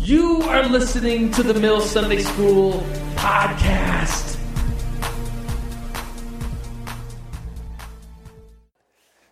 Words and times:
You 0.00 0.42
are 0.42 0.64
listening 0.68 1.32
to 1.32 1.42
the 1.42 1.54
Mill 1.54 1.80
Sunday 1.80 2.20
School 2.20 2.86
podcast. 3.16 4.38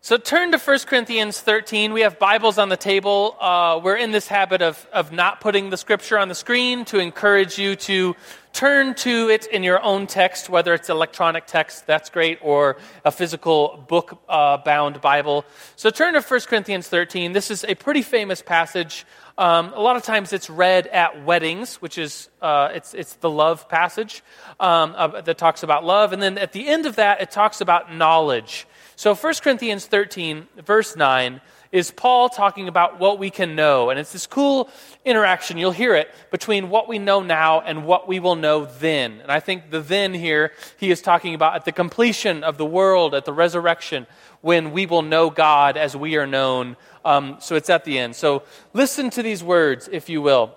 So 0.00 0.16
turn 0.16 0.52
to 0.52 0.58
1 0.58 0.78
Corinthians 0.86 1.40
13. 1.40 1.92
We 1.92 2.02
have 2.02 2.18
Bibles 2.18 2.58
on 2.58 2.68
the 2.68 2.76
table. 2.76 3.36
Uh, 3.40 3.80
we're 3.82 3.96
in 3.96 4.10
this 4.10 4.26
habit 4.28 4.60
of, 4.60 4.86
of 4.92 5.12
not 5.12 5.40
putting 5.40 5.70
the 5.70 5.76
scripture 5.76 6.18
on 6.18 6.28
the 6.28 6.34
screen 6.34 6.84
to 6.86 6.98
encourage 6.98 7.58
you 7.58 7.74
to 7.76 8.14
turn 8.52 8.94
to 8.94 9.28
it 9.28 9.46
in 9.46 9.62
your 9.62 9.82
own 9.82 10.06
text, 10.06 10.48
whether 10.48 10.74
it's 10.74 10.88
electronic 10.88 11.46
text, 11.46 11.86
that's 11.86 12.08
great, 12.08 12.38
or 12.40 12.76
a 13.04 13.10
physical 13.10 13.84
book 13.88 14.18
uh, 14.28 14.56
bound 14.58 15.00
Bible. 15.00 15.44
So 15.74 15.90
turn 15.90 16.14
to 16.14 16.20
1 16.20 16.40
Corinthians 16.42 16.88
13. 16.88 17.32
This 17.32 17.50
is 17.50 17.64
a 17.64 17.74
pretty 17.74 18.02
famous 18.02 18.42
passage. 18.42 19.04
Um, 19.38 19.74
a 19.74 19.80
lot 19.80 19.96
of 19.96 20.02
times 20.02 20.32
it's 20.32 20.48
read 20.48 20.86
at 20.86 21.26
weddings, 21.26 21.76
which 21.76 21.98
is 21.98 22.30
uh, 22.40 22.70
it's, 22.72 22.94
it's 22.94 23.14
the 23.16 23.28
love 23.28 23.68
passage 23.68 24.22
um, 24.58 24.94
uh, 24.96 25.20
that 25.20 25.36
talks 25.36 25.62
about 25.62 25.84
love. 25.84 26.14
And 26.14 26.22
then 26.22 26.38
at 26.38 26.52
the 26.52 26.66
end 26.66 26.86
of 26.86 26.96
that, 26.96 27.20
it 27.20 27.30
talks 27.30 27.60
about 27.60 27.94
knowledge. 27.94 28.66
So 28.96 29.14
1 29.14 29.34
Corinthians 29.42 29.84
13, 29.84 30.46
verse 30.64 30.96
9, 30.96 31.42
is 31.70 31.90
Paul 31.90 32.30
talking 32.30 32.68
about 32.68 32.98
what 32.98 33.18
we 33.18 33.28
can 33.28 33.54
know. 33.54 33.90
And 33.90 34.00
it's 34.00 34.12
this 34.12 34.26
cool 34.26 34.70
interaction, 35.04 35.58
you'll 35.58 35.72
hear 35.72 35.94
it, 35.94 36.08
between 36.30 36.70
what 36.70 36.88
we 36.88 36.98
know 36.98 37.20
now 37.20 37.60
and 37.60 37.84
what 37.84 38.08
we 38.08 38.20
will 38.20 38.36
know 38.36 38.64
then. 38.64 39.20
And 39.20 39.30
I 39.30 39.40
think 39.40 39.70
the 39.70 39.80
then 39.80 40.14
here, 40.14 40.52
he 40.78 40.90
is 40.90 41.02
talking 41.02 41.34
about 41.34 41.56
at 41.56 41.66
the 41.66 41.72
completion 41.72 42.42
of 42.42 42.56
the 42.56 42.64
world, 42.64 43.14
at 43.14 43.26
the 43.26 43.34
resurrection, 43.34 44.06
when 44.46 44.70
we 44.70 44.86
will 44.86 45.02
know 45.02 45.28
God 45.28 45.76
as 45.76 45.96
we 45.96 46.14
are 46.14 46.26
known. 46.26 46.76
Um, 47.04 47.38
so 47.40 47.56
it's 47.56 47.68
at 47.68 47.82
the 47.82 47.98
end. 47.98 48.14
So 48.14 48.44
listen 48.72 49.10
to 49.10 49.22
these 49.24 49.42
words, 49.42 49.88
if 49.90 50.08
you 50.08 50.22
will. 50.22 50.56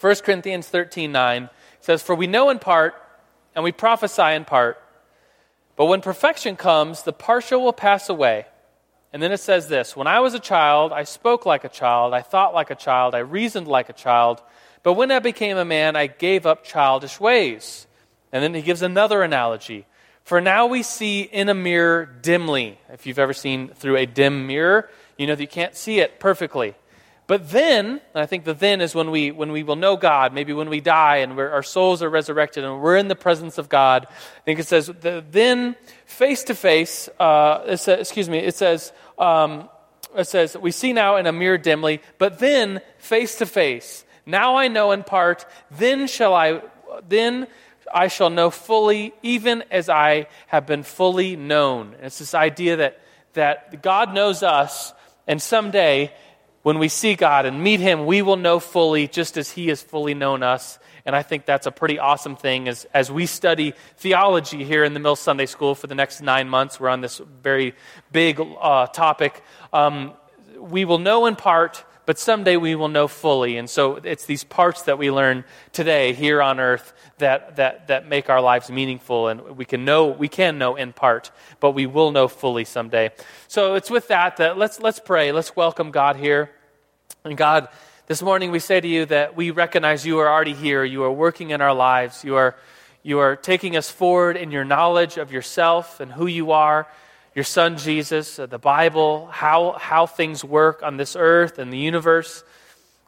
1 0.00 0.14
Corinthians 0.24 0.68
13, 0.68 1.10
9 1.10 1.50
says, 1.80 2.00
For 2.00 2.14
we 2.14 2.28
know 2.28 2.48
in 2.48 2.60
part, 2.60 2.94
and 3.56 3.64
we 3.64 3.72
prophesy 3.72 4.22
in 4.22 4.44
part. 4.44 4.80
But 5.74 5.86
when 5.86 6.00
perfection 6.00 6.54
comes, 6.54 7.02
the 7.02 7.12
partial 7.12 7.60
will 7.60 7.72
pass 7.72 8.08
away. 8.08 8.46
And 9.12 9.20
then 9.20 9.32
it 9.32 9.40
says 9.40 9.66
this 9.66 9.96
When 9.96 10.06
I 10.06 10.20
was 10.20 10.34
a 10.34 10.38
child, 10.38 10.92
I 10.92 11.02
spoke 11.02 11.44
like 11.44 11.64
a 11.64 11.68
child, 11.68 12.14
I 12.14 12.22
thought 12.22 12.54
like 12.54 12.70
a 12.70 12.76
child, 12.76 13.16
I 13.16 13.18
reasoned 13.18 13.66
like 13.66 13.88
a 13.88 13.94
child. 13.94 14.40
But 14.84 14.92
when 14.92 15.10
I 15.10 15.18
became 15.18 15.56
a 15.56 15.64
man, 15.64 15.96
I 15.96 16.06
gave 16.06 16.46
up 16.46 16.62
childish 16.62 17.18
ways. 17.18 17.88
And 18.30 18.44
then 18.44 18.54
he 18.54 18.62
gives 18.62 18.82
another 18.82 19.24
analogy. 19.24 19.86
For 20.28 20.42
now 20.42 20.66
we 20.66 20.82
see 20.82 21.22
in 21.22 21.48
a 21.48 21.54
mirror 21.54 22.04
dimly. 22.04 22.78
If 22.90 23.06
you've 23.06 23.18
ever 23.18 23.32
seen 23.32 23.68
through 23.68 23.96
a 23.96 24.04
dim 24.04 24.46
mirror, 24.46 24.90
you 25.16 25.26
know 25.26 25.34
that 25.34 25.40
you 25.40 25.48
can't 25.48 25.74
see 25.74 26.00
it 26.00 26.20
perfectly. 26.20 26.74
But 27.26 27.48
then, 27.48 28.02
I 28.14 28.26
think 28.26 28.44
the 28.44 28.52
then 28.52 28.82
is 28.82 28.94
when 28.94 29.10
we, 29.10 29.30
when 29.30 29.52
we 29.52 29.62
will 29.62 29.74
know 29.74 29.96
God, 29.96 30.34
maybe 30.34 30.52
when 30.52 30.68
we 30.68 30.82
die 30.82 31.16
and 31.16 31.32
our 31.40 31.62
souls 31.62 32.02
are 32.02 32.10
resurrected 32.10 32.62
and 32.62 32.82
we're 32.82 32.98
in 32.98 33.08
the 33.08 33.16
presence 33.16 33.56
of 33.56 33.70
God. 33.70 34.06
I 34.06 34.40
think 34.44 34.60
it 34.60 34.66
says, 34.66 34.88
the, 34.88 35.24
then 35.30 35.76
face 36.04 36.44
to 36.44 36.54
face, 36.54 37.08
excuse 37.18 38.28
me, 38.28 38.36
it 38.36 38.54
says, 38.54 38.92
um, 39.18 39.70
it 40.14 40.26
says, 40.26 40.58
we 40.58 40.72
see 40.72 40.92
now 40.92 41.16
in 41.16 41.26
a 41.26 41.32
mirror 41.32 41.56
dimly, 41.56 42.02
but 42.18 42.38
then 42.38 42.82
face 42.98 43.36
to 43.36 43.46
face. 43.46 44.04
Now 44.26 44.56
I 44.56 44.68
know 44.68 44.90
in 44.92 45.04
part, 45.04 45.46
then 45.70 46.06
shall 46.06 46.34
I, 46.34 46.60
then 47.08 47.46
I 47.92 48.08
shall 48.08 48.30
know 48.30 48.50
fully, 48.50 49.12
even 49.22 49.64
as 49.70 49.88
I 49.88 50.26
have 50.48 50.66
been 50.66 50.82
fully 50.82 51.36
known. 51.36 51.94
And 51.94 52.06
it's 52.06 52.18
this 52.18 52.34
idea 52.34 52.76
that, 52.76 53.00
that 53.34 53.82
God 53.82 54.14
knows 54.14 54.42
us, 54.42 54.92
and 55.26 55.40
someday 55.40 56.12
when 56.62 56.78
we 56.78 56.88
see 56.88 57.14
God 57.14 57.46
and 57.46 57.62
meet 57.62 57.80
Him, 57.80 58.06
we 58.06 58.22
will 58.22 58.36
know 58.36 58.58
fully 58.60 59.08
just 59.08 59.36
as 59.36 59.50
He 59.50 59.68
has 59.68 59.80
fully 59.80 60.14
known 60.14 60.42
us. 60.42 60.78
And 61.06 61.16
I 61.16 61.22
think 61.22 61.46
that's 61.46 61.66
a 61.66 61.70
pretty 61.70 61.98
awesome 61.98 62.36
thing 62.36 62.68
as, 62.68 62.84
as 62.92 63.10
we 63.10 63.24
study 63.24 63.72
theology 63.96 64.64
here 64.64 64.84
in 64.84 64.92
the 64.92 65.00
Mill 65.00 65.16
Sunday 65.16 65.46
School 65.46 65.74
for 65.74 65.86
the 65.86 65.94
next 65.94 66.20
nine 66.20 66.48
months. 66.48 66.78
We're 66.78 66.90
on 66.90 67.00
this 67.00 67.22
very 67.42 67.74
big 68.12 68.40
uh, 68.40 68.88
topic. 68.88 69.42
Um, 69.72 70.12
we 70.58 70.84
will 70.84 70.98
know 70.98 71.24
in 71.26 71.36
part, 71.36 71.84
but 72.08 72.18
someday 72.18 72.56
we 72.56 72.74
will 72.74 72.88
know 72.88 73.06
fully. 73.06 73.58
And 73.58 73.68
so 73.68 73.96
it's 73.96 74.24
these 74.24 74.42
parts 74.42 74.84
that 74.84 74.96
we 74.96 75.10
learn 75.10 75.44
today 75.72 76.14
here 76.14 76.40
on 76.40 76.58
earth 76.58 76.94
that, 77.18 77.56
that, 77.56 77.88
that 77.88 78.08
make 78.08 78.30
our 78.30 78.40
lives 78.40 78.70
meaningful. 78.70 79.28
And 79.28 79.58
we 79.58 79.66
can 79.66 79.84
know, 79.84 80.06
we 80.06 80.26
can 80.26 80.56
know 80.56 80.74
in 80.74 80.94
part, 80.94 81.30
but 81.60 81.72
we 81.72 81.84
will 81.84 82.10
know 82.10 82.26
fully 82.26 82.64
someday. 82.64 83.10
So 83.46 83.74
it's 83.74 83.90
with 83.90 84.08
that 84.08 84.38
that 84.38 84.56
let's, 84.56 84.80
let's 84.80 84.98
pray. 84.98 85.32
Let's 85.32 85.54
welcome 85.54 85.90
God 85.90 86.16
here. 86.16 86.50
And 87.26 87.36
God, 87.36 87.68
this 88.06 88.22
morning 88.22 88.52
we 88.52 88.58
say 88.58 88.80
to 88.80 88.88
you 88.88 89.04
that 89.04 89.36
we 89.36 89.50
recognize 89.50 90.06
you 90.06 90.18
are 90.20 90.32
already 90.32 90.54
here. 90.54 90.84
You 90.84 91.02
are 91.02 91.12
working 91.12 91.50
in 91.50 91.60
our 91.60 91.74
lives. 91.74 92.24
You 92.24 92.36
are, 92.36 92.56
you 93.02 93.18
are 93.18 93.36
taking 93.36 93.76
us 93.76 93.90
forward 93.90 94.38
in 94.38 94.50
your 94.50 94.64
knowledge 94.64 95.18
of 95.18 95.30
yourself 95.30 96.00
and 96.00 96.10
who 96.10 96.26
you 96.26 96.52
are, 96.52 96.88
your 97.38 97.44
son 97.44 97.76
Jesus, 97.76 98.40
uh, 98.40 98.46
the 98.46 98.58
Bible, 98.58 99.28
how, 99.28 99.76
how 99.78 100.06
things 100.06 100.42
work 100.42 100.82
on 100.82 100.96
this 100.96 101.14
earth 101.14 101.60
and 101.60 101.72
the 101.72 101.78
universe. 101.78 102.42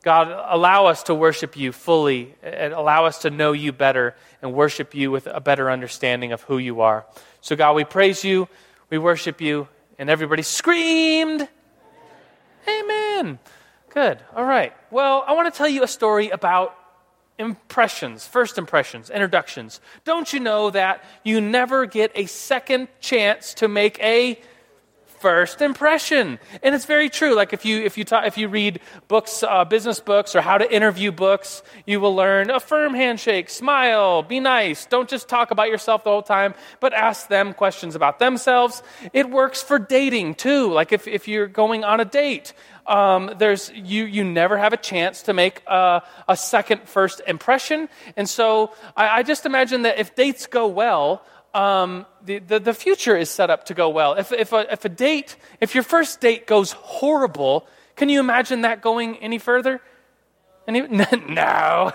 God, 0.04 0.28
allow 0.48 0.86
us 0.86 1.02
to 1.02 1.16
worship 1.16 1.56
you 1.56 1.72
fully 1.72 2.36
and 2.40 2.72
allow 2.72 3.06
us 3.06 3.22
to 3.22 3.30
know 3.30 3.50
you 3.50 3.72
better 3.72 4.14
and 4.40 4.52
worship 4.52 4.94
you 4.94 5.10
with 5.10 5.26
a 5.26 5.40
better 5.40 5.68
understanding 5.68 6.30
of 6.30 6.42
who 6.42 6.58
you 6.58 6.80
are. 6.80 7.06
So, 7.40 7.56
God, 7.56 7.74
we 7.74 7.82
praise 7.82 8.22
you, 8.22 8.46
we 8.88 8.98
worship 8.98 9.40
you, 9.40 9.66
and 9.98 10.08
everybody 10.08 10.42
screamed, 10.42 11.48
Amen. 12.68 13.40
Good. 13.88 14.20
All 14.36 14.44
right. 14.44 14.72
Well, 14.92 15.24
I 15.26 15.32
want 15.32 15.52
to 15.52 15.58
tell 15.58 15.68
you 15.68 15.82
a 15.82 15.88
story 15.88 16.30
about 16.30 16.76
impressions, 17.40 18.26
first 18.26 18.58
impressions, 18.58 19.08
introductions. 19.10 19.80
Don't 20.04 20.32
you 20.32 20.38
know 20.38 20.70
that 20.70 21.02
you 21.24 21.40
never 21.40 21.86
get 21.86 22.12
a 22.14 22.26
second 22.26 22.88
chance 23.00 23.54
to 23.54 23.66
make 23.66 23.98
a 24.00 24.38
first 25.20 25.62
impression? 25.62 26.38
And 26.62 26.74
it's 26.74 26.84
very 26.84 27.08
true. 27.08 27.34
Like 27.34 27.52
if 27.52 27.64
you 27.64 27.82
if 27.82 27.96
you 27.96 28.04
talk, 28.04 28.26
if 28.26 28.36
you 28.36 28.48
read 28.48 28.80
books 29.08 29.42
uh, 29.42 29.64
business 29.64 30.00
books 30.00 30.36
or 30.36 30.42
how 30.42 30.58
to 30.58 30.70
interview 30.72 31.12
books 31.12 31.62
you 31.86 31.98
will 32.00 32.14
learn 32.14 32.50
a 32.50 32.60
firm 32.60 32.94
handshake 32.94 33.50
smile 33.50 34.22
be 34.22 34.40
nice 34.40 34.86
don't 34.86 35.08
just 35.08 35.28
talk 35.28 35.50
about 35.50 35.68
yourself 35.68 36.04
the 36.04 36.10
whole 36.10 36.22
time 36.22 36.54
but 36.80 36.92
ask 36.94 37.28
them 37.28 37.52
questions 37.52 37.94
about 37.94 38.18
themselves. 38.18 38.82
It 39.12 39.30
works 39.30 39.62
for 39.62 39.78
dating 39.78 40.36
too. 40.36 40.72
Like 40.72 40.92
if, 40.92 41.06
if 41.06 41.28
you're 41.28 41.46
going 41.48 41.84
on 41.84 42.00
a 42.00 42.04
date 42.04 42.52
um, 42.90 43.30
there's 43.38 43.70
you 43.74 44.04
you 44.04 44.24
never 44.24 44.58
have 44.58 44.72
a 44.72 44.76
chance 44.76 45.22
to 45.22 45.32
make 45.32 45.62
a, 45.66 46.02
a 46.28 46.36
second 46.36 46.82
first 46.88 47.22
impression 47.26 47.88
and 48.16 48.28
so 48.28 48.74
I, 48.96 49.20
I 49.20 49.22
just 49.22 49.46
imagine 49.46 49.82
that 49.82 49.98
if 49.98 50.14
dates 50.14 50.46
go 50.46 50.66
well 50.66 51.22
um, 51.54 52.06
the, 52.24 52.38
the, 52.38 52.60
the, 52.60 52.74
future 52.74 53.16
is 53.16 53.28
set 53.28 53.50
up 53.50 53.64
to 53.64 53.74
go 53.74 53.88
well. 53.88 54.14
If, 54.14 54.30
if, 54.30 54.52
a, 54.52 54.72
if 54.72 54.84
a 54.84 54.88
date, 54.88 55.34
if 55.60 55.74
your 55.74 55.82
first 55.82 56.20
date 56.20 56.46
goes 56.46 56.70
horrible, 56.70 57.66
can 57.96 58.08
you 58.08 58.20
imagine 58.20 58.60
that 58.60 58.80
going 58.80 59.16
any 59.16 59.38
further? 59.38 59.80
Any, 60.68 60.82
no. 60.88 61.92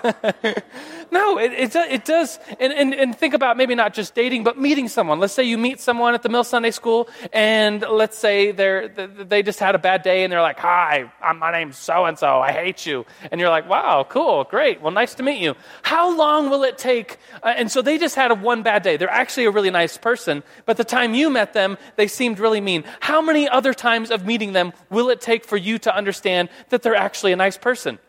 no, 1.11 1.37
it, 1.37 1.53
it, 1.53 1.75
it 1.75 2.05
does. 2.05 2.39
And, 2.59 2.73
and, 2.73 2.93
and 2.93 3.17
think 3.17 3.33
about 3.33 3.57
maybe 3.57 3.75
not 3.75 3.93
just 3.93 4.15
dating, 4.15 4.43
but 4.43 4.57
meeting 4.57 4.87
someone. 4.87 5.19
Let's 5.19 5.33
say 5.33 5.43
you 5.43 5.57
meet 5.57 5.79
someone 5.79 6.13
at 6.13 6.23
the 6.23 6.29
Mill 6.29 6.43
Sunday 6.43 6.71
School, 6.71 7.07
and 7.31 7.81
let's 7.81 8.17
say 8.17 8.51
they're, 8.51 8.87
they 8.87 9.43
just 9.43 9.59
had 9.59 9.75
a 9.75 9.77
bad 9.77 10.01
day, 10.01 10.23
and 10.23 10.33
they're 10.33 10.41
like, 10.41 10.59
Hi, 10.59 11.11
my 11.35 11.51
name's 11.51 11.77
so 11.77 12.05
and 12.05 12.17
so. 12.17 12.39
I 12.39 12.51
hate 12.51 12.85
you. 12.85 13.05
And 13.31 13.39
you're 13.39 13.49
like, 13.49 13.69
Wow, 13.69 14.05
cool, 14.09 14.43
great. 14.45 14.81
Well, 14.81 14.91
nice 14.91 15.15
to 15.15 15.23
meet 15.23 15.41
you. 15.41 15.55
How 15.83 16.15
long 16.15 16.49
will 16.49 16.63
it 16.63 16.77
take? 16.77 17.19
Uh, 17.43 17.53
and 17.55 17.71
so 17.71 17.81
they 17.81 17.97
just 17.97 18.15
had 18.15 18.31
a 18.31 18.35
one 18.35 18.63
bad 18.63 18.83
day. 18.83 18.97
They're 18.97 19.09
actually 19.09 19.45
a 19.45 19.51
really 19.51 19.71
nice 19.71 19.97
person, 19.97 20.43
but 20.65 20.77
the 20.77 20.83
time 20.83 21.13
you 21.13 21.29
met 21.29 21.53
them, 21.53 21.77
they 21.95 22.07
seemed 22.07 22.39
really 22.39 22.61
mean. 22.61 22.83
How 22.99 23.21
many 23.21 23.47
other 23.47 23.73
times 23.73 24.09
of 24.11 24.25
meeting 24.25 24.53
them 24.53 24.73
will 24.89 25.09
it 25.09 25.21
take 25.21 25.45
for 25.45 25.55
you 25.55 25.77
to 25.79 25.95
understand 25.95 26.49
that 26.69 26.81
they're 26.81 26.95
actually 26.95 27.31
a 27.31 27.37
nice 27.37 27.57
person? 27.57 27.99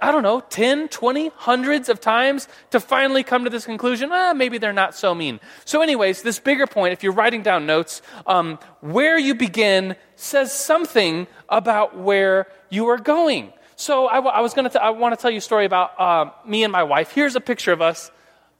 I 0.00 0.12
don't 0.12 0.22
know, 0.22 0.40
10, 0.40 0.88
20, 0.88 1.28
hundreds 1.36 1.88
of 1.88 2.00
times 2.00 2.48
to 2.70 2.80
finally 2.80 3.22
come 3.22 3.44
to 3.44 3.50
this 3.50 3.64
conclusion, 3.64 4.10
ah, 4.12 4.34
maybe 4.34 4.58
they're 4.58 4.72
not 4.72 4.94
so 4.94 5.14
mean. 5.14 5.40
So, 5.64 5.82
anyways, 5.82 6.22
this 6.22 6.38
bigger 6.38 6.66
point, 6.66 6.92
if 6.92 7.02
you're 7.02 7.12
writing 7.12 7.42
down 7.42 7.64
notes, 7.64 8.02
um, 8.26 8.58
where 8.80 9.16
you 9.18 9.34
begin 9.34 9.96
says 10.16 10.52
something 10.52 11.26
about 11.48 11.96
where 11.96 12.48
you 12.70 12.88
are 12.88 12.98
going. 12.98 13.52
So, 13.76 14.06
I, 14.06 14.18
I 14.18 14.40
was 14.40 14.52
going 14.52 14.68
to, 14.68 14.82
I 14.82 14.90
want 14.90 15.16
to 15.16 15.22
tell 15.22 15.30
you 15.30 15.38
a 15.38 15.40
story 15.40 15.64
about 15.64 15.98
uh, 15.98 16.30
me 16.46 16.64
and 16.64 16.72
my 16.72 16.82
wife. 16.82 17.12
Here's 17.12 17.36
a 17.36 17.40
picture 17.40 17.72
of 17.72 17.80
us. 17.80 18.10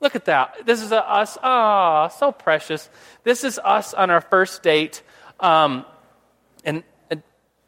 Look 0.01 0.15
at 0.15 0.27
that. 0.27 0.65
This 0.65 0.83
is 0.83 0.93
us. 0.93 1.37
Ah, 1.43 2.07
oh, 2.07 2.17
so 2.17 2.31
precious. 2.33 2.89
This 3.25 3.43
is 3.43 3.59
us 3.59 3.93
on 3.93 4.11
our 4.11 4.21
first 4.21 4.63
date. 4.63 5.03
Um, 5.41 5.85
and, 6.65 6.85
and 7.11 7.23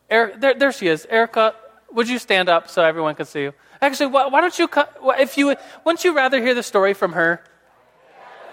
Eric, 0.08 0.40
there, 0.40 0.54
there 0.54 0.72
she 0.72 0.86
is. 0.86 1.06
Erica, 1.10 1.54
would 1.96 2.08
you 2.10 2.18
stand 2.18 2.50
up 2.50 2.68
so 2.68 2.84
everyone 2.84 3.14
can 3.14 3.24
see 3.24 3.40
you? 3.40 3.54
Actually, 3.80 4.08
why, 4.08 4.26
why 4.26 4.42
don't 4.42 4.56
you, 4.58 4.68
if 5.18 5.38
you, 5.38 5.56
wouldn't 5.82 6.04
you 6.04 6.14
rather 6.14 6.40
hear 6.42 6.54
the 6.54 6.62
story 6.62 6.92
from 6.92 7.14
her? 7.14 7.42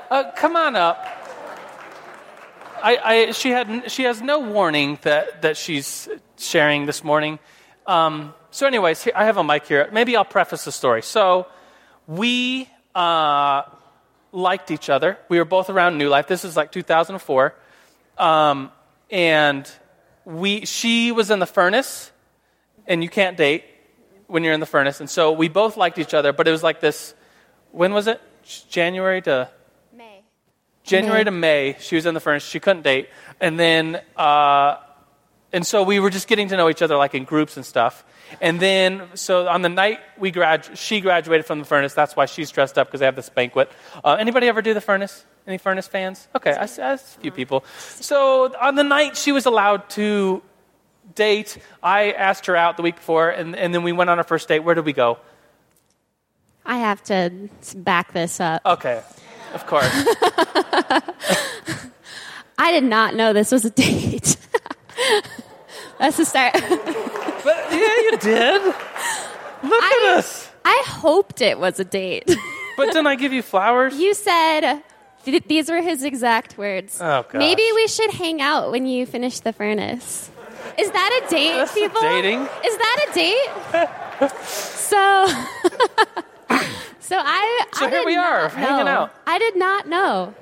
Uh, 0.09 0.31
come 0.31 0.55
on 0.55 0.77
up. 0.77 1.05
I, 2.81 2.97
I, 3.03 3.31
she, 3.31 3.49
had, 3.49 3.91
she 3.91 4.03
has 4.03 4.21
no 4.21 4.39
warning 4.39 4.97
that, 5.01 5.41
that 5.41 5.57
she's 5.57 6.07
sharing 6.37 6.85
this 6.85 7.03
morning. 7.03 7.37
Um, 7.85 8.33
so, 8.49 8.65
anyways, 8.65 9.09
I 9.13 9.25
have 9.25 9.35
a 9.35 9.43
mic 9.43 9.67
here. 9.67 9.89
Maybe 9.91 10.15
I'll 10.15 10.23
preface 10.23 10.63
the 10.63 10.71
story. 10.71 11.01
So, 11.01 11.47
we 12.07 12.69
uh, 12.95 13.63
liked 14.31 14.71
each 14.71 14.89
other. 14.89 15.17
We 15.27 15.37
were 15.37 15.45
both 15.45 15.69
around 15.69 15.97
New 15.97 16.07
Life. 16.07 16.27
This 16.27 16.45
is 16.45 16.55
like 16.55 16.71
2004. 16.71 17.53
Um, 18.17 18.71
and 19.11 19.69
we, 20.23 20.65
she 20.65 21.11
was 21.11 21.29
in 21.29 21.39
the 21.39 21.45
furnace, 21.45 22.12
and 22.87 23.03
you 23.03 23.09
can't 23.09 23.37
date 23.37 23.63
when 24.27 24.43
you're 24.43 24.53
in 24.53 24.59
the 24.59 24.65
furnace. 24.65 24.99
And 24.99 25.09
so 25.09 25.31
we 25.31 25.47
both 25.47 25.77
liked 25.77 25.97
each 25.99 26.13
other, 26.13 26.33
but 26.33 26.47
it 26.47 26.51
was 26.51 26.63
like 26.63 26.79
this 26.79 27.13
when 27.71 27.93
was 27.93 28.07
it? 28.07 28.21
January 28.69 29.21
to 29.23 29.49
May. 29.95 30.21
January 30.83 31.19
May. 31.19 31.23
to 31.23 31.31
May, 31.31 31.75
she 31.79 31.95
was 31.95 32.05
in 32.05 32.13
the 32.13 32.19
furnace. 32.19 32.43
She 32.43 32.59
couldn't 32.59 32.83
date, 32.83 33.09
and 33.39 33.59
then 33.59 34.01
uh, 34.15 34.77
and 35.53 35.65
so 35.65 35.83
we 35.83 35.99
were 35.99 36.09
just 36.09 36.27
getting 36.27 36.47
to 36.49 36.57
know 36.57 36.69
each 36.69 36.81
other 36.81 36.97
like 36.97 37.13
in 37.13 37.23
groups 37.23 37.57
and 37.57 37.65
stuff. 37.65 38.03
And 38.41 38.59
then 38.59 39.03
so 39.13 39.47
on 39.47 39.61
the 39.61 39.69
night 39.69 39.99
we 40.17 40.31
grad, 40.31 40.77
she 40.77 40.99
graduated 40.99 41.45
from 41.45 41.59
the 41.59 41.65
furnace. 41.65 41.93
That's 41.93 42.15
why 42.15 42.25
she's 42.25 42.49
dressed 42.49 42.77
up 42.77 42.87
because 42.87 42.99
they 42.99 43.05
have 43.05 43.15
this 43.15 43.29
banquet. 43.29 43.71
Uh, 44.03 44.17
anybody 44.19 44.47
ever 44.47 44.63
do 44.63 44.73
the 44.73 44.81
furnace? 44.81 45.25
Any 45.45 45.59
furnace 45.59 45.87
fans? 45.87 46.27
Okay, 46.35 46.53
I, 46.53 46.63
I 46.63 46.65
see 46.65 46.81
a 46.81 46.97
few 46.97 47.31
people. 47.31 47.63
So 47.77 48.53
on 48.59 48.75
the 48.75 48.83
night 48.83 49.15
she 49.15 49.31
was 49.31 49.45
allowed 49.45 49.89
to 49.91 50.41
date, 51.15 51.57
I 51.81 52.11
asked 52.11 52.45
her 52.47 52.55
out 52.55 52.77
the 52.77 52.83
week 52.83 52.95
before, 52.95 53.29
and, 53.29 53.55
and 53.55 53.73
then 53.73 53.83
we 53.83 53.91
went 53.91 54.09
on 54.09 54.17
our 54.17 54.23
first 54.23 54.47
date. 54.47 54.59
Where 54.59 54.75
did 54.75 54.85
we 54.85 54.93
go? 54.93 55.17
I 56.65 56.77
have 56.77 57.03
to 57.03 57.49
back 57.75 58.13
this 58.13 58.39
up. 58.39 58.61
Okay, 58.65 59.01
of 59.53 59.65
course. 59.67 59.89
I 62.57 62.71
did 62.71 62.83
not 62.83 63.15
know 63.15 63.33
this 63.33 63.51
was 63.51 63.65
a 63.65 63.69
date. 63.69 64.37
That's 65.99 66.17
the 66.17 66.25
start. 66.25 66.53
but 66.53 66.65
yeah, 67.71 67.77
you 67.77 68.17
did. 68.19 68.61
Look 68.65 68.75
I- 69.63 70.09
at 70.13 70.17
us. 70.17 70.49
I 70.65 70.83
hoped 70.87 71.41
it 71.41 71.59
was 71.59 71.79
a 71.79 71.83
date. 71.83 72.33
But 72.77 72.85
didn't 72.87 73.07
I 73.07 73.15
give 73.15 73.33
you 73.33 73.41
flowers? 73.41 73.99
You 73.99 74.13
said 74.13 74.81
th- 75.25 75.43
these 75.45 75.69
were 75.69 75.81
his 75.81 76.03
exact 76.03 76.57
words. 76.57 76.99
Oh. 77.01 77.25
Maybe 77.33 77.63
we 77.75 77.87
should 77.87 78.11
hang 78.11 78.41
out 78.41 78.71
when 78.71 78.85
you 78.85 79.05
finish 79.05 79.39
the 79.41 79.51
furnace. 79.53 80.29
Is 80.77 80.91
that 80.91 81.21
a 81.25 81.29
date, 81.29 81.53
That's 81.55 81.73
people? 81.73 82.01
dating. 82.01 82.41
Is 82.41 82.77
that 82.77 83.07
a 83.09 83.13
date? 83.13 84.37
so, 84.45 85.27
so 86.99 87.17
I. 87.19 87.65
So 87.73 87.85
I 87.85 87.89
here 87.89 88.05
we 88.05 88.15
are, 88.15 88.49
hanging 88.49 88.87
out. 88.87 89.13
I 89.27 89.39
did 89.39 89.55
not 89.55 89.87
know. 89.87 90.33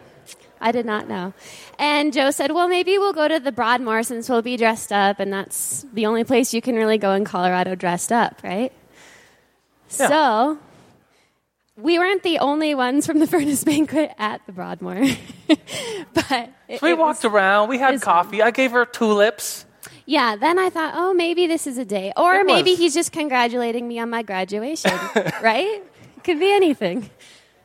I 0.59 0.71
did 0.71 0.85
not 0.85 1.07
know. 1.07 1.33
And 1.79 2.13
Joe 2.13 2.29
said, 2.31 2.51
"Well, 2.51 2.67
maybe 2.67 2.97
we'll 2.97 3.13
go 3.13 3.27
to 3.27 3.39
the 3.39 3.51
Broadmoor 3.51 4.03
since 4.03 4.29
we'll 4.29 4.41
be 4.43 4.57
dressed 4.57 4.91
up, 4.91 5.19
and 5.19 5.33
that's 5.33 5.85
the 5.93 6.05
only 6.05 6.23
place 6.23 6.53
you 6.53 6.61
can 6.61 6.75
really 6.75 6.97
go 6.99 7.13
in 7.13 7.25
Colorado 7.25 7.73
dressed 7.75 8.11
up, 8.11 8.41
right?" 8.43 8.71
Yeah. 9.99 10.07
So 10.07 10.59
we 11.77 11.97
weren't 11.97 12.21
the 12.23 12.39
only 12.39 12.75
ones 12.75 13.05
from 13.07 13.19
the 13.19 13.27
furnace 13.33 13.63
banquet 13.63 14.11
at 14.19 14.45
the 14.45 14.51
Broadmoor, 14.51 15.03
but 16.13 16.49
it, 16.69 16.79
So 16.79 16.85
we 16.87 16.93
walked 16.93 17.23
was- 17.23 17.33
around. 17.33 17.69
We 17.69 17.79
had 17.79 17.99
coffee. 18.01 18.41
I 18.43 18.51
gave 18.51 18.71
her 18.71 18.85
tulips. 18.85 19.65
Yeah, 20.05 20.35
then 20.35 20.57
I 20.59 20.69
thought, 20.69 20.93
oh, 20.95 21.13
maybe 21.13 21.47
this 21.47 21.67
is 21.67 21.77
a 21.77 21.85
day, 21.85 22.11
or 22.17 22.35
It 22.35 22.45
maybe 22.45 22.71
was. 22.71 22.79
he's 22.79 22.93
just 22.93 23.11
congratulating 23.11 23.87
me 23.87 23.99
on 23.99 24.09
my 24.09 24.23
graduation, 24.23 24.91
right? 25.41 25.81
Could 26.23 26.39
be 26.39 26.51
anything. 26.51 27.09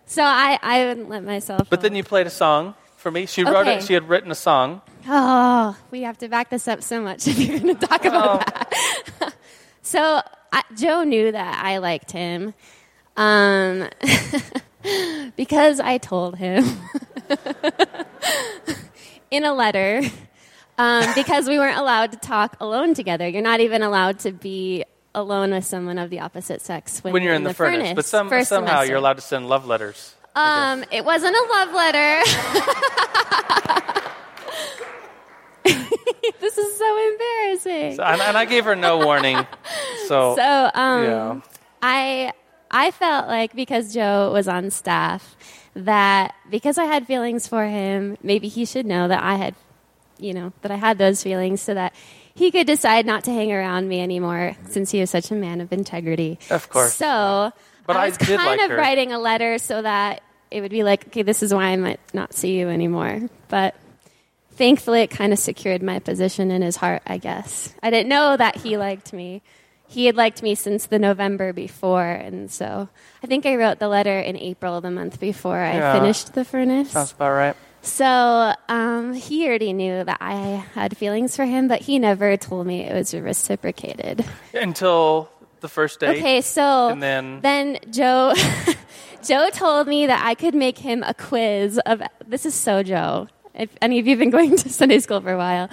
So 0.07 0.23
I, 0.23 0.59
I 0.63 0.85
wouldn't 0.87 1.09
let 1.09 1.25
myself. 1.25 1.69
But 1.69 1.81
then 1.81 1.95
you 1.97 2.05
played 2.05 2.27
a 2.27 2.31
song 2.31 2.75
for 2.97 3.11
me. 3.11 3.27
She 3.27 3.43
wrote 3.43 3.57
Okay. 3.67 3.77
it. 3.79 3.85
She 3.85 3.95
had 3.95 4.09
written 4.09 4.31
a 4.31 4.35
song. 4.37 4.83
Oh, 5.09 5.77
we 5.91 6.03
have 6.03 6.19
to 6.19 6.29
back 6.29 6.51
this 6.51 6.69
up 6.69 6.83
so 6.83 7.01
much 7.01 7.27
if 7.29 7.39
you're 7.39 7.59
going 7.59 7.77
to 7.77 7.87
talk 7.87 8.05
about 8.05 8.25
Oh. 8.25 8.39
that. 9.19 9.35
so 9.83 10.21
I, 10.53 10.63
Joe 10.77 11.03
knew 11.05 11.33
that 11.33 11.65
I 11.65 11.79
liked 11.79 12.13
him 12.13 12.55
um, 13.17 13.89
because 15.37 15.81
I 15.81 15.99
told 15.99 16.37
him 16.37 16.65
in 19.31 19.45
a 19.45 19.53
letter 19.55 20.03
um, 20.79 21.07
because 21.15 21.49
we 21.49 21.59
weren't 21.59 21.79
allowed 21.79 22.13
to 22.13 22.19
talk 22.19 22.57
alone 22.61 22.95
together. 22.95 23.27
You're 23.29 23.43
not 23.43 23.61
even 23.61 23.83
allowed 23.83 24.19
to 24.21 24.33
be 24.33 24.85
alone 25.15 25.51
with 25.53 25.65
someone 25.65 25.99
of 25.99 26.11
the 26.11 26.21
opposite 26.21 26.61
sex 26.61 27.03
when, 27.03 27.13
When 27.13 27.23
you're 27.23 27.35
in 27.35 27.45
the, 27.45 27.55
furnace, 27.55 27.95
but 27.95 28.05
some, 28.05 28.29
somehow 28.29 28.45
semester. 28.45 28.87
you're 28.87 28.99
allowed 28.99 29.17
to 29.17 29.23
send 29.23 29.49
love 29.49 29.67
letters. 29.67 30.15
Um, 30.35 30.85
it 30.91 31.05
wasn't 31.05 31.35
a 31.35 31.47
love 31.51 31.73
letter. 31.73 32.23
this 36.41 36.59
is 36.59 36.77
so 36.79 37.11
embarrassing. 37.13 37.97
guess. 37.97 37.99
and, 37.99 38.21
and 38.21 38.37
I 38.37 38.45
gave 38.45 38.65
her 38.67 38.77
no 38.77 38.99
warning. 39.05 39.47
So, 40.09 40.37
So, 40.37 40.71
um, 40.73 41.05
yeah. 41.05 41.41
I 41.83 42.33
I 42.71 42.93
felt 42.93 43.27
like 43.27 43.57
because 43.57 43.93
Joe 43.93 44.31
was 44.33 44.47
on 44.47 44.71
staff 44.71 45.37
that 45.75 46.33
because 46.49 46.79
I 46.79 46.85
had 46.85 47.09
feelings 47.09 47.49
for 47.49 47.65
him, 47.65 48.17
maybe 48.23 48.47
he 48.47 48.65
should 48.65 48.87
know 48.87 49.09
that 49.09 49.21
I 49.21 49.35
had, 49.35 49.57
you 50.19 50.33
know, 50.35 50.53
that 50.63 50.71
I 50.71 50.77
had 50.77 50.99
those 50.99 51.23
feelings, 51.23 51.61
so 51.63 51.75
that 51.75 51.95
he 52.35 52.51
could 52.51 52.67
decide 52.67 53.07
not 53.07 53.25
to 53.25 53.31
hang 53.33 53.53
around 53.53 53.89
me 53.89 54.01
anymore 54.01 54.57
since 54.69 54.91
he 54.91 55.01
was 55.01 55.11
such 55.11 55.31
a 55.31 55.35
man 55.35 55.61
of 55.61 55.73
integrity. 55.73 56.39
Of 56.51 56.69
course. 56.69 56.95
So, 56.95 57.53
But 57.87 57.97
I 57.97 58.07
was 58.07 58.17
did 58.19 58.37
kind 58.39 58.59
like 58.59 58.61
of 58.63 58.71
her. 58.71 58.77
writing 58.77 59.13
a 59.13 59.19
letter 59.19 59.59
so 59.59 59.81
that 59.83 60.23
it 60.51 60.61
would 60.61 60.71
be 60.71 60.83
like, 60.85 61.07
okay, 61.09 61.23
this 61.23 61.43
is 61.43 61.53
why 61.55 61.65
I 61.67 61.77
might 61.77 62.01
not 62.15 62.35
see 62.35 62.59
you 62.59 62.69
anymore. 62.69 63.21
But 63.49 63.75
thankfully, 64.53 65.01
it 65.03 65.11
kind 65.11 65.33
of 65.33 65.39
secured 65.39 65.83
my 65.83 65.99
position 65.99 66.51
in 66.51 66.63
his 66.63 66.77
heart, 66.77 67.03
I 67.07 67.19
guess. 67.19 67.75
I 67.83 67.91
didn't 67.91 68.09
know 68.09 68.37
that 68.37 68.57
he 68.57 68.77
liked 68.77 69.13
me. 69.13 69.43
He 69.89 70.07
had 70.07 70.17
liked 70.17 70.43
me 70.43 70.57
since 70.57 70.87
the 70.87 70.99
November 70.99 71.53
before, 71.53 72.03
and 72.05 72.51
so 72.51 72.89
I 73.23 73.27
think 73.29 73.47
I 73.47 73.55
wrote 73.55 73.79
the 73.79 73.87
letter 73.89 74.19
in 74.19 74.37
April, 74.37 74.81
the 74.81 74.91
month 74.91 75.21
before 75.21 75.59
I 75.59 75.77
Yeah. 75.77 75.93
finished 76.01 76.35
the 76.35 76.45
furnace. 76.45 76.91
sounds 76.91 77.13
about 77.13 77.31
right. 77.31 77.57
So 77.87 78.53
um, 78.69 79.13
he 79.15 79.47
already 79.47 79.73
knew 79.73 80.03
that 80.05 80.19
I 80.21 80.35
had 80.75 80.97
feelings 80.97 81.37
for 81.37 81.45
him, 81.45 81.69
but 81.69 81.81
he 81.83 81.99
never 81.99 82.37
told 82.37 82.67
me 82.67 82.81
it 82.83 82.93
was 82.93 83.15
reciprocated. 83.15 84.25
Until 84.53 85.31
the 85.61 85.69
first 85.69 86.01
date. 86.01 86.19
Okay, 86.19 86.41
so 86.41 86.89
And 86.89 87.03
then- 87.03 87.41
then 87.43 87.79
Joe 87.91 88.35
Joe 89.25 89.51
told 89.51 89.87
me 89.89 90.07
that 90.07 90.25
I 90.25 90.35
could 90.35 90.55
make 90.55 90.79
him 90.79 91.03
a 91.05 91.15
quiz 91.15 91.81
of 91.87 92.03
this 92.27 92.45
is 92.45 92.55
so 92.55 92.83
Joe. 92.83 93.29
If 93.55 93.71
any 93.81 93.99
of 93.99 94.07
you 94.07 94.11
have 94.13 94.19
been 94.19 94.31
going 94.31 94.57
to 94.57 94.69
Sunday 94.69 94.99
school 94.99 95.21
for 95.21 95.33
a 95.33 95.39
while, 95.39 95.71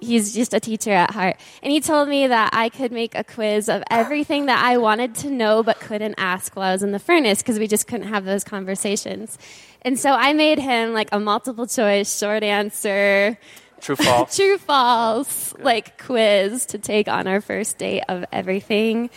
he's 0.00 0.34
just 0.34 0.52
a 0.52 0.60
teacher 0.60 0.90
at 0.90 1.10
heart. 1.10 1.36
And 1.62 1.72
he 1.72 1.80
told 1.80 2.08
me 2.08 2.26
that 2.26 2.50
I 2.52 2.68
could 2.68 2.92
make 2.92 3.14
a 3.14 3.24
quiz 3.24 3.68
of 3.68 3.82
everything 3.90 4.46
that 4.46 4.62
I 4.62 4.76
wanted 4.76 5.14
to 5.16 5.30
know 5.30 5.62
but 5.62 5.80
couldn't 5.80 6.14
ask 6.18 6.54
while 6.54 6.68
I 6.68 6.72
was 6.72 6.82
in 6.82 6.92
the 6.92 6.98
furnace 6.98 7.42
because 7.42 7.58
we 7.58 7.66
just 7.66 7.86
couldn't 7.86 8.08
have 8.08 8.24
those 8.24 8.44
conversations. 8.44 9.38
And 9.82 9.98
so 9.98 10.12
I 10.12 10.32
made 10.32 10.58
him 10.58 10.92
like 10.92 11.08
a 11.12 11.20
multiple 11.20 11.66
choice 11.66 12.18
short 12.18 12.42
answer 12.42 13.38
True 13.80 13.96
false. 13.96 14.36
true 14.36 14.58
false 14.58 15.54
like 15.58 16.02
quiz 16.02 16.66
to 16.66 16.78
take 16.78 17.08
on 17.08 17.26
our 17.26 17.40
first 17.40 17.78
date 17.78 18.02
of 18.08 18.24
everything 18.32 19.10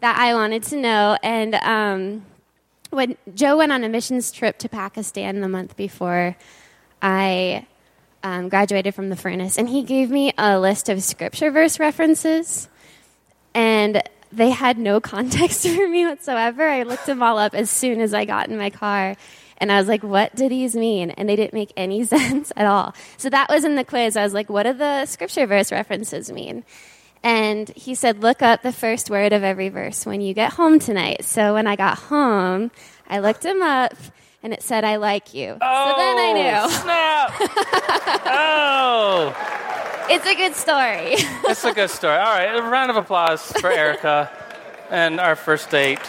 that 0.00 0.18
I 0.18 0.34
wanted 0.34 0.62
to 0.64 0.76
know. 0.76 1.18
And 1.22 1.54
um, 1.56 2.26
when 2.90 3.16
Joe 3.34 3.56
went 3.58 3.72
on 3.72 3.84
a 3.84 3.88
missions 3.88 4.30
trip 4.30 4.58
to 4.58 4.68
Pakistan 4.68 5.40
the 5.40 5.48
month 5.48 5.76
before 5.76 6.36
I 7.02 7.66
um, 8.24 8.48
graduated 8.48 8.94
from 8.94 9.10
the 9.10 9.16
furnace, 9.16 9.58
and 9.58 9.68
he 9.68 9.84
gave 9.84 10.10
me 10.10 10.32
a 10.36 10.58
list 10.58 10.88
of 10.88 11.02
scripture 11.02 11.52
verse 11.52 11.78
references, 11.78 12.68
and 13.54 14.02
they 14.32 14.50
had 14.50 14.78
no 14.78 15.00
context 15.14 15.68
for 15.68 15.88
me 15.88 16.06
whatsoever. 16.06 16.68
I 16.68 16.82
looked 16.82 17.06
them 17.06 17.22
all 17.22 17.38
up 17.38 17.54
as 17.54 17.70
soon 17.70 18.00
as 18.00 18.12
I 18.12 18.24
got 18.24 18.48
in 18.48 18.58
my 18.58 18.70
car. 18.70 19.16
And 19.58 19.70
I 19.70 19.78
was 19.78 19.86
like, 19.86 20.02
what 20.02 20.34
do 20.34 20.48
these 20.48 20.74
mean? 20.74 21.10
And 21.10 21.28
they 21.28 21.36
didn't 21.36 21.52
make 21.52 21.72
any 21.76 22.04
sense 22.04 22.52
at 22.56 22.66
all. 22.66 22.94
So 23.18 23.30
that 23.30 23.48
was 23.48 23.64
in 23.64 23.76
the 23.76 23.84
quiz. 23.84 24.16
I 24.16 24.24
was 24.24 24.34
like, 24.34 24.50
what 24.50 24.64
do 24.64 24.72
the 24.72 25.06
scripture 25.06 25.46
verse 25.46 25.70
references 25.70 26.32
mean? 26.32 26.64
And 27.22 27.70
he 27.70 27.94
said, 27.94 28.20
look 28.20 28.42
up 28.42 28.62
the 28.62 28.72
first 28.72 29.08
word 29.08 29.32
of 29.32 29.42
every 29.42 29.68
verse 29.70 30.04
when 30.04 30.20
you 30.20 30.34
get 30.34 30.54
home 30.54 30.78
tonight. 30.78 31.24
So 31.24 31.54
when 31.54 31.66
I 31.66 31.76
got 31.76 31.98
home, 31.98 32.70
I 33.08 33.20
looked 33.20 33.42
them 33.42 33.62
up 33.62 33.94
and 34.42 34.52
it 34.52 34.62
said, 34.62 34.84
I 34.84 34.96
like 34.96 35.32
you. 35.32 35.56
Oh, 35.58 35.90
so 35.90 35.96
then 35.96 36.18
I 36.18 36.32
knew. 36.34 36.70
Snap! 36.70 37.23
Oh, 38.26 39.34
It's 40.10 40.26
a 40.26 40.34
good 40.34 40.54
story. 40.54 41.14
it's 41.50 41.64
a 41.64 41.72
good 41.72 41.90
story. 41.90 42.16
All 42.16 42.34
right, 42.34 42.54
a 42.56 42.62
round 42.62 42.90
of 42.90 42.96
applause 42.96 43.42
for 43.60 43.70
Erica 43.70 44.30
and 44.90 45.18
our 45.20 45.36
first 45.36 45.70
date. 45.70 46.00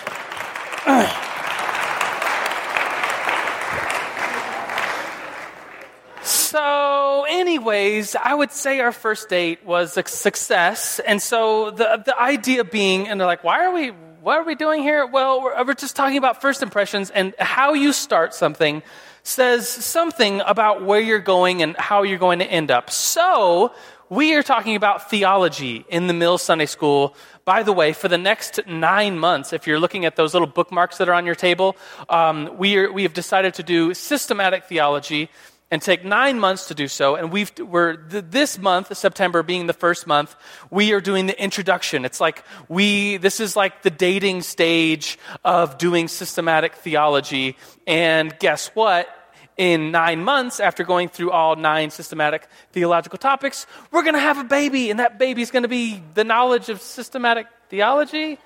So, 6.24 7.25
anyways, 7.29 8.15
I 8.15 8.34
would 8.34 8.51
say 8.51 8.79
our 8.79 8.91
first 8.91 9.29
date 9.29 9.63
was 9.65 9.96
a 9.98 10.08
success, 10.08 11.00
and 11.00 11.22
so 11.22 11.70
the 11.72 12.01
the 12.03 12.20
idea 12.20 12.63
being, 12.63 13.08
and 13.08 13.20
they're 13.20 13.27
like, 13.27 13.44
"Why 13.44 13.63
are 13.65 13.72
we? 13.72 13.89
What 14.22 14.38
are 14.39 14.44
we 14.44 14.55
doing 14.55 14.82
here?" 14.82 15.05
Well, 15.05 15.41
we're, 15.44 15.63
we're 15.65 15.74
just 15.75 15.96
talking 15.96 16.17
about 16.17 16.41
first 16.41 16.63
impressions 16.63 17.12
and 17.12 17.36
how 17.38 17.74
you 17.74 17.94
start 17.94 18.34
something 18.34 18.82
says 19.25 19.67
something 19.67 20.41
about 20.46 20.84
where 20.84 21.00
you're 21.00 21.20
going 21.20 21.63
and 21.63 21.75
how 21.77 22.03
you're 22.03 22.20
going 22.20 22.39
to 22.39 22.46
end 22.46 22.70
up. 22.70 22.91
So, 22.91 23.74
we 24.08 24.36
are 24.36 24.44
talking 24.44 24.75
about 24.75 25.10
theology 25.10 25.84
in 25.89 26.05
the 26.05 26.13
Mills 26.13 26.44
Sunday 26.44 26.67
School. 26.67 27.15
By 27.44 27.63
the 27.63 27.74
way, 27.74 27.91
for 27.91 28.08
the 28.08 28.20
next 28.20 28.60
nine 28.67 29.17
months, 29.17 29.51
if 29.51 29.65
you're 29.65 29.79
looking 29.79 30.05
at 30.05 30.15
those 30.15 30.34
little 30.34 30.48
bookmarks 30.48 31.00
that 31.00 31.10
are 31.10 31.13
on 31.13 31.25
your 31.25 31.34
table, 31.34 31.75
um, 32.08 32.55
we, 32.55 32.77
are, 32.77 32.91
we 32.91 33.01
have 33.01 33.13
decided 33.13 33.55
to 33.55 33.63
do 33.63 33.96
systematic 33.96 34.65
theology 34.65 35.32
and 35.72 35.82
take 35.82 36.06
nine 36.06 36.40
months 36.40 36.68
to 36.68 36.76
do 36.76 36.88
so. 36.88 37.16
And 37.16 37.32
we've, 37.32 37.52
we're, 37.60 37.98
this 37.98 38.60
month, 38.60 38.96
September 38.96 39.44
being 39.44 39.68
the 39.68 39.74
first 39.74 40.06
month, 40.06 40.36
we 40.70 40.94
are 40.94 41.02
doing 41.02 41.26
the 41.26 41.42
introduction. 41.42 42.06
It's 42.06 42.22
like 42.22 42.44
we, 42.70 43.18
this 43.18 43.40
is 43.40 43.56
like 43.56 43.82
the 43.82 43.90
dating 43.90 44.42
stage 44.42 45.18
of 45.44 45.78
doing 45.78 46.08
systematic 46.08 46.76
theology. 46.76 47.58
And 47.88 48.38
guess 48.40 48.68
what? 48.76 49.10
In 49.58 49.92
nine 49.92 50.24
months, 50.24 50.60
after 50.60 50.84
going 50.84 51.08
through 51.08 51.32
all 51.32 51.56
nine 51.56 51.90
systematic 51.90 52.48
theological 52.74 53.18
topics, 53.18 53.66
we're 53.90 54.04
going 54.04 54.16
to 54.16 54.20
have 54.20 54.38
a 54.38 54.44
baby, 54.44 54.92
and 54.92 55.00
that 55.00 55.18
baby 55.18 55.42
is 55.42 55.50
going 55.50 55.64
to 55.64 55.70
be 55.70 56.04
the 56.14 56.26
knowledge 56.26 56.68
of 56.68 56.82
systematic 56.82 57.48
theology 57.70 58.38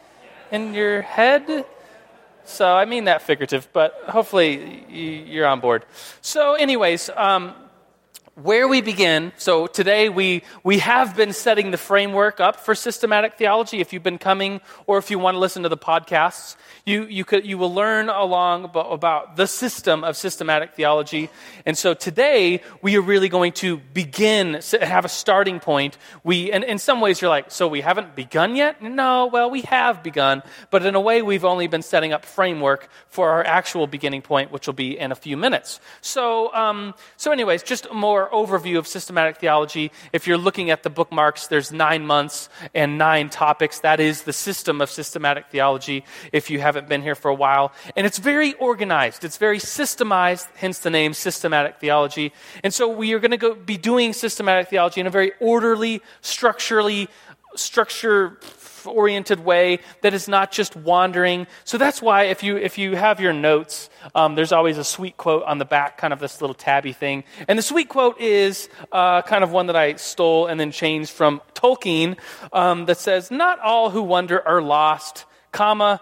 in 0.52 0.76
your 0.76 1.02
head. 1.02 1.66
So 2.50 2.76
I 2.76 2.86
mean 2.86 3.04
that 3.06 3.22
figurative, 3.22 3.68
but 3.74 3.94
hopefully 4.08 4.84
you're 4.90 5.46
on 5.46 5.60
board. 5.60 5.86
So, 6.22 6.56
anyways, 6.56 7.10
um, 7.16 7.54
where 8.44 8.70
we 8.70 8.82
begin, 8.82 9.34
so 9.36 9.68
today 9.68 10.08
we, 10.08 10.44
we 10.64 10.80
have 10.80 11.16
been 11.16 11.34
setting 11.34 11.72
the 11.72 11.78
framework 11.78 12.40
up 12.40 12.56
for 12.56 12.74
systematic 12.74 13.34
theology. 13.34 13.82
If 13.82 13.92
you've 13.92 14.04
been 14.04 14.18
coming 14.18 14.62
or 14.88 14.98
if 14.98 15.12
you 15.12 15.20
want 15.20 15.36
to 15.36 15.40
listen 15.40 15.64
to 15.64 15.70
the 15.70 15.78
podcasts, 15.78 16.56
you, 16.86 17.04
you, 17.06 17.26
could, 17.26 17.46
you 17.46 17.58
will 17.58 17.74
learn 17.74 18.08
along 18.08 18.64
about, 18.64 18.92
about 18.92 19.36
the 19.36 19.46
system 19.46 20.06
of 20.06 20.16
systematic 20.16 20.74
theology. 20.74 21.30
And 21.66 21.78
so 21.78 21.94
today 21.94 22.62
we 22.82 22.96
are 22.98 23.02
really 23.02 23.28
going 23.28 23.52
to 23.54 23.78
begin, 23.78 24.62
have 24.82 25.04
a 25.04 25.10
starting 25.10 25.60
point. 25.60 25.98
We, 26.24 26.52
and 26.52 26.64
in 26.64 26.80
some 26.80 27.02
ways 27.02 27.20
you're 27.20 27.30
like, 27.30 27.52
so 27.52 27.68
we 27.68 27.82
haven't 27.82 28.16
begun 28.16 28.56
yet? 28.56 28.82
No, 28.82 29.26
well, 29.26 29.50
we 29.50 29.62
have 29.64 30.02
begun, 30.02 30.44
but 30.70 30.86
in 30.86 30.96
a 30.96 31.02
way 31.02 31.22
we've 31.22 31.46
only 31.46 31.68
been 31.68 31.82
setting 31.82 32.14
up 32.14 32.24
framework 32.24 32.90
for 33.10 33.32
our 33.32 33.44
actual 33.44 33.86
beginning 33.86 34.22
point, 34.22 34.52
which 34.52 34.66
will 34.66 34.74
be 34.74 34.98
in 34.98 35.12
a 35.12 35.16
few 35.16 35.36
minutes. 35.36 35.82
So, 36.00 36.54
um, 36.54 36.94
so 37.18 37.32
anyways, 37.32 37.64
just 37.64 37.92
more 37.92 38.29
overview 38.30 38.78
of 38.78 38.88
systematic 38.88 39.38
theology. 39.38 39.92
If 40.14 40.28
you're 40.28 40.38
looking 40.38 40.70
at 40.70 40.84
the 40.84 40.90
bookmarks, 40.90 41.48
there's 41.48 41.72
nine 41.72 42.06
months 42.06 42.50
and 42.74 42.98
nine 42.98 43.30
topics. 43.30 43.80
That 43.80 44.00
is 44.00 44.24
the 44.24 44.34
system 44.34 44.82
of 44.82 44.90
systematic 44.90 45.48
theology 45.48 46.06
if 46.32 46.50
you 46.50 46.60
haven't 46.60 46.88
been 46.88 47.02
here 47.02 47.16
for 47.16 47.30
a 47.30 47.36
while. 47.36 47.72
And 47.96 48.06
it's 48.06 48.20
very 48.20 48.54
organized, 48.54 49.24
it's 49.24 49.38
very 49.38 49.60
systemized, 49.60 50.48
hence 50.56 50.80
the 50.80 50.90
name 50.90 51.14
systematic 51.14 51.80
theology. 51.80 52.34
And 52.64 52.74
so 52.74 52.88
we 52.88 53.14
are 53.14 53.20
going 53.20 53.38
to 53.38 53.56
be 53.56 53.78
doing 53.78 54.14
systematic 54.14 54.70
theology 54.70 55.02
in 55.02 55.08
a 55.08 55.12
very 55.12 55.32
orderly, 55.40 56.02
structurally, 56.22 57.10
structure 57.56 58.38
oriented 58.90 59.40
way 59.40 59.80
that 60.02 60.14
is 60.14 60.28
not 60.28 60.52
just 60.52 60.76
wandering. 60.76 61.48
So 61.64 61.78
that's 61.78 62.02
why 62.02 62.24
if 62.24 62.44
you 62.44 62.58
if 62.58 62.78
you 62.78 62.96
have 62.96 63.20
your 63.20 63.34
notes, 63.34 63.90
um, 64.16 64.36
there's 64.36 64.52
always 64.52 64.78
a 64.78 64.84
sweet 64.84 65.18
quote 65.18 65.44
on 65.44 65.58
the 65.58 65.66
back, 65.66 65.98
kind 65.98 66.14
of 66.14 66.20
this 66.20 66.42
little 66.42 66.54
tabby 66.54 66.94
thing. 66.94 67.24
And 67.48 67.58
the 67.58 67.64
sweet 67.64 67.90
quote 67.90 68.20
is 68.20 68.70
uh, 68.92 69.22
kind 69.24 69.44
of 69.44 69.52
one 69.52 69.68
that 69.68 69.76
I 69.76 69.96
stole 69.96 70.48
and 70.48 70.60
then 70.60 70.72
changed 70.72 71.12
from 71.12 71.42
Tolkien 71.54 72.18
um, 72.54 72.86
that 72.86 72.98
says, 72.98 73.32
"Not 73.32 73.60
all 73.60 73.90
who 73.90 74.04
wander 74.04 74.46
are 74.48 74.62
lost, 74.62 75.26
comma, 75.52 76.02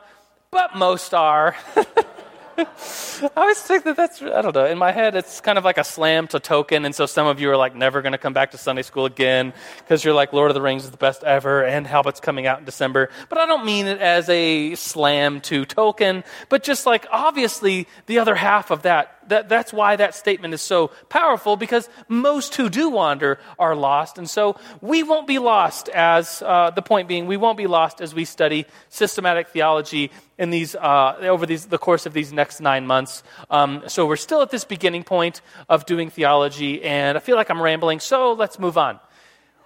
but 0.52 0.76
most 0.76 1.14
are." 1.14 1.56
I 2.58 3.30
always 3.36 3.62
think 3.62 3.84
that 3.84 3.96
that's, 3.96 4.22
I 4.22 4.42
don't 4.42 4.56
know, 4.56 4.66
in 4.66 4.78
my 4.78 4.92
head, 4.92 5.16
it's 5.16 5.42
kind 5.42 5.58
of 5.58 5.64
like 5.64 5.78
a 5.78 5.84
slam 5.84 6.28
to 6.30 6.40
Tolkien. 6.40 6.86
And 6.86 6.96
so 6.96 7.06
some 7.06 7.28
of 7.28 7.40
you 7.40 7.52
are 7.52 7.58
like 7.58 7.76
never 7.76 8.02
going 8.02 8.14
to 8.14 8.18
come 8.18 8.34
back 8.34 8.52
to 8.52 8.58
Sunday 8.58 8.82
school 8.82 9.06
again 9.06 9.54
because 9.80 10.04
you're 10.04 10.14
like, 10.14 10.34
Lord 10.34 10.50
of 10.50 10.56
the 10.56 10.62
Rings 10.62 10.84
is 10.84 10.92
the 10.92 10.98
best 10.98 11.24
ever 11.24 11.64
and 11.64 11.86
Hobbit's 11.86 12.20
coming 12.20 12.48
out 12.48 12.60
in 12.60 12.66
December. 12.66 13.10
But 13.30 13.38
I 13.38 13.46
don't 13.46 13.66
mean 13.66 13.88
it 13.88 14.00
as 14.00 14.28
a 14.30 14.76
slam 14.76 15.42
to 15.42 15.66
Tolkien, 15.66 16.24
but 16.50 16.64
just 16.64 16.86
like 16.86 17.06
obviously 17.12 17.88
the 18.08 18.20
other 18.20 18.36
half 18.36 18.72
of 18.72 18.84
that 18.84 19.17
that, 19.30 19.50
that's 19.50 19.74
why 19.74 19.96
that 19.96 20.16
statement 20.16 20.54
is 20.54 20.62
so 20.62 20.88
powerful 21.10 21.56
because 21.56 21.90
most 22.08 22.56
who 22.56 22.70
do 22.70 22.90
wander 22.90 23.40
are 23.58 23.76
lost. 23.76 24.18
And 24.18 24.30
so 24.30 24.58
we 24.82 25.04
won't 25.04 25.28
be 25.28 25.40
lost 25.40 25.90
as, 25.90 26.42
uh, 26.42 26.72
the 26.72 26.82
point 26.82 27.08
being, 27.08 27.28
we 27.28 27.38
won't 27.38 27.58
be 27.58 27.68
lost 27.68 28.02
as 28.02 28.14
we 28.14 28.26
study 28.26 28.66
systematic 28.90 29.50
theology 29.50 30.12
in 30.38 30.50
these, 30.50 30.76
uh, 30.76 31.18
over 31.22 31.46
these, 31.46 31.66
the 31.68 31.78
course 31.78 32.06
of 32.06 32.14
these 32.14 32.32
next 32.32 32.60
nine 32.62 32.86
months. 32.86 33.24
Um, 33.50 33.84
so 33.88 34.06
we're 34.06 34.16
still 34.16 34.42
at 34.42 34.52
this 34.52 34.66
beginning 34.66 35.04
point 35.04 35.42
of 35.70 35.86
doing 35.86 36.10
theology, 36.10 36.84
and 36.84 37.18
I 37.18 37.20
feel 37.20 37.36
like 37.36 37.50
I'm 37.50 37.62
rambling, 37.62 38.00
so 38.00 38.34
let's 38.34 38.60
move 38.60 38.78
on. 38.78 39.00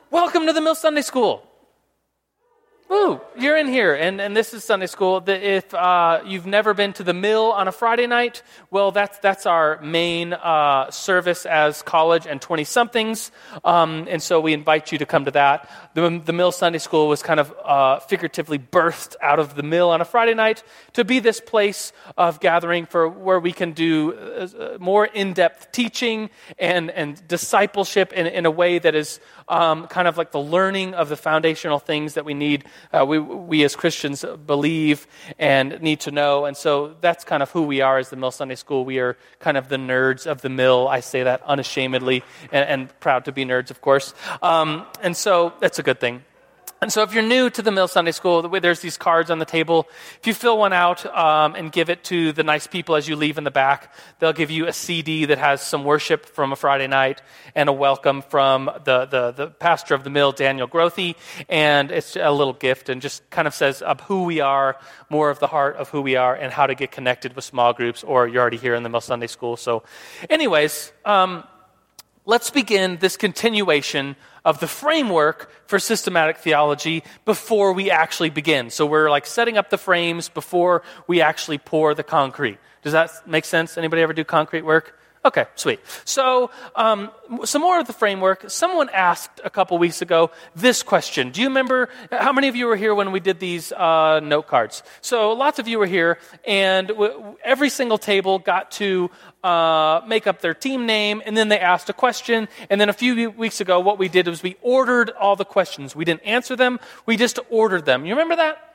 Welcome 0.10 0.46
to 0.48 0.54
the 0.54 0.62
Mill 0.62 0.76
Sunday 0.76 1.02
School. 1.02 1.51
Woo, 2.92 3.22
you're 3.40 3.56
in 3.56 3.70
here, 3.70 3.96
and, 3.96 4.20
and 4.20 4.36
this 4.36 4.54
is 4.54 4.66
Sunday 4.66 4.86
school. 4.86 5.24
If 5.26 5.74
uh, 5.74 6.24
you've 6.26 6.46
never 6.46 6.74
been 6.74 6.92
to 6.92 7.04
the 7.04 7.14
mill 7.14 7.54
on 7.54 7.70
a 7.70 7.72
Friday 7.72 8.06
night, 8.06 8.44
well, 8.70 8.92
that's, 8.92 9.18
that's 9.20 9.46
our 9.46 9.80
main 9.82 10.34
uh, 10.34 10.92
service 10.92 11.46
as 11.46 11.84
college 11.84 12.28
and 12.28 12.42
20 12.42 12.66
somethings. 12.66 13.32
Um, 13.64 14.08
and 14.10 14.22
so 14.22 14.42
we 14.42 14.52
invite 14.52 14.92
you 14.92 14.98
to 14.98 15.06
come 15.06 15.24
to 15.24 15.32
that. 15.32 15.70
The, 15.94 16.22
the 16.26 16.34
mill 16.34 16.52
Sunday 16.52 16.80
school 16.80 17.08
was 17.08 17.24
kind 17.24 17.40
of 17.40 17.54
uh, 17.64 18.00
figuratively 18.02 18.60
birthed 18.60 19.16
out 19.22 19.40
of 19.40 19.56
the 19.56 19.64
mill 19.64 19.90
on 19.90 20.02
a 20.02 20.06
Friday 20.06 20.34
night 20.34 20.62
to 20.92 21.06
be 21.06 21.20
this 21.20 21.40
place 21.40 21.94
of 22.18 22.42
gathering 22.42 22.86
for 22.86 23.08
where 23.08 23.40
we 23.40 23.54
can 23.54 23.72
do 23.72 24.14
uh, 24.14 24.78
more 24.82 25.06
in 25.06 25.32
depth 25.32 25.72
teaching 25.72 26.30
and, 26.60 26.92
and 26.92 27.26
discipleship 27.30 28.12
in, 28.12 28.28
in 28.28 28.46
a 28.46 28.52
way 28.52 28.80
that 28.80 28.96
is 28.96 29.22
um, 29.48 29.88
kind 29.88 30.08
of 30.08 30.18
like 30.18 30.32
the 30.32 30.42
learning 30.42 30.94
of 30.94 31.08
the 31.10 31.18
foundational 31.18 31.80
things 31.80 32.16
that 32.16 32.26
we 32.26 32.34
need, 32.34 32.66
uh, 32.92 33.06
we, 33.06 33.20
we 33.20 33.64
as 33.64 33.76
Christians 33.76 34.26
believe 34.46 35.08
and 35.38 35.82
need 35.82 36.02
to 36.02 36.12
know. 36.12 36.46
And 36.46 36.56
so 36.56 36.96
that's 37.02 37.24
kind 37.24 37.44
of 37.44 37.52
who 37.52 37.64
we 37.64 37.82
are 37.82 37.98
as 37.98 38.10
the 38.10 38.16
Mill 38.16 38.32
Sunday 38.32 38.56
School. 38.56 38.86
We 38.86 39.00
are 39.00 39.18
kind 39.40 39.58
of 39.58 39.70
the 39.70 39.78
nerds 39.78 40.26
of 40.26 40.42
the 40.42 40.50
mill. 40.50 40.88
I 40.88 41.00
say 41.00 41.24
that 41.24 41.42
unashamedly 41.44 42.24
and, 42.52 42.70
and 42.70 43.00
proud 43.00 43.26
to 43.26 43.32
be 43.32 43.46
nerds, 43.46 43.72
of 43.72 43.82
course. 43.82 44.14
Um, 44.42 44.86
and 45.02 45.16
so 45.16 45.54
that's 45.60 45.80
a 45.80 45.84
good 45.84 46.00
thing. 46.00 46.24
And 46.84 46.92
so, 46.92 47.04
if 47.04 47.14
you're 47.14 47.22
new 47.22 47.48
to 47.52 47.62
the 47.62 47.70
Mill 47.70 47.88
Sunday 47.88 48.12
School, 48.12 48.42
there's 48.42 48.80
these 48.80 48.98
cards 48.98 49.30
on 49.30 49.38
the 49.38 49.46
table. 49.46 49.88
If 50.20 50.26
you 50.26 50.34
fill 50.34 50.58
one 50.58 50.74
out 50.74 51.06
um, 51.06 51.54
and 51.54 51.72
give 51.72 51.92
it 51.92 52.04
to 52.06 52.32
the 52.32 52.42
nice 52.42 52.66
people 52.66 52.96
as 52.96 53.08
you 53.08 53.16
leave 53.16 53.38
in 53.38 53.44
the 53.44 53.52
back, 53.52 53.94
they'll 54.18 54.34
give 54.34 54.50
you 54.50 54.66
a 54.66 54.74
CD 54.74 55.26
that 55.26 55.38
has 55.38 55.62
some 55.62 55.84
worship 55.84 56.26
from 56.26 56.52
a 56.52 56.56
Friday 56.56 56.88
night 56.88 57.22
and 57.54 57.70
a 57.70 57.72
welcome 57.72 58.24
from 58.24 58.66
the, 58.84 59.06
the, 59.06 59.32
the 59.32 59.48
pastor 59.52 59.94
of 59.94 60.04
the 60.04 60.10
mill, 60.10 60.32
Daniel 60.32 60.68
Grothe. 60.68 61.14
And 61.48 61.92
it's 61.92 62.16
a 62.16 62.32
little 62.32 62.54
gift 62.54 62.90
and 62.90 63.00
just 63.00 63.30
kind 63.30 63.48
of 63.48 63.54
says 63.54 63.84
of 63.84 64.02
who 64.02 64.24
we 64.24 64.40
are, 64.40 64.76
more 65.08 65.30
of 65.30 65.38
the 65.38 65.46
heart 65.46 65.76
of 65.76 65.90
who 65.90 66.02
we 66.02 66.16
are, 66.16 66.34
and 66.34 66.52
how 66.52 66.66
to 66.66 66.74
get 66.74 66.90
connected 66.90 67.36
with 67.36 67.46
small 67.46 67.74
groups, 67.74 68.04
or 68.04 68.28
you're 68.28 68.42
already 68.42 68.58
here 68.58 68.74
in 68.74 68.82
the 68.82 68.90
Mill 68.90 69.02
Sunday 69.02 69.28
School. 69.28 69.56
So, 69.56 69.84
anyways, 70.32 70.92
um, 71.06 71.44
let's 72.26 72.50
begin 72.50 72.98
this 72.98 73.18
continuation 73.18 74.16
of 74.44 74.60
the 74.60 74.68
framework 74.68 75.52
for 75.68 75.80
systematic 75.80 76.38
theology 76.38 77.04
before 77.26 77.74
we 77.74 77.92
actually 77.92 78.30
begin. 78.30 78.70
So 78.70 78.86
we're 78.86 79.10
like 79.10 79.26
setting 79.26 79.58
up 79.58 79.70
the 79.70 79.78
frames 79.78 80.30
before 80.30 80.84
we 81.08 81.22
actually 81.22 81.58
pour 81.58 81.94
the 81.94 82.04
concrete. 82.04 82.58
Does 82.82 82.94
that 82.94 83.28
make 83.28 83.46
sense? 83.46 83.78
Anybody 83.78 84.02
ever 84.02 84.14
do 84.14 84.24
concrete 84.24 84.64
work? 84.64 85.00
Okay, 85.24 85.46
sweet. 85.54 85.80
So, 86.04 86.50
um, 86.76 87.12
some 87.44 87.62
more 87.62 87.80
of 87.80 87.86
the 87.86 87.94
framework. 87.94 88.50
Someone 88.50 88.90
asked 88.90 89.40
a 89.44 89.52
couple 89.52 89.78
weeks 89.78 90.02
ago 90.02 90.32
this 90.56 90.82
question. 90.82 91.30
Do 91.30 91.42
you 91.42 91.48
remember 91.48 91.90
how 92.12 92.34
many 92.34 92.48
of 92.48 92.56
you 92.56 92.66
were 92.66 92.76
here 92.76 92.96
when 92.96 93.12
we 93.12 93.20
did 93.20 93.40
these 93.40 93.72
uh, 93.72 94.20
note 94.20 94.48
cards? 94.48 94.82
So, 95.02 95.34
lots 95.34 95.60
of 95.60 95.68
you 95.68 95.78
were 95.78 95.86
here, 95.86 96.18
and 96.44 96.88
w- 96.88 97.38
every 97.44 97.70
single 97.70 98.00
table 98.00 98.40
got 98.40 98.72
to 98.72 99.12
uh, 99.44 100.02
make 100.08 100.26
up 100.26 100.42
their 100.42 100.56
team 100.56 100.88
name, 100.88 101.22
and 101.24 101.38
then 101.38 101.50
they 101.50 101.60
asked 101.60 101.88
a 101.92 101.94
question. 101.94 102.48
And 102.72 102.82
then 102.82 102.90
a 102.90 102.94
few 102.94 103.30
weeks 103.30 103.62
ago, 103.62 103.80
what 103.80 104.00
we 104.00 104.10
did 104.10 104.28
was 104.28 104.42
we 104.42 104.58
ordered 104.64 105.12
all 105.12 105.36
the 105.36 105.46
questions. 105.46 105.96
We 105.96 106.04
didn't 106.04 106.24
answer 106.24 106.56
them, 106.56 106.80
we 107.06 107.16
just 107.16 107.38
ordered 107.52 107.86
them. 107.86 108.06
You 108.06 108.14
remember 108.14 108.38
that? 108.38 108.71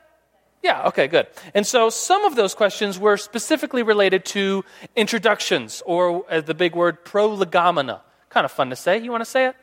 Yeah, 0.66 0.88
okay, 0.88 1.06
good. 1.06 1.28
And 1.54 1.64
so 1.64 1.90
some 1.90 2.24
of 2.24 2.34
those 2.34 2.52
questions 2.52 2.98
were 2.98 3.16
specifically 3.16 3.84
related 3.84 4.24
to 4.34 4.64
introductions, 4.96 5.80
or 5.86 6.24
uh, 6.28 6.40
the 6.40 6.54
big 6.54 6.74
word 6.74 7.04
prolegomena. 7.04 8.00
Kind 8.30 8.44
of 8.44 8.50
fun 8.50 8.70
to 8.70 8.76
say. 8.76 8.98
You 8.98 9.12
want 9.12 9.20
to 9.20 9.30
say 9.30 9.46
it? 9.46 9.54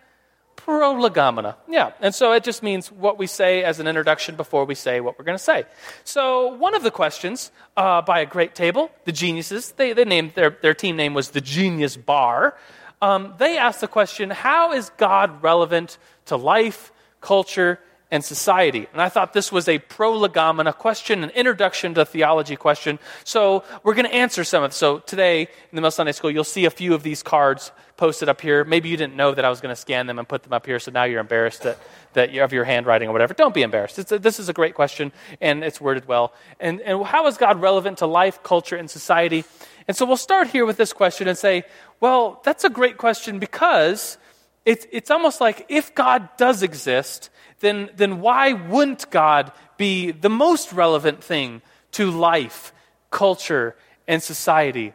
Prolegomena. 0.55 1.57
Yeah, 1.67 1.91
and 1.99 2.15
so 2.15 2.31
it 2.31 2.45
just 2.45 2.63
means 2.63 2.89
what 2.89 3.17
we 3.17 3.27
say 3.27 3.65
as 3.65 3.81
an 3.81 3.87
introduction 3.87 4.37
before 4.37 4.63
we 4.63 4.75
say 4.75 5.01
what 5.01 5.19
we're 5.19 5.25
going 5.25 5.37
to 5.37 5.43
say. 5.43 5.65
So 6.05 6.55
one 6.55 6.73
of 6.73 6.83
the 6.83 6.91
questions 6.91 7.51
uh, 7.75 8.01
by 8.01 8.21
a 8.21 8.25
great 8.25 8.55
table, 8.55 8.89
the 9.03 9.11
geniuses, 9.11 9.71
they, 9.73 9.91
they 9.91 10.05
named 10.05 10.35
their, 10.35 10.51
their 10.61 10.73
team 10.73 10.95
name 10.95 11.13
was 11.13 11.31
the 11.31 11.41
Genius 11.41 11.97
Bar. 11.97 12.55
Um, 13.01 13.33
they 13.39 13.57
asked 13.57 13.81
the 13.81 13.89
question 13.89 14.29
How 14.29 14.71
is 14.71 14.89
God 14.95 15.43
relevant 15.43 15.97
to 16.27 16.37
life, 16.37 16.93
culture, 17.19 17.81
and 18.13 18.23
society. 18.23 18.87
And 18.93 19.01
I 19.01 19.09
thought 19.09 19.33
this 19.33 19.51
was 19.51 19.67
a 19.67 19.79
prolegomena 19.79 20.71
question, 20.71 21.23
an 21.23 21.31
introduction 21.31 21.95
to 21.95 22.05
theology 22.05 22.55
question. 22.55 22.99
So 23.23 23.63
we're 23.81 23.95
going 23.95 24.05
to 24.05 24.13
answer 24.13 24.43
some 24.43 24.61
of 24.61 24.69
it. 24.69 24.75
So 24.75 24.99
today 24.99 25.41
in 25.41 25.75
the 25.75 25.81
Mill 25.81 25.89
Sunday 25.89 26.11
School, 26.11 26.29
you'll 26.29 26.43
see 26.43 26.65
a 26.65 26.69
few 26.69 26.93
of 26.93 27.01
these 27.01 27.23
cards 27.23 27.71
posted 27.97 28.29
up 28.29 28.39
here. 28.39 28.63
Maybe 28.65 28.87
you 28.87 28.97
didn't 28.97 29.15
know 29.15 29.33
that 29.33 29.43
I 29.43 29.49
was 29.49 29.61
going 29.61 29.73
to 29.73 29.81
scan 29.81 30.05
them 30.05 30.19
and 30.19 30.27
put 30.27 30.43
them 30.43 30.53
up 30.53 30.67
here, 30.67 30.77
so 30.77 30.91
now 30.91 31.05
you're 31.05 31.21
embarrassed 31.21 31.63
that, 31.63 31.79
that 32.13 32.31
have 32.35 32.53
your 32.53 32.65
handwriting 32.65 33.09
or 33.09 33.13
whatever. 33.13 33.33
Don't 33.33 33.53
be 33.53 33.63
embarrassed. 33.63 33.97
A, 34.11 34.19
this 34.19 34.39
is 34.39 34.47
a 34.47 34.53
great 34.53 34.75
question, 34.75 35.11
and 35.41 35.63
it's 35.63 35.81
worded 35.81 36.07
well. 36.07 36.33
And, 36.59 36.81
and 36.81 37.03
how 37.03 37.25
is 37.25 37.37
God 37.37 37.61
relevant 37.61 37.97
to 37.99 38.05
life, 38.05 38.43
culture, 38.43 38.75
and 38.75 38.91
society? 38.91 39.43
And 39.87 39.97
so 39.97 40.05
we'll 40.05 40.17
start 40.17 40.49
here 40.49 40.67
with 40.67 40.77
this 40.77 40.93
question 40.93 41.27
and 41.27 41.35
say, 41.35 41.63
well, 41.99 42.41
that's 42.43 42.63
a 42.63 42.69
great 42.69 42.97
question 42.97 43.39
because 43.39 44.19
it's, 44.65 44.85
it's 44.91 45.09
almost 45.09 45.41
like 45.41 45.65
if 45.69 45.95
God 45.95 46.29
does 46.37 46.61
exist, 46.61 47.31
then, 47.63 47.89
then 47.95 48.19
why 48.19 48.51
wouldn't 48.51 49.09
God 49.09 49.51
be 49.77 50.11
the 50.11 50.29
most 50.29 50.73
relevant 50.73 51.23
thing 51.23 51.61
to 51.93 52.11
life, 52.11 52.73
culture, 53.09 53.75
and 54.05 54.21
society? 54.21 54.93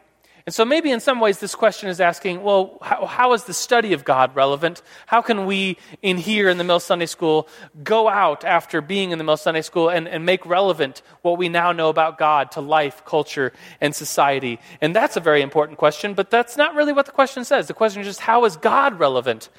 And 0.49 0.53
so, 0.55 0.65
maybe 0.65 0.89
in 0.89 0.99
some 0.99 1.19
ways, 1.19 1.37
this 1.37 1.53
question 1.53 1.89
is 1.89 2.01
asking 2.01 2.41
well, 2.41 2.79
how, 2.81 3.05
how 3.05 3.33
is 3.33 3.43
the 3.43 3.53
study 3.53 3.93
of 3.93 4.03
God 4.03 4.35
relevant? 4.35 4.81
How 5.05 5.21
can 5.21 5.45
we, 5.45 5.77
in 6.01 6.17
here 6.17 6.49
in 6.49 6.57
the 6.57 6.63
Mill 6.63 6.79
Sunday 6.79 7.05
School, 7.05 7.47
go 7.83 8.09
out 8.09 8.43
after 8.43 8.81
being 8.81 9.11
in 9.11 9.19
the 9.19 9.23
Mill 9.23 9.37
Sunday 9.37 9.61
School 9.61 9.89
and, 9.89 10.07
and 10.07 10.25
make 10.25 10.43
relevant 10.47 11.03
what 11.21 11.37
we 11.37 11.49
now 11.49 11.71
know 11.71 11.89
about 11.89 12.17
God 12.17 12.49
to 12.53 12.61
life, 12.61 13.05
culture, 13.05 13.53
and 13.79 13.93
society? 13.93 14.59
And 14.81 14.95
that's 14.95 15.15
a 15.15 15.19
very 15.19 15.43
important 15.43 15.77
question, 15.77 16.15
but 16.15 16.31
that's 16.31 16.57
not 16.57 16.73
really 16.73 16.93
what 16.93 17.05
the 17.05 17.11
question 17.11 17.45
says. 17.45 17.67
The 17.67 17.75
question 17.75 18.01
is 18.01 18.07
just 18.07 18.21
how 18.21 18.45
is 18.45 18.57
God 18.57 18.97
relevant? 18.97 19.49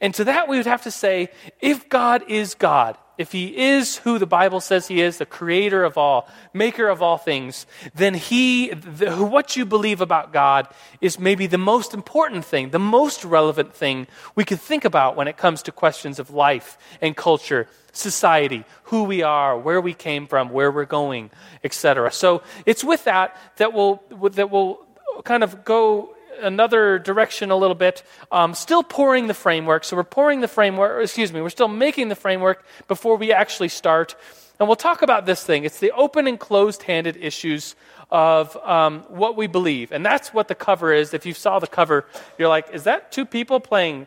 And 0.00 0.12
to 0.14 0.24
that, 0.24 0.48
we 0.48 0.56
would 0.56 0.66
have 0.66 0.82
to 0.82 0.90
say 0.90 1.28
if 1.60 1.88
God 1.88 2.24
is 2.28 2.54
God, 2.54 2.98
if 3.20 3.32
he 3.32 3.54
is 3.54 3.98
who 3.98 4.18
the 4.18 4.26
Bible 4.26 4.60
says 4.60 4.88
he 4.88 5.02
is, 5.02 5.18
the 5.18 5.26
creator 5.26 5.84
of 5.84 5.98
all, 5.98 6.26
maker 6.54 6.88
of 6.88 7.02
all 7.02 7.18
things, 7.18 7.66
then 7.94 8.14
he, 8.14 8.70
the, 8.70 9.14
what 9.16 9.56
you 9.56 9.66
believe 9.66 10.00
about 10.00 10.32
God 10.32 10.66
is 11.02 11.18
maybe 11.18 11.46
the 11.46 11.58
most 11.58 11.92
important 11.92 12.46
thing, 12.46 12.70
the 12.70 12.78
most 12.78 13.22
relevant 13.22 13.74
thing 13.74 14.06
we 14.34 14.46
could 14.46 14.58
think 14.58 14.86
about 14.86 15.16
when 15.16 15.28
it 15.28 15.36
comes 15.36 15.62
to 15.64 15.70
questions 15.70 16.18
of 16.18 16.30
life 16.30 16.78
and 17.02 17.14
culture, 17.14 17.68
society, 17.92 18.64
who 18.84 19.02
we 19.02 19.20
are, 19.20 19.58
where 19.58 19.82
we 19.82 19.92
came 19.92 20.26
from, 20.26 20.48
where 20.48 20.72
we're 20.72 20.86
going, 20.86 21.30
etc. 21.62 22.10
So 22.12 22.42
it's 22.64 22.82
with 22.82 23.04
that 23.04 23.36
that 23.56 23.74
we'll, 23.74 24.02
that 24.30 24.50
we'll 24.50 24.78
kind 25.24 25.44
of 25.44 25.62
go 25.62 26.16
another 26.40 26.98
direction 26.98 27.50
a 27.50 27.56
little 27.56 27.74
bit, 27.74 28.02
um, 28.30 28.54
still 28.54 28.82
pouring 28.82 29.26
the 29.26 29.34
framework. 29.34 29.84
So 29.84 29.96
we're 29.96 30.04
pouring 30.04 30.40
the 30.40 30.48
framework, 30.48 31.02
excuse 31.02 31.32
me, 31.32 31.40
we're 31.40 31.50
still 31.50 31.68
making 31.68 32.08
the 32.08 32.14
framework 32.14 32.64
before 32.88 33.16
we 33.16 33.32
actually 33.32 33.68
start. 33.68 34.14
And 34.58 34.68
we'll 34.68 34.76
talk 34.76 35.02
about 35.02 35.26
this 35.26 35.42
thing. 35.42 35.64
It's 35.64 35.80
the 35.80 35.90
open 35.92 36.26
and 36.26 36.38
closed 36.38 36.82
handed 36.82 37.16
issues 37.16 37.74
of 38.10 38.56
um, 38.58 39.04
what 39.08 39.36
we 39.36 39.46
believe. 39.46 39.92
And 39.92 40.04
that's 40.04 40.34
what 40.34 40.48
the 40.48 40.54
cover 40.54 40.92
is. 40.92 41.14
If 41.14 41.24
you 41.24 41.32
saw 41.32 41.58
the 41.58 41.66
cover, 41.66 42.06
you're 42.38 42.48
like, 42.48 42.68
is 42.72 42.84
that 42.84 43.12
two 43.12 43.24
people 43.24 43.60
playing 43.60 44.06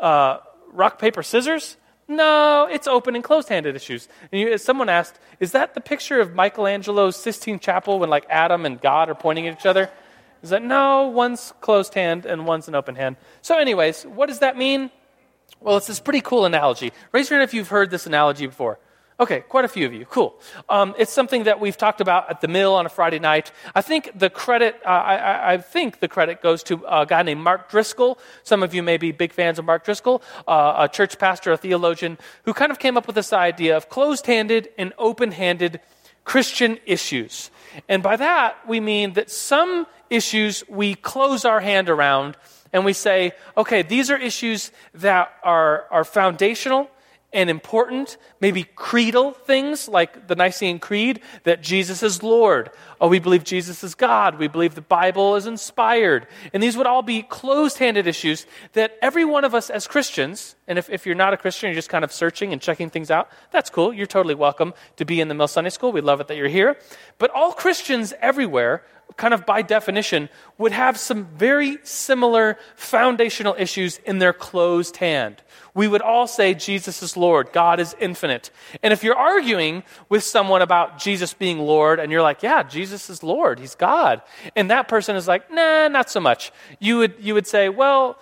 uh, 0.00 0.38
rock, 0.72 0.98
paper, 0.98 1.22
scissors? 1.22 1.76
No, 2.08 2.68
it's 2.70 2.86
open 2.86 3.14
and 3.14 3.22
closed 3.22 3.48
handed 3.48 3.76
issues. 3.76 4.08
And 4.32 4.40
you, 4.40 4.58
someone 4.58 4.88
asked, 4.88 5.18
is 5.38 5.52
that 5.52 5.74
the 5.74 5.80
picture 5.80 6.20
of 6.20 6.34
Michelangelo's 6.34 7.16
Sistine 7.16 7.58
Chapel 7.58 7.98
when 7.98 8.10
like 8.10 8.26
Adam 8.28 8.66
and 8.66 8.80
God 8.80 9.08
are 9.08 9.14
pointing 9.14 9.46
at 9.46 9.58
each 9.58 9.66
other? 9.66 9.88
Is 10.42 10.50
that 10.50 10.62
no, 10.62 11.08
one's 11.08 11.52
closed 11.60 11.94
hand 11.94 12.26
and 12.26 12.46
one's 12.46 12.68
an 12.68 12.74
open 12.74 12.96
hand. 12.96 13.16
So, 13.42 13.58
anyways, 13.58 14.04
what 14.04 14.26
does 14.26 14.40
that 14.40 14.56
mean? 14.56 14.90
Well, 15.60 15.76
it's 15.76 15.86
this 15.86 16.00
pretty 16.00 16.20
cool 16.20 16.44
analogy. 16.44 16.92
Raise 17.12 17.30
your 17.30 17.38
hand 17.38 17.48
if 17.48 17.54
you've 17.54 17.68
heard 17.68 17.90
this 17.90 18.06
analogy 18.06 18.46
before. 18.46 18.78
Okay, 19.20 19.40
quite 19.40 19.64
a 19.64 19.68
few 19.68 19.86
of 19.86 19.92
you. 19.92 20.04
Cool. 20.04 20.34
Um, 20.68 20.96
it's 20.98 21.12
something 21.12 21.44
that 21.44 21.60
we've 21.60 21.76
talked 21.76 22.00
about 22.00 22.28
at 22.28 22.40
the 22.40 22.48
mill 22.48 22.74
on 22.74 22.86
a 22.86 22.88
Friday 22.88 23.20
night. 23.20 23.52
I 23.72 23.80
think 23.80 24.10
the 24.18 24.30
credit, 24.30 24.80
uh, 24.84 24.88
I, 24.88 25.52
I, 25.52 25.58
think 25.58 26.00
the 26.00 26.08
credit 26.08 26.42
goes 26.42 26.64
to 26.64 26.82
a 26.88 27.06
guy 27.06 27.22
named 27.22 27.40
Mark 27.40 27.70
Driscoll. 27.70 28.18
Some 28.42 28.64
of 28.64 28.74
you 28.74 28.82
may 28.82 28.96
be 28.96 29.12
big 29.12 29.32
fans 29.32 29.60
of 29.60 29.64
Mark 29.64 29.84
Driscoll, 29.84 30.22
uh, 30.48 30.74
a 30.78 30.88
church 30.88 31.18
pastor, 31.18 31.52
a 31.52 31.56
theologian, 31.56 32.18
who 32.46 32.52
kind 32.52 32.72
of 32.72 32.80
came 32.80 32.96
up 32.96 33.06
with 33.06 33.14
this 33.14 33.32
idea 33.32 33.76
of 33.76 33.88
closed-handed 33.88 34.70
and 34.76 34.92
open-handed 34.98 35.80
Christian 36.24 36.78
issues. 36.86 37.50
And 37.88 38.02
by 38.02 38.16
that, 38.16 38.56
we 38.66 38.80
mean 38.80 39.12
that 39.12 39.30
some 39.30 39.86
issues 40.12 40.62
we 40.68 40.94
close 40.94 41.44
our 41.44 41.60
hand 41.60 41.88
around 41.88 42.36
and 42.72 42.84
we 42.84 42.92
say, 42.92 43.32
okay, 43.56 43.82
these 43.82 44.10
are 44.10 44.16
issues 44.16 44.70
that 44.94 45.32
are, 45.42 45.86
are 45.90 46.04
foundational 46.04 46.90
and 47.34 47.48
important, 47.48 48.18
maybe 48.40 48.64
creedal 48.76 49.32
things 49.32 49.88
like 49.88 50.26
the 50.26 50.36
Nicene 50.36 50.78
Creed, 50.78 51.20
that 51.44 51.62
Jesus 51.62 52.02
is 52.02 52.22
Lord. 52.22 52.70
Oh, 53.00 53.08
we 53.08 53.20
believe 53.20 53.42
Jesus 53.42 53.82
is 53.82 53.94
God. 53.94 54.38
We 54.38 54.48
believe 54.48 54.74
the 54.74 54.82
Bible 54.82 55.36
is 55.36 55.46
inspired. 55.46 56.26
And 56.52 56.62
these 56.62 56.76
would 56.76 56.86
all 56.86 57.02
be 57.02 57.22
closed 57.22 57.78
handed 57.78 58.06
issues 58.06 58.46
that 58.74 58.98
every 59.00 59.24
one 59.24 59.44
of 59.44 59.54
us 59.54 59.70
as 59.70 59.86
Christians, 59.86 60.56
and 60.68 60.78
if, 60.78 60.90
if 60.90 61.06
you're 61.06 61.14
not 61.14 61.32
a 61.32 61.38
Christian, 61.38 61.68
you're 61.68 61.74
just 61.74 61.88
kind 61.88 62.04
of 62.04 62.12
searching 62.12 62.52
and 62.52 62.60
checking 62.60 62.90
things 62.90 63.10
out, 63.10 63.30
that's 63.50 63.70
cool. 63.70 63.94
You're 63.94 64.06
totally 64.06 64.34
welcome 64.34 64.74
to 64.96 65.06
be 65.06 65.18
in 65.20 65.28
the 65.28 65.34
Mill 65.34 65.48
Sunday 65.48 65.70
School. 65.70 65.90
We 65.90 66.02
love 66.02 66.20
it 66.20 66.28
that 66.28 66.36
you're 66.36 66.48
here. 66.48 66.76
But 67.16 67.30
all 67.30 67.52
Christians 67.52 68.12
everywhere 68.20 68.84
kind 69.16 69.34
of 69.34 69.46
by 69.46 69.62
definition, 69.62 70.28
would 70.58 70.72
have 70.72 70.98
some 70.98 71.26
very 71.36 71.78
similar 71.82 72.58
foundational 72.76 73.54
issues 73.58 73.98
in 73.98 74.18
their 74.18 74.32
closed 74.32 74.96
hand. 74.96 75.42
We 75.74 75.88
would 75.88 76.02
all 76.02 76.26
say 76.26 76.54
Jesus 76.54 77.02
is 77.02 77.16
Lord, 77.16 77.52
God 77.52 77.80
is 77.80 77.96
infinite. 77.98 78.50
And 78.82 78.92
if 78.92 79.02
you're 79.02 79.16
arguing 79.16 79.84
with 80.08 80.22
someone 80.22 80.62
about 80.62 80.98
Jesus 80.98 81.32
being 81.32 81.58
Lord, 81.58 81.98
and 81.98 82.12
you're 82.12 82.22
like, 82.22 82.42
yeah, 82.42 82.62
Jesus 82.62 83.08
is 83.08 83.22
Lord, 83.22 83.58
he's 83.58 83.74
God, 83.74 84.22
and 84.54 84.70
that 84.70 84.88
person 84.88 85.16
is 85.16 85.26
like, 85.26 85.50
nah, 85.50 85.88
not 85.88 86.10
so 86.10 86.20
much, 86.20 86.52
you 86.78 86.98
would, 86.98 87.14
you 87.20 87.34
would 87.34 87.46
say, 87.46 87.68
well, 87.68 88.18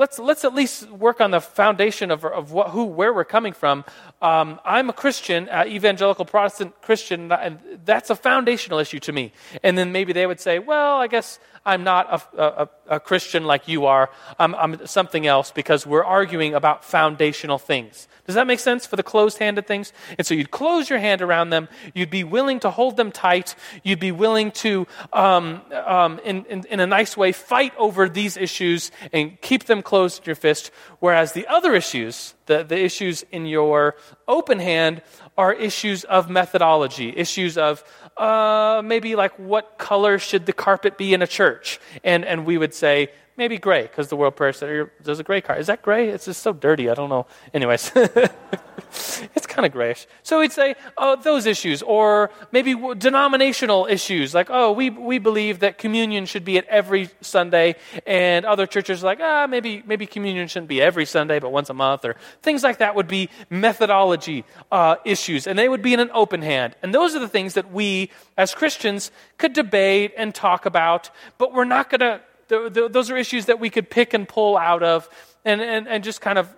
let's, 0.00 0.18
let's 0.18 0.46
at 0.46 0.54
least 0.54 0.90
work 0.90 1.20
on 1.20 1.30
the 1.30 1.42
foundation 1.42 2.10
of, 2.10 2.24
of 2.24 2.52
what, 2.52 2.70
who, 2.70 2.86
where 2.86 3.12
we're 3.12 3.22
coming 3.22 3.52
from. 3.52 3.84
Um, 4.22 4.58
I'm 4.64 4.88
a 4.88 4.94
Christian, 4.94 5.46
uh, 5.50 5.64
evangelical 5.66 6.24
Protestant 6.24 6.80
Christian, 6.80 7.30
and 7.30 7.58
that's 7.84 8.08
a 8.08 8.16
foundational 8.16 8.78
issue 8.78 8.98
to 9.00 9.12
me. 9.12 9.32
And 9.62 9.76
then 9.76 9.92
maybe 9.92 10.14
they 10.14 10.26
would 10.26 10.40
say, 10.40 10.58
well, 10.58 10.98
I 10.98 11.06
guess 11.06 11.38
I'm 11.66 11.84
not 11.84 12.24
a, 12.34 12.42
a, 12.42 12.68
a 12.96 13.00
Christian 13.00 13.44
like 13.44 13.68
you 13.68 13.84
are. 13.84 14.08
I'm, 14.38 14.54
I'm 14.54 14.86
something 14.86 15.26
else 15.26 15.50
because 15.50 15.86
we're 15.86 16.04
arguing 16.04 16.54
about 16.54 16.82
foundational 16.82 17.58
things. 17.58 18.08
Does 18.26 18.36
that 18.36 18.46
make 18.46 18.60
sense 18.60 18.86
for 18.86 18.94
the 18.96 19.02
closed 19.02 19.38
handed 19.38 19.66
things? 19.66 19.92
And 20.16 20.26
so 20.26 20.34
you'd 20.34 20.52
close 20.52 20.88
your 20.88 21.00
hand 21.00 21.20
around 21.20 21.50
them. 21.50 21.68
You'd 21.94 22.10
be 22.10 22.22
willing 22.22 22.60
to 22.60 22.70
hold 22.70 22.96
them 22.96 23.10
tight. 23.10 23.56
You'd 23.82 23.98
be 23.98 24.12
willing 24.12 24.52
to, 24.52 24.86
um, 25.12 25.62
um, 25.72 26.20
in, 26.24 26.44
in, 26.44 26.64
in, 26.70 26.78
a 26.78 26.86
nice 26.86 27.16
way, 27.16 27.32
fight 27.32 27.72
over 27.76 28.08
these 28.08 28.36
issues 28.36 28.92
and 29.12 29.40
keep 29.40 29.64
them 29.64 29.82
closed 29.90 30.16
in 30.20 30.24
your 30.30 30.40
fist. 30.46 30.70
Whereas 31.04 31.32
the 31.32 31.46
other 31.56 31.72
issues, 31.74 32.34
the, 32.46 32.62
the 32.72 32.78
issues 32.88 33.24
in 33.36 33.42
your 33.46 33.96
open 34.26 34.58
hand, 34.60 35.02
are 35.36 35.52
issues 35.52 36.04
of 36.04 36.30
methodology, 36.30 37.08
issues 37.16 37.58
of 37.58 37.82
uh, 38.16 38.82
maybe 38.84 39.16
like 39.16 39.34
what 39.38 39.64
color 39.78 40.18
should 40.18 40.44
the 40.46 40.52
carpet 40.52 40.92
be 40.96 41.08
in 41.14 41.22
a 41.22 41.26
church? 41.26 41.80
And, 42.04 42.24
and 42.24 42.38
we 42.46 42.56
would 42.58 42.74
say, 42.74 43.08
maybe 43.36 43.58
gray 43.58 43.82
because 43.82 44.08
the 44.08 44.16
world 44.16 44.36
prayer 44.36 44.52
center 44.52 44.92
there's 45.02 45.18
a 45.18 45.24
gray 45.24 45.40
car. 45.40 45.56
Is 45.56 45.66
that 45.68 45.82
gray? 45.82 46.08
It's 46.08 46.26
just 46.26 46.42
so 46.42 46.52
dirty 46.52 46.88
i 46.90 46.94
don't 46.94 47.08
know. 47.08 47.26
Anyways 47.54 47.92
it's 49.34 49.46
kind 49.46 49.64
of 49.64 49.72
grayish. 49.72 50.06
So 50.22 50.40
we'd 50.40 50.52
say 50.52 50.74
oh 50.98 51.16
those 51.16 51.46
issues 51.46 51.82
or 51.82 52.30
maybe 52.52 52.74
denominational 52.98 53.86
issues 53.86 54.34
like 54.34 54.48
oh 54.50 54.72
we, 54.72 54.90
we 54.90 55.18
believe 55.18 55.60
that 55.60 55.78
communion 55.78 56.26
should 56.26 56.44
be 56.44 56.58
at 56.58 56.66
every 56.66 57.08
sunday 57.20 57.76
and 58.06 58.44
other 58.44 58.66
churches 58.66 59.02
are 59.02 59.06
like 59.06 59.20
ah 59.20 59.46
maybe 59.48 59.82
maybe 59.86 60.06
communion 60.06 60.48
shouldn't 60.48 60.68
be 60.68 60.82
every 60.82 61.06
sunday 61.06 61.38
but 61.38 61.52
once 61.52 61.70
a 61.70 61.74
month 61.74 62.04
or 62.04 62.16
things 62.42 62.62
like 62.62 62.78
that 62.78 62.94
would 62.94 63.08
be 63.08 63.28
methodology 63.48 64.44
uh, 64.72 64.96
issues 65.04 65.46
and 65.46 65.58
they 65.58 65.68
would 65.68 65.82
be 65.82 65.94
in 65.94 66.00
an 66.00 66.10
open 66.12 66.42
hand. 66.42 66.74
And 66.82 66.94
those 66.94 67.14
are 67.14 67.20
the 67.20 67.28
things 67.28 67.54
that 67.54 67.72
we 67.72 68.10
as 68.36 68.54
christians 68.54 69.10
could 69.38 69.52
debate 69.52 70.12
and 70.16 70.34
talk 70.34 70.66
about 70.66 71.10
but 71.38 71.52
we're 71.52 71.64
not 71.64 71.90
going 71.90 72.00
to 72.00 72.20
those 72.50 73.10
are 73.10 73.16
issues 73.16 73.46
that 73.46 73.60
we 73.60 73.70
could 73.70 73.88
pick 73.88 74.12
and 74.14 74.28
pull 74.28 74.56
out 74.56 74.82
of 74.82 75.08
and, 75.44 75.60
and, 75.60 75.88
and 75.88 76.04
just 76.04 76.20
kind 76.20 76.38
of 76.38 76.54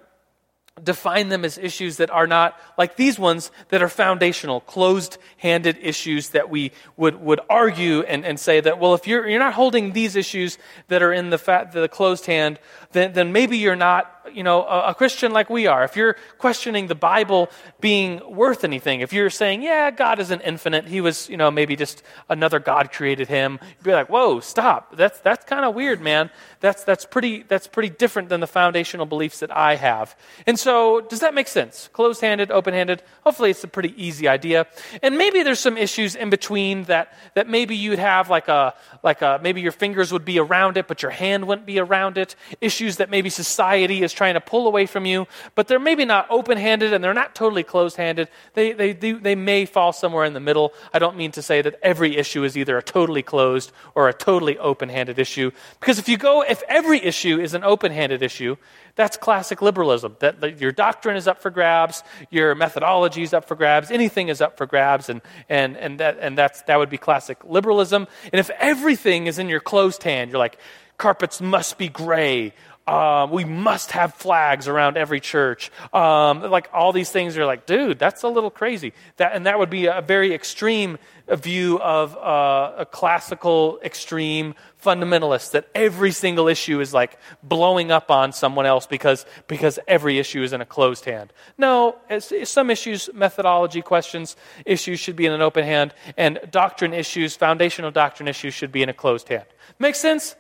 define 0.83 1.29
them 1.29 1.45
as 1.45 1.59
issues 1.59 1.99
that 1.99 2.11
are 2.11 2.27
not 2.27 2.59
like 2.79 2.97
these 2.97 3.19
ones 3.19 3.51
that 3.69 3.83
are 3.83 3.89
foundational, 3.89 4.61
closed 4.61 5.19
handed 5.37 5.77
issues 5.81 6.31
that 6.31 6.49
we 6.49 6.73
would, 6.97 7.21
would 7.21 7.41
argue 7.51 8.01
and, 8.03 8.25
and 8.25 8.41
say 8.41 8.59
that, 8.61 8.79
well, 8.79 8.95
if 8.95 9.07
you're, 9.07 9.29
you're 9.29 9.39
not 9.39 9.53
holding 9.53 9.93
these 9.93 10.17
issues 10.17 10.57
that 10.89 11.03
are 11.03 11.13
in 11.13 11.29
the, 11.29 11.37
fat, 11.37 11.73
the 11.73 11.89
closed 11.89 12.25
hand, 12.25 12.59
then, 12.93 13.13
then 13.13 13.33
maybe 13.33 13.59
you're 13.59 13.77
not 13.77 14.22
you 14.33 14.43
know, 14.43 14.63
a, 14.65 14.91
a, 14.91 14.95
Christian 14.95 15.33
like 15.33 15.51
we 15.51 15.67
are, 15.67 15.85
if 15.85 15.97
you're 15.97 16.17
questioning 16.39 16.87
the 16.87 16.95
Bible 16.95 17.51
being 17.81 18.21
worth 18.29 18.65
anything, 18.65 19.01
if 19.01 19.13
you're 19.13 19.31
saying, 19.31 19.63
yeah, 19.63 19.91
God 19.91 20.19
isn't 20.21 20.41
infinite, 20.43 20.87
he 20.87 21.01
was, 21.01 21.29
you 21.29 21.37
know, 21.37 21.51
maybe 21.51 21.77
just 21.77 22.03
another 22.29 22.59
God 22.59 22.93
created 22.93 23.29
him, 23.29 23.59
you'd 23.63 23.85
be 23.85 23.93
like, 23.93 24.09
whoa, 24.09 24.41
stop. 24.41 24.97
That's, 24.97 25.19
that's 25.21 25.45
kind 25.45 25.65
of 25.65 25.75
weird, 25.75 26.01
man. 26.01 26.31
That's, 26.61 26.85
that's, 26.85 27.05
pretty, 27.05 27.43
that's 27.43 27.67
pretty 27.67 27.91
different 27.91 28.29
than 28.29 28.41
the 28.41 28.47
foundational 28.47 29.07
beliefs 29.07 29.41
that 29.41 29.51
I 29.51 29.75
have. 29.75 30.17
And 30.47 30.59
so, 30.59 31.01
does 31.01 31.21
that 31.21 31.35
make 31.35 31.49
sense? 31.49 31.89
Closed 31.93 32.21
handed, 32.21 32.51
open 32.51 32.75
handed? 32.75 33.03
Hopefully, 33.25 33.51
it's 33.51 33.65
a 33.65 33.69
pretty 33.69 33.95
easy 34.03 34.29
idea. 34.29 34.67
And 35.03 35.19
maybe 35.19 35.43
there's 35.43 35.61
some 35.61 35.77
issues 35.77 36.15
in 36.15 36.31
between 36.31 36.85
that, 36.85 37.13
that 37.35 37.49
maybe 37.49 37.75
you'd 37.75 37.99
have 37.99 38.31
like 38.31 38.49
a, 38.49 38.75
like 39.03 39.23
a, 39.23 39.41
maybe 39.43 39.61
your 39.61 39.73
fingers 39.73 40.13
would 40.13 40.25
be 40.25 40.39
around 40.39 40.77
it, 40.77 40.87
but 40.87 41.03
your 41.03 41.11
hand 41.11 41.49
wouldn't 41.49 41.67
be 41.67 41.81
around 41.81 42.19
it. 42.19 42.37
Issues 42.61 42.99
that 42.99 43.11
maybe 43.11 43.29
society 43.29 44.03
is 44.03 44.12
trying 44.13 44.35
to 44.35 44.41
pull 44.41 44.67
away 44.67 44.87
from 44.87 45.07
you, 45.07 45.27
but 45.55 45.69
they're 45.69 45.79
maybe 45.79 46.05
not 46.05 46.27
open 46.31 46.59
handed 46.59 46.93
and 46.93 47.03
they're 47.03 47.15
not 47.15 47.35
totally 47.35 47.63
closed 47.63 47.97
handed. 47.97 48.29
They, 48.55 48.73
they, 48.73 48.93
they, 48.93 49.13
they 49.13 49.35
may 49.35 49.65
fall 49.67 49.93
somewhere 49.93 50.25
in 50.25 50.33
the 50.33 50.41
middle. 50.41 50.73
I 50.93 50.99
don't 50.99 51.17
mean 51.17 51.33
to 51.33 51.43
say 51.43 51.63
that 51.63 51.79
every 51.83 52.17
issue 52.17 52.45
is 52.45 52.57
either 52.57 52.79
a 52.79 52.83
totally 52.83 53.23
closed 53.23 53.73
or 53.95 54.09
a 54.09 54.13
totally 54.13 54.59
open 54.59 54.89
handed 54.89 55.19
issue. 55.19 55.51
Because 55.81 55.99
if 55.99 56.09
you 56.09 56.17
go, 56.17 56.43
if 56.43 56.63
every 56.69 57.03
issue 57.03 57.41
is 57.41 57.55
an 57.55 57.65
open 57.65 57.93
handed 57.93 58.23
issue, 58.23 58.57
that's 58.95 59.17
classic 59.17 59.63
liberalism. 59.63 60.17
That, 60.21 60.61
your 60.61 60.73
doctrine 60.73 61.17
is 61.17 61.27
up 61.27 61.41
for 61.41 61.51
grabs, 61.51 62.03
your 62.31 62.55
methodology 62.55 63.23
is 63.23 63.33
up 63.33 63.47
for 63.47 63.55
grabs, 63.55 63.91
anything 63.91 64.29
is 64.29 64.41
up 64.41 64.59
for 64.59 64.67
grabs, 64.67 65.09
and, 65.09 65.23
and, 65.49 65.77
and, 65.77 66.01
that, 66.01 66.19
and 66.21 66.37
that's, 66.37 66.63
that 66.63 66.79
would 66.79 66.91
be 66.91 66.99
classic 66.99 67.39
liberalism. 67.45 68.07
And 68.33 68.39
if 68.39 68.51
everything 68.51 69.27
is 69.27 69.39
in 69.39 69.49
your 69.49 69.61
closed 69.61 70.03
hand, 70.03 70.31
you're 70.31 70.39
like, 70.39 70.59
carpets 70.99 71.41
must 71.41 71.79
be 71.79 71.89
gray. 71.89 72.53
Um, 72.87 73.31
we 73.31 73.45
must 73.45 73.93
have 73.93 74.15
flags 74.15 74.67
around 74.67 74.97
every 74.97 75.21
church. 75.21 75.71
Um, 75.93 76.43
like 76.43 76.69
all 76.73 76.93
these 76.93 77.11
things 77.11 77.39
are 77.39 77.47
like, 77.47 77.65
dude, 77.65 77.99
that's 77.99 78.25
a 78.25 78.29
little 78.29 78.51
crazy. 78.51 78.93
That, 79.19 79.35
and 79.35 79.47
that 79.47 79.59
would 79.59 79.71
be 79.71 79.87
a 79.87 80.01
very 80.01 80.35
extreme 80.35 80.99
view 81.29 81.79
of 81.81 82.17
uh, 82.17 82.73
a 82.79 82.87
classical 82.87 83.79
extreme 83.85 84.55
fundamentalist 84.83 85.53
that 85.53 85.69
every 85.77 86.11
single 86.11 86.49
issue 86.49 86.81
is 86.81 86.93
like 86.93 87.19
blowing 87.43 87.93
up 87.93 88.11
on 88.11 88.33
someone 88.33 88.67
else 88.67 88.87
because, 88.87 89.25
because 89.47 89.79
every 89.87 90.19
issue 90.19 90.43
is 90.43 90.53
in 90.53 90.61
a 90.61 90.67
closed 90.67 91.05
hand. 91.05 91.33
No, 91.57 91.97
some 92.19 92.69
issues, 92.69 93.09
methodology 93.15 93.83
questions, 93.83 94.35
issues 94.67 94.99
should 94.99 95.15
be 95.15 95.27
in 95.27 95.33
an 95.33 95.41
open 95.41 95.65
hand, 95.65 95.95
and 96.17 96.41
doctrine 96.51 96.93
issues, 96.93 97.37
foundational 97.37 97.93
doctrine 97.93 98.29
issues 98.29 98.55
should 98.55 98.73
be 98.73 98.83
in 98.83 98.89
a 98.89 98.95
closed 98.95 99.29
hand. 99.29 99.47
Make 99.79 99.95
sense? 99.95 100.35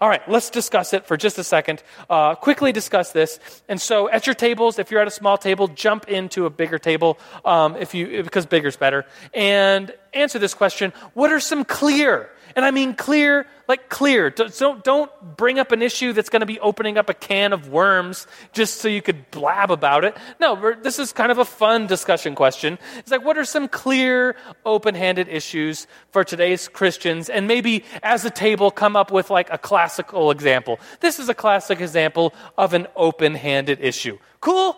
All 0.00 0.08
right, 0.08 0.26
let's 0.28 0.48
discuss 0.50 0.92
it 0.92 1.06
for 1.06 1.16
just 1.16 1.38
a 1.38 1.44
second. 1.44 1.82
Uh, 2.08 2.36
quickly 2.36 2.70
discuss 2.70 3.10
this. 3.10 3.40
And 3.68 3.80
so, 3.80 4.08
at 4.08 4.26
your 4.26 4.34
tables, 4.34 4.78
if 4.78 4.92
you're 4.92 5.00
at 5.00 5.08
a 5.08 5.12
small 5.12 5.36
table, 5.36 5.66
jump 5.66 6.08
into 6.08 6.46
a 6.46 6.50
bigger 6.50 6.78
table 6.78 7.18
um, 7.44 7.74
if 7.76 7.94
you 7.94 8.22
because 8.22 8.46
bigger's 8.46 8.76
better, 8.76 9.06
and 9.34 9.92
answer 10.14 10.38
this 10.38 10.54
question: 10.54 10.92
What 11.14 11.32
are 11.32 11.40
some 11.40 11.64
clear 11.64 12.30
and 12.58 12.64
I 12.64 12.72
mean 12.72 12.94
clear, 12.94 13.46
like 13.68 13.88
clear. 13.88 14.30
Don't, 14.30 14.82
don't 14.82 15.36
bring 15.36 15.60
up 15.60 15.70
an 15.70 15.80
issue 15.80 16.12
that's 16.12 16.28
going 16.28 16.40
to 16.40 16.46
be 16.46 16.58
opening 16.58 16.98
up 16.98 17.08
a 17.08 17.14
can 17.14 17.52
of 17.52 17.68
worms 17.68 18.26
just 18.52 18.80
so 18.80 18.88
you 18.88 19.00
could 19.00 19.30
blab 19.30 19.70
about 19.70 20.04
it. 20.04 20.16
No, 20.40 20.74
this 20.74 20.98
is 20.98 21.12
kind 21.12 21.30
of 21.30 21.38
a 21.38 21.44
fun 21.44 21.86
discussion 21.86 22.34
question. 22.34 22.76
It's 22.96 23.12
like, 23.12 23.24
what 23.24 23.38
are 23.38 23.44
some 23.44 23.68
clear, 23.68 24.34
open 24.66 24.96
handed 24.96 25.28
issues 25.28 25.86
for 26.10 26.24
today's 26.24 26.66
Christians? 26.66 27.30
And 27.30 27.46
maybe 27.46 27.84
as 28.02 28.24
a 28.24 28.30
table, 28.30 28.72
come 28.72 28.96
up 28.96 29.12
with 29.12 29.30
like 29.30 29.48
a 29.52 29.58
classical 29.58 30.32
example. 30.32 30.80
This 30.98 31.20
is 31.20 31.28
a 31.28 31.34
classic 31.34 31.80
example 31.80 32.34
of 32.56 32.74
an 32.74 32.88
open 32.96 33.36
handed 33.36 33.78
issue. 33.80 34.18
Cool? 34.40 34.76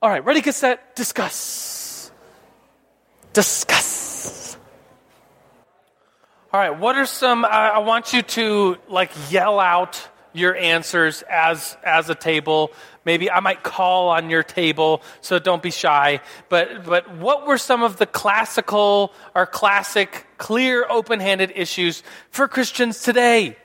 All 0.00 0.10
right, 0.10 0.24
ready, 0.24 0.42
get 0.42 0.54
set, 0.54 0.94
discuss. 0.94 2.12
Discuss. 3.32 4.03
All 6.54 6.60
right, 6.60 6.78
what 6.78 6.94
are 6.94 7.04
some, 7.04 7.44
I 7.44 7.80
want 7.80 8.12
you 8.12 8.22
to 8.22 8.76
like 8.86 9.10
yell 9.28 9.58
out 9.58 10.08
your 10.32 10.54
answers 10.54 11.22
as, 11.28 11.76
as 11.82 12.08
a 12.10 12.14
table. 12.14 12.70
Maybe 13.04 13.28
I 13.28 13.40
might 13.40 13.64
call 13.64 14.10
on 14.10 14.30
your 14.30 14.44
table, 14.44 15.02
so 15.20 15.40
don't 15.40 15.64
be 15.64 15.72
shy. 15.72 16.20
But, 16.48 16.84
but 16.84 17.12
what 17.16 17.48
were 17.48 17.58
some 17.58 17.82
of 17.82 17.96
the 17.96 18.06
classical 18.06 19.12
or 19.34 19.46
classic, 19.46 20.28
clear, 20.38 20.86
open 20.88 21.18
handed 21.18 21.50
issues 21.56 22.04
for 22.30 22.46
Christians 22.46 23.02
today? 23.02 23.56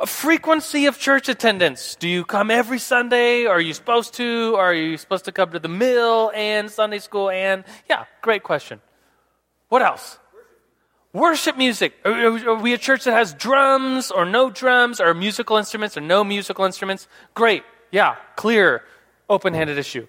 A 0.00 0.06
frequency 0.06 0.86
of 0.86 0.98
church 0.98 1.28
attendance. 1.28 1.94
Do 1.94 2.08
you 2.08 2.24
come 2.24 2.50
every 2.50 2.80
Sunday? 2.80 3.46
Are 3.46 3.60
you 3.60 3.72
supposed 3.72 4.14
to? 4.14 4.56
Are 4.56 4.74
you 4.74 4.96
supposed 4.96 5.26
to 5.26 5.32
come 5.32 5.52
to 5.52 5.60
the 5.60 5.68
mill 5.68 6.32
and 6.34 6.68
Sunday 6.68 6.98
school 6.98 7.30
and? 7.30 7.62
Yeah, 7.88 8.06
great 8.20 8.42
question. 8.42 8.80
What 9.68 9.82
else? 9.82 10.18
Worship 11.12 11.56
music. 11.56 11.94
Are, 12.04 12.54
we 12.56 12.74
a 12.74 12.78
church 12.78 13.04
that 13.04 13.12
has 13.12 13.32
drums 13.32 14.10
or 14.10 14.24
no 14.24 14.50
drums 14.50 15.00
or 15.00 15.14
musical 15.14 15.56
instruments 15.56 15.96
or 15.96 16.02
no 16.02 16.22
musical 16.22 16.64
instruments? 16.64 17.08
Great. 17.34 17.62
Yeah, 17.90 18.16
clear, 18.36 18.82
open 19.30 19.54
handed 19.54 19.78
issue 19.78 20.06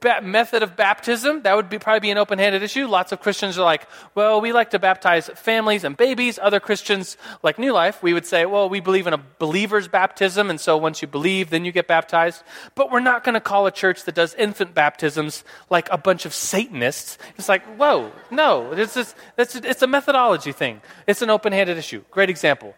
ba- 0.00 0.20
method 0.22 0.62
of 0.62 0.76
baptism, 0.76 1.42
that 1.42 1.56
would 1.56 1.68
be, 1.68 1.78
probably 1.78 2.00
be 2.00 2.10
an 2.10 2.18
open 2.18 2.38
handed 2.38 2.62
issue. 2.62 2.86
Lots 2.86 3.12
of 3.12 3.20
Christians 3.20 3.58
are 3.58 3.64
like, 3.64 3.86
well, 4.14 4.40
we 4.40 4.52
like 4.52 4.70
to 4.70 4.78
baptize 4.78 5.28
families 5.34 5.84
and 5.84 5.96
babies. 5.96 6.38
Other 6.40 6.60
Christians, 6.60 7.16
like 7.42 7.58
New 7.58 7.72
Life, 7.72 8.02
we 8.02 8.12
would 8.12 8.26
say, 8.26 8.46
well, 8.46 8.68
we 8.68 8.80
believe 8.80 9.06
in 9.06 9.14
a 9.14 9.22
believer's 9.38 9.88
baptism, 9.88 10.50
and 10.50 10.60
so 10.60 10.76
once 10.76 11.00
you 11.00 11.08
believe, 11.08 11.50
then 11.50 11.64
you 11.64 11.72
get 11.72 11.86
baptized. 11.86 12.42
But 12.74 12.90
we're 12.90 13.00
not 13.00 13.24
going 13.24 13.34
to 13.34 13.40
call 13.40 13.66
a 13.66 13.72
church 13.72 14.04
that 14.04 14.14
does 14.14 14.34
infant 14.34 14.74
baptisms 14.74 15.44
like 15.70 15.88
a 15.90 15.98
bunch 15.98 16.26
of 16.26 16.34
Satanists. 16.34 17.18
It's 17.36 17.48
like, 17.48 17.64
whoa, 17.78 18.12
no, 18.30 18.72
it's, 18.72 18.94
just, 18.94 19.16
it's, 19.38 19.56
it's 19.56 19.82
a 19.82 19.86
methodology 19.86 20.52
thing. 20.52 20.82
It's 21.06 21.22
an 21.22 21.30
open 21.30 21.52
handed 21.52 21.78
issue. 21.78 22.04
Great 22.10 22.30
example. 22.30 22.74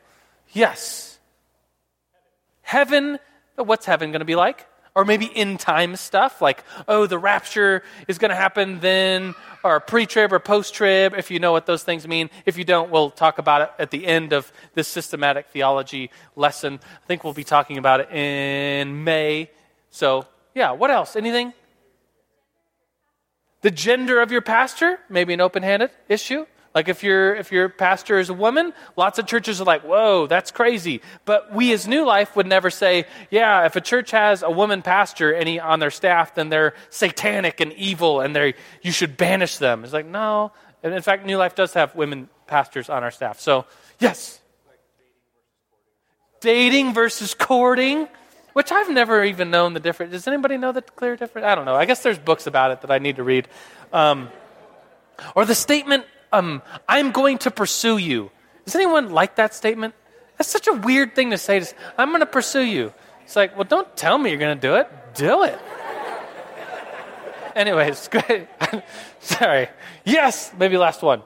Yes. 0.52 1.18
Heaven, 2.62 3.18
what's 3.56 3.86
heaven 3.86 4.12
going 4.12 4.20
to 4.20 4.26
be 4.26 4.36
like? 4.36 4.67
Or 4.98 5.04
maybe 5.04 5.26
in 5.26 5.56
time 5.58 5.94
stuff 5.94 6.42
like, 6.42 6.64
oh, 6.88 7.06
the 7.06 7.20
rapture 7.20 7.84
is 8.08 8.18
going 8.18 8.30
to 8.30 8.34
happen 8.34 8.80
then, 8.80 9.32
or 9.62 9.78
pre 9.78 10.06
trib 10.06 10.32
or 10.32 10.40
post 10.40 10.74
trib, 10.74 11.14
if 11.16 11.30
you 11.30 11.38
know 11.38 11.52
what 11.52 11.66
those 11.66 11.84
things 11.84 12.08
mean. 12.08 12.28
If 12.44 12.58
you 12.58 12.64
don't, 12.64 12.90
we'll 12.90 13.10
talk 13.10 13.38
about 13.38 13.62
it 13.62 13.70
at 13.78 13.92
the 13.92 14.04
end 14.04 14.32
of 14.32 14.50
this 14.74 14.88
systematic 14.88 15.50
theology 15.50 16.10
lesson. 16.34 16.80
I 16.82 17.06
think 17.06 17.22
we'll 17.22 17.32
be 17.32 17.44
talking 17.44 17.78
about 17.78 18.00
it 18.00 18.10
in 18.10 19.04
May. 19.04 19.50
So, 19.92 20.26
yeah, 20.52 20.72
what 20.72 20.90
else? 20.90 21.14
Anything? 21.14 21.52
The 23.60 23.70
gender 23.70 24.20
of 24.20 24.32
your 24.32 24.42
pastor, 24.42 24.98
maybe 25.08 25.32
an 25.32 25.40
open 25.40 25.62
handed 25.62 25.90
issue. 26.08 26.44
Like 26.78 26.88
if 26.88 27.02
your 27.02 27.34
if 27.34 27.50
your 27.50 27.68
pastor 27.68 28.20
is 28.20 28.30
a 28.30 28.34
woman, 28.34 28.72
lots 28.94 29.18
of 29.18 29.26
churches 29.26 29.60
are 29.60 29.64
like, 29.64 29.82
"Whoa, 29.82 30.28
that's 30.28 30.52
crazy." 30.52 31.02
But 31.24 31.52
we 31.52 31.72
as 31.72 31.88
New 31.88 32.04
Life 32.04 32.36
would 32.36 32.46
never 32.46 32.70
say, 32.70 33.04
"Yeah, 33.30 33.66
if 33.66 33.74
a 33.74 33.80
church 33.80 34.12
has 34.12 34.44
a 34.44 34.50
woman 34.52 34.82
pastor 34.82 35.34
any 35.34 35.58
on 35.58 35.80
their 35.80 35.90
staff, 35.90 36.36
then 36.36 36.50
they're 36.50 36.74
satanic 36.88 37.58
and 37.58 37.72
evil 37.72 38.20
and 38.20 38.36
they 38.36 38.54
you 38.80 38.92
should 38.92 39.16
banish 39.16 39.56
them." 39.56 39.82
It's 39.82 39.92
like, 39.92 40.06
"No." 40.06 40.52
And 40.84 40.94
in 40.94 41.02
fact, 41.02 41.26
New 41.26 41.36
Life 41.36 41.56
does 41.56 41.74
have 41.74 41.96
women 41.96 42.28
pastors 42.46 42.88
on 42.88 43.02
our 43.02 43.10
staff. 43.10 43.40
So, 43.40 43.64
yes. 43.98 44.40
Dating 46.40 46.94
versus 46.94 47.34
courting, 47.34 48.06
which 48.52 48.70
I've 48.70 48.88
never 48.88 49.24
even 49.24 49.50
known 49.50 49.74
the 49.74 49.80
difference. 49.80 50.12
Does 50.12 50.28
anybody 50.28 50.56
know 50.58 50.70
the 50.70 50.82
clear 50.82 51.16
difference? 51.16 51.44
I 51.44 51.56
don't 51.56 51.64
know. 51.64 51.74
I 51.74 51.86
guess 51.86 52.04
there's 52.04 52.20
books 52.20 52.46
about 52.46 52.70
it 52.70 52.82
that 52.82 52.92
I 52.92 52.98
need 52.98 53.16
to 53.16 53.24
read. 53.24 53.48
Um, 53.92 54.28
or 55.34 55.44
the 55.44 55.56
statement 55.56 56.04
um, 56.32 56.62
I'm 56.88 57.12
going 57.12 57.38
to 57.38 57.50
pursue 57.50 57.98
you. 57.98 58.30
Does 58.64 58.74
anyone 58.74 59.10
like 59.10 59.36
that 59.36 59.54
statement? 59.54 59.94
That's 60.36 60.50
such 60.50 60.68
a 60.68 60.72
weird 60.72 61.14
thing 61.14 61.30
to 61.30 61.38
say. 61.38 61.62
I'm 61.96 62.08
going 62.08 62.20
to 62.20 62.26
pursue 62.26 62.62
you. 62.62 62.92
It's 63.24 63.36
like, 63.36 63.56
well, 63.56 63.64
don't 63.64 63.96
tell 63.96 64.16
me 64.16 64.30
you're 64.30 64.38
going 64.38 64.58
to 64.58 64.60
do 64.60 64.76
it. 64.76 64.88
Do 65.14 65.42
it. 65.42 65.58
Anyways, 67.56 68.08
great. 68.12 68.48
Sorry. 69.20 69.68
Yes, 70.04 70.52
maybe 70.58 70.76
last 70.76 71.02
one. 71.02 71.22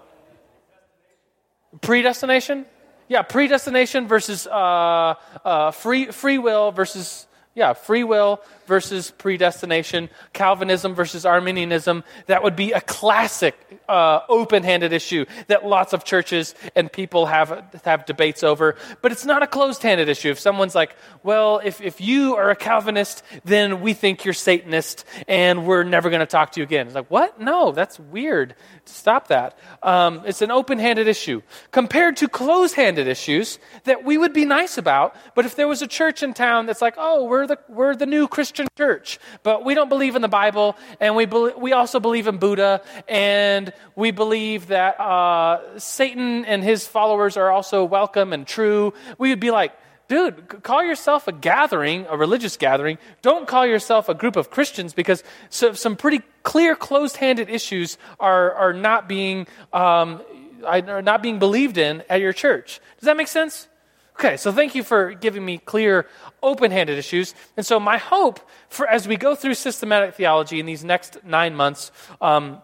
Predestination? 1.80 2.66
Yeah, 3.08 3.22
predestination 3.22 4.08
versus 4.08 4.46
uh, 4.46 5.14
uh, 5.44 5.70
free 5.72 6.06
free 6.06 6.38
will 6.38 6.70
versus 6.72 7.26
yeah 7.54 7.74
free 7.74 8.04
will 8.04 8.40
versus 8.66 9.10
predestination, 9.10 10.08
Calvinism 10.32 10.94
versus 10.94 11.26
Arminianism. 11.26 12.04
That 12.26 12.42
would 12.42 12.56
be 12.56 12.72
a 12.72 12.80
classic 12.80 13.56
uh, 13.88 14.20
open 14.28 14.62
handed 14.62 14.92
issue 14.92 15.26
that 15.48 15.66
lots 15.66 15.92
of 15.92 16.04
churches 16.04 16.54
and 16.74 16.92
people 16.92 17.26
have, 17.26 17.80
have 17.84 18.06
debates 18.06 18.42
over. 18.42 18.76
But 19.00 19.12
it's 19.12 19.24
not 19.24 19.42
a 19.42 19.46
closed 19.46 19.82
handed 19.82 20.08
issue. 20.08 20.30
If 20.30 20.38
someone's 20.38 20.74
like, 20.74 20.96
well, 21.22 21.60
if, 21.62 21.80
if 21.80 22.00
you 22.00 22.36
are 22.36 22.50
a 22.50 22.56
Calvinist, 22.56 23.22
then 23.44 23.80
we 23.80 23.92
think 23.92 24.24
you're 24.24 24.34
Satanist 24.34 25.04
and 25.28 25.66
we're 25.66 25.84
never 25.84 26.10
going 26.10 26.20
to 26.20 26.26
talk 26.26 26.52
to 26.52 26.60
you 26.60 26.64
again. 26.64 26.86
It's 26.86 26.94
like, 26.94 27.10
what? 27.10 27.40
No, 27.40 27.72
that's 27.72 27.98
weird. 27.98 28.54
Stop 28.84 29.28
that. 29.28 29.58
Um, 29.82 30.22
it's 30.26 30.42
an 30.42 30.50
open 30.50 30.78
handed 30.78 31.08
issue 31.08 31.42
compared 31.70 32.16
to 32.18 32.28
closed 32.28 32.74
handed 32.74 33.06
issues 33.06 33.58
that 33.84 34.04
we 34.04 34.18
would 34.18 34.32
be 34.32 34.44
nice 34.44 34.78
about. 34.78 35.14
But 35.34 35.46
if 35.46 35.56
there 35.56 35.68
was 35.68 35.82
a 35.82 35.86
church 35.86 36.22
in 36.22 36.34
town 36.34 36.66
that's 36.66 36.82
like, 36.82 36.94
oh, 36.96 37.24
we're 37.24 37.46
the, 37.46 37.58
we're 37.68 37.94
the 37.94 38.06
new 38.06 38.28
Christian 38.28 38.61
church, 38.76 39.18
but 39.42 39.64
we 39.64 39.74
don't 39.74 39.88
believe 39.88 40.16
in 40.16 40.22
the 40.22 40.28
Bible, 40.28 40.76
and 41.00 41.16
we, 41.16 41.26
be, 41.26 41.50
we 41.56 41.72
also 41.72 42.00
believe 42.00 42.26
in 42.26 42.38
Buddha, 42.38 42.82
and 43.08 43.72
we 43.96 44.10
believe 44.10 44.68
that 44.68 45.00
uh, 45.00 45.78
Satan 45.78 46.44
and 46.44 46.62
his 46.62 46.86
followers 46.86 47.36
are 47.36 47.50
also 47.50 47.84
welcome 47.84 48.32
and 48.32 48.46
true, 48.46 48.92
we 49.18 49.30
would 49.30 49.40
be 49.40 49.50
like, 49.50 49.72
dude, 50.08 50.62
call 50.62 50.84
yourself 50.84 51.26
a 51.26 51.32
gathering, 51.32 52.06
a 52.08 52.16
religious 52.16 52.56
gathering. 52.56 52.98
Don't 53.22 53.48
call 53.48 53.66
yourself 53.66 54.08
a 54.08 54.14
group 54.14 54.36
of 54.36 54.50
Christians 54.50 54.92
because 54.92 55.24
so, 55.48 55.72
some 55.72 55.96
pretty 55.96 56.20
clear, 56.42 56.76
closed 56.76 57.16
handed 57.16 57.48
issues 57.48 57.96
are, 58.20 58.52
are, 58.52 58.72
not 58.74 59.08
being, 59.08 59.46
um, 59.72 60.22
are 60.64 61.00
not 61.00 61.22
being 61.22 61.38
believed 61.38 61.78
in 61.78 62.02
at 62.10 62.20
your 62.20 62.34
church. 62.34 62.80
Does 62.98 63.06
that 63.06 63.16
make 63.16 63.28
sense? 63.28 63.68
Okay, 64.14 64.36
so 64.36 64.52
thank 64.52 64.74
you 64.74 64.82
for 64.82 65.14
giving 65.14 65.44
me 65.44 65.58
clear, 65.58 66.06
open 66.42 66.70
handed 66.70 66.98
issues. 66.98 67.34
And 67.56 67.64
so, 67.64 67.80
my 67.80 67.98
hope 67.98 68.40
for 68.68 68.86
as 68.86 69.08
we 69.08 69.16
go 69.16 69.34
through 69.34 69.54
systematic 69.54 70.14
theology 70.14 70.60
in 70.60 70.66
these 70.66 70.84
next 70.84 71.24
nine 71.24 71.54
months, 71.54 71.90
um, 72.20 72.60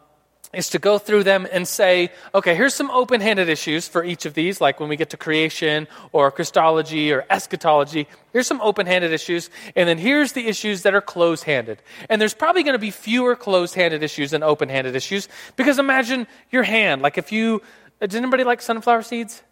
is 0.53 0.71
to 0.71 0.79
go 0.79 0.99
through 0.99 1.23
them 1.25 1.47
and 1.53 1.69
say, 1.69 2.11
okay, 2.35 2.55
here's 2.55 2.75
some 2.75 2.91
open 2.91 3.21
handed 3.21 3.49
issues 3.49 3.87
for 3.87 4.03
each 4.03 4.25
of 4.25 4.33
these, 4.33 4.61
like 4.61 4.81
when 4.81 4.89
we 4.89 4.97
get 4.97 5.11
to 5.11 5.17
creation 5.17 5.87
or 6.13 6.31
Christology 6.31 7.13
or 7.13 7.27
eschatology. 7.29 8.09
Here's 8.33 8.47
some 8.47 8.61
open 8.63 8.87
handed 8.87 9.13
issues, 9.13 9.51
and 9.77 9.89
then 9.89 9.99
here's 9.99 10.33
the 10.33 10.47
issues 10.47 10.83
that 10.83 10.95
are 10.95 11.03
closed 11.03 11.45
handed. 11.45 11.83
And 12.09 12.21
there's 12.21 12.35
probably 12.35 12.63
going 12.63 12.75
to 12.75 12.79
be 12.79 12.91
fewer 12.91 13.37
closed 13.37 13.75
handed 13.75 14.03
issues 14.03 14.31
than 14.31 14.43
open 14.43 14.69
handed 14.69 14.97
issues, 14.97 15.29
because 15.57 15.79
imagine 15.79 16.27
your 16.51 16.63
hand. 16.63 17.03
Like 17.03 17.19
if 17.19 17.31
you, 17.31 17.61
does 18.01 18.15
anybody 18.15 18.45
like 18.45 18.63
sunflower 18.63 19.03
seeds? 19.03 19.43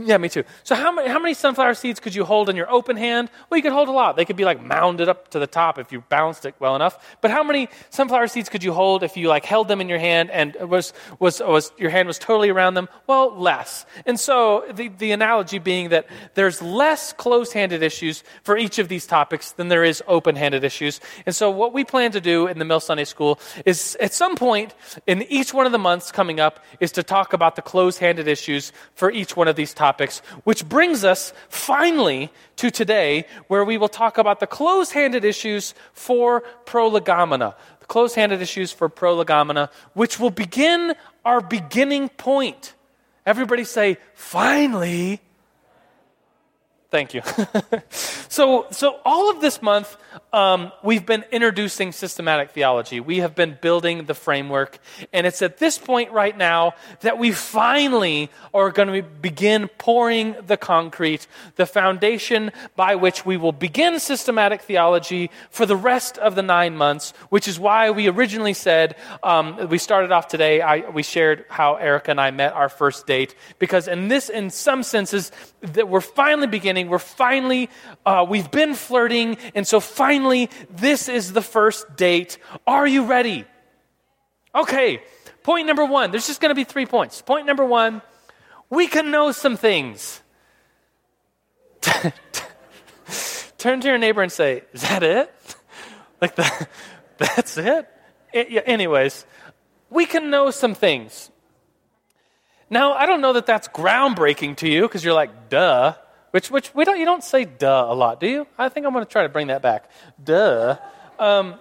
Yeah, 0.00 0.16
me 0.18 0.28
too. 0.28 0.44
So 0.62 0.76
how 0.76 0.92
many, 0.92 1.08
how 1.08 1.18
many 1.18 1.34
sunflower 1.34 1.74
seeds 1.74 1.98
could 1.98 2.14
you 2.14 2.24
hold 2.24 2.48
in 2.48 2.54
your 2.54 2.70
open 2.70 2.96
hand? 2.96 3.30
Well, 3.50 3.56
you 3.58 3.62
could 3.62 3.72
hold 3.72 3.88
a 3.88 3.92
lot. 3.92 4.14
They 4.14 4.24
could 4.24 4.36
be 4.36 4.44
like 4.44 4.62
mounded 4.62 5.08
up 5.08 5.28
to 5.30 5.40
the 5.40 5.46
top 5.48 5.76
if 5.76 5.90
you 5.90 6.02
balanced 6.08 6.46
it 6.46 6.54
well 6.60 6.76
enough. 6.76 7.16
But 7.20 7.32
how 7.32 7.42
many 7.42 7.68
sunflower 7.90 8.28
seeds 8.28 8.48
could 8.48 8.62
you 8.62 8.72
hold 8.72 9.02
if 9.02 9.16
you 9.16 9.26
like 9.26 9.44
held 9.44 9.66
them 9.66 9.80
in 9.80 9.88
your 9.88 9.98
hand 9.98 10.30
and 10.30 10.54
was, 10.70 10.92
was, 11.18 11.40
was 11.40 11.72
your 11.78 11.90
hand 11.90 12.06
was 12.06 12.16
totally 12.16 12.48
around 12.48 12.74
them? 12.74 12.88
Well, 13.08 13.34
less. 13.36 13.86
And 14.06 14.20
so 14.20 14.64
the, 14.72 14.86
the 14.86 15.10
analogy 15.10 15.58
being 15.58 15.88
that 15.88 16.06
there's 16.34 16.62
less 16.62 17.12
closed-handed 17.12 17.82
issues 17.82 18.22
for 18.44 18.56
each 18.56 18.78
of 18.78 18.86
these 18.86 19.04
topics 19.04 19.50
than 19.50 19.66
there 19.66 19.82
is 19.82 20.00
open-handed 20.06 20.62
issues. 20.62 21.00
And 21.26 21.34
so 21.34 21.50
what 21.50 21.72
we 21.72 21.82
plan 21.82 22.12
to 22.12 22.20
do 22.20 22.46
in 22.46 22.60
the 22.60 22.64
Mill 22.64 22.78
Sunday 22.78 23.04
School 23.04 23.40
is 23.66 23.96
at 24.00 24.12
some 24.12 24.36
point 24.36 24.76
in 25.08 25.22
each 25.24 25.52
one 25.52 25.66
of 25.66 25.72
the 25.72 25.78
months 25.78 26.12
coming 26.12 26.38
up 26.38 26.64
is 26.78 26.92
to 26.92 27.02
talk 27.02 27.32
about 27.32 27.56
the 27.56 27.62
closed-handed 27.62 28.28
issues 28.28 28.70
for 28.94 29.10
each 29.10 29.36
one 29.36 29.48
of 29.48 29.56
these 29.56 29.74
topics, 29.74 29.87
which 30.44 30.68
brings 30.68 31.04
us 31.04 31.32
finally 31.48 32.30
to 32.56 32.70
today, 32.70 33.24
where 33.46 33.64
we 33.64 33.78
will 33.78 33.88
talk 33.88 34.18
about 34.18 34.40
the 34.40 34.46
close 34.46 34.90
handed 34.92 35.24
issues 35.24 35.74
for 35.92 36.40
prolegomena. 36.66 37.54
The 37.80 37.86
close 37.86 38.14
handed 38.14 38.42
issues 38.42 38.72
for 38.72 38.88
prolegomena, 38.88 39.70
which 39.94 40.20
will 40.20 40.30
begin 40.30 40.94
our 41.24 41.40
beginning 41.40 42.08
point. 42.10 42.74
Everybody 43.24 43.64
say, 43.64 43.98
finally. 44.14 45.20
Thank 46.90 47.12
you. 47.12 47.20
so, 47.90 48.66
so 48.70 48.98
all 49.04 49.30
of 49.30 49.42
this 49.42 49.60
month, 49.60 49.94
um, 50.32 50.72
we've 50.82 51.04
been 51.04 51.22
introducing 51.30 51.92
systematic 51.92 52.52
theology. 52.52 52.98
We 52.98 53.18
have 53.18 53.34
been 53.34 53.58
building 53.60 54.06
the 54.06 54.14
framework, 54.14 54.78
and 55.12 55.26
it's 55.26 55.42
at 55.42 55.58
this 55.58 55.76
point 55.76 56.12
right 56.12 56.36
now 56.36 56.72
that 57.00 57.18
we 57.18 57.32
finally 57.32 58.30
are 58.54 58.70
going 58.70 58.88
to 58.88 59.06
begin 59.06 59.68
pouring 59.76 60.34
the 60.46 60.56
concrete, 60.56 61.26
the 61.56 61.66
foundation 61.66 62.52
by 62.74 62.94
which 62.94 63.26
we 63.26 63.36
will 63.36 63.52
begin 63.52 64.00
systematic 64.00 64.62
theology 64.62 65.30
for 65.50 65.66
the 65.66 65.76
rest 65.76 66.16
of 66.16 66.36
the 66.36 66.42
nine 66.42 66.74
months. 66.74 67.12
Which 67.28 67.46
is 67.48 67.58
why 67.60 67.90
we 67.90 68.08
originally 68.08 68.54
said 68.54 68.96
um, 69.22 69.68
we 69.68 69.76
started 69.76 70.10
off 70.10 70.26
today. 70.26 70.62
I, 70.62 70.88
we 70.88 71.02
shared 71.02 71.44
how 71.50 71.74
Erica 71.74 72.12
and 72.12 72.20
I 72.20 72.30
met 72.30 72.54
our 72.54 72.70
first 72.70 73.06
date 73.06 73.34
because, 73.58 73.88
in 73.88 74.08
this, 74.08 74.30
in 74.30 74.48
some 74.48 74.82
senses, 74.82 75.32
that 75.60 75.88
we're 75.88 76.00
finally 76.00 76.46
beginning 76.78 76.90
we're 76.90 76.98
finally, 76.98 77.68
uh, 78.06 78.26
we've 78.28 78.50
been 78.50 78.74
flirting, 78.74 79.36
and 79.54 79.66
so 79.66 79.80
finally, 79.80 80.50
this 80.70 81.08
is 81.08 81.32
the 81.32 81.42
first 81.42 81.96
date. 81.96 82.38
Are 82.66 82.86
you 82.86 83.06
ready? 83.06 83.44
Okay, 84.54 85.02
point 85.42 85.66
number 85.66 85.84
one. 85.84 86.10
There's 86.10 86.26
just 86.26 86.40
going 86.40 86.50
to 86.50 86.54
be 86.54 86.64
three 86.64 86.86
points. 86.86 87.22
Point 87.22 87.46
number 87.46 87.64
one 87.64 88.02
we 88.70 88.86
can 88.86 89.10
know 89.10 89.32
some 89.32 89.56
things. 89.56 90.22
Turn 93.58 93.80
to 93.80 93.88
your 93.88 93.96
neighbor 93.96 94.20
and 94.20 94.30
say, 94.30 94.62
Is 94.74 94.82
that 94.82 95.02
it? 95.02 95.34
like, 96.20 96.36
the, 96.36 96.68
that's 97.16 97.56
it? 97.56 97.88
it 98.32 98.50
yeah, 98.50 98.60
anyways, 98.66 99.24
we 99.88 100.04
can 100.04 100.28
know 100.28 100.50
some 100.50 100.74
things. 100.74 101.30
Now, 102.68 102.92
I 102.92 103.06
don't 103.06 103.22
know 103.22 103.32
that 103.32 103.46
that's 103.46 103.68
groundbreaking 103.68 104.58
to 104.58 104.68
you 104.68 104.82
because 104.82 105.02
you're 105.02 105.14
like, 105.14 105.48
duh. 105.48 105.94
Which, 106.30 106.50
which 106.50 106.74
we 106.74 106.84
don't, 106.84 106.98
you 106.98 107.04
don't 107.04 107.24
say 107.24 107.44
duh 107.44 107.86
a 107.88 107.94
lot, 107.94 108.20
do 108.20 108.28
you? 108.28 108.46
I 108.58 108.68
think 108.68 108.86
I'm 108.86 108.92
going 108.92 109.04
to 109.04 109.10
try 109.10 109.22
to 109.22 109.28
bring 109.28 109.46
that 109.46 109.62
back. 109.62 109.90
Duh. 110.22 110.76
Um, 111.18 111.54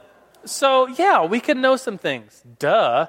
so, 0.46 0.88
yeah, 0.88 1.26
we 1.26 1.40
can 1.40 1.62
know 1.62 1.76
some 1.76 1.98
things. 1.98 2.42
Duh. 2.60 3.08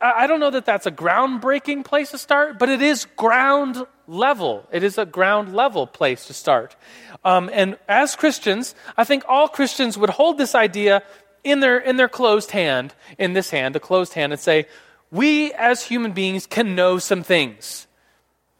I, 0.00 0.26
don't 0.26 0.40
know 0.40 0.50
that 0.50 0.64
that's 0.64 0.86
a 0.86 0.90
groundbreaking 0.90 1.84
place 1.84 2.10
to 2.12 2.18
start, 2.18 2.58
but 2.58 2.70
it 2.70 2.80
is 2.80 3.04
ground 3.16 3.84
level. 4.06 4.66
It 4.72 4.82
is 4.82 4.96
a 4.96 5.04
ground 5.04 5.54
level 5.54 5.86
place 5.86 6.26
to 6.26 6.32
start. 6.32 6.74
Um, 7.22 7.50
and 7.52 7.76
as 7.86 8.16
Christians, 8.16 8.74
I 8.96 9.04
think 9.04 9.24
all 9.28 9.46
Christians 9.46 9.98
would 9.98 10.10
hold 10.10 10.38
this 10.38 10.54
idea 10.54 11.02
in 11.44 11.60
their, 11.60 11.78
in 11.78 11.96
their 11.96 12.08
closed 12.08 12.52
hand, 12.52 12.94
in 13.18 13.34
this 13.34 13.50
hand, 13.50 13.74
the 13.74 13.80
closed 13.80 14.14
hand, 14.14 14.32
and 14.32 14.40
say, 14.40 14.66
we 15.10 15.52
as 15.52 15.84
human 15.84 16.12
beings 16.12 16.46
can 16.46 16.74
know 16.74 16.98
some 16.98 17.22
things. 17.22 17.86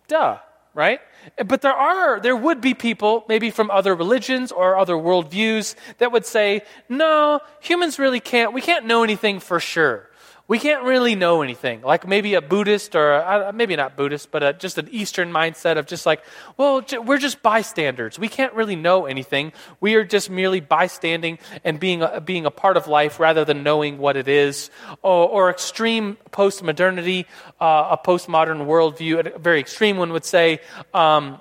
Duh, 0.09 0.39
right? 0.75 1.01
But 1.45 1.63
there 1.63 1.75
are, 1.75 2.21
there 2.21 2.37
would 2.37 2.61
be 2.61 2.75
people, 2.75 3.25
maybe 3.29 3.51
from 3.51 3.71
other 3.71 3.95
religions 3.95 4.53
or 4.53 4.77
other 4.77 4.95
worldviews, 4.95 5.75
that 5.99 6.13
would 6.13 6.27
say, 6.27 6.63
no, 6.89 7.41
humans 7.61 7.99
really 7.99 8.21
can't, 8.21 8.53
we 8.53 8.61
can't 8.61 8.87
know 8.87 9.03
anything 9.03 9.41
for 9.41 9.61
sure 9.61 10.10
we 10.51 10.59
can't 10.59 10.83
really 10.83 11.15
know 11.15 11.43
anything. 11.43 11.81
Like 11.81 12.09
maybe 12.09 12.35
a 12.35 12.43
Buddhist 12.43 12.97
or 12.97 13.13
a, 13.13 13.53
maybe 13.53 13.77
not 13.77 13.97
Buddhist, 13.97 14.33
but 14.33 14.43
a, 14.43 14.53
just 14.53 14.79
an 14.79 14.89
Eastern 14.91 15.31
mindset 15.31 15.79
of 15.79 15.87
just 15.87 16.07
like, 16.07 16.25
well, 16.57 16.81
j- 16.81 16.99
we're 16.99 17.19
just 17.19 17.41
bystanders. 17.41 18.19
We 18.19 18.27
can't 18.27 18.53
really 18.55 18.75
know 18.75 19.07
anything. 19.07 19.53
We 19.79 19.95
are 19.95 20.03
just 20.03 20.29
merely 20.29 20.59
bystanding 20.59 21.39
and 21.63 21.79
being 21.79 22.03
a, 22.03 22.21
being 22.21 22.47
a 22.47 22.51
part 22.51 22.77
of 22.77 22.89
life 22.89 23.21
rather 23.21 23.45
than 23.45 23.63
knowing 23.63 23.99
what 23.99 24.17
it 24.17 24.27
is. 24.27 24.71
Or, 25.03 25.29
or 25.29 25.51
extreme 25.51 26.19
postmodernity, 26.33 27.27
uh, 27.61 27.97
a 27.97 27.99
postmodern 28.05 28.67
worldview, 28.67 29.33
a 29.37 29.39
very 29.39 29.61
extreme 29.61 29.99
one 29.99 30.13
would 30.13 30.25
say. 30.25 30.59
Um, 30.93 31.41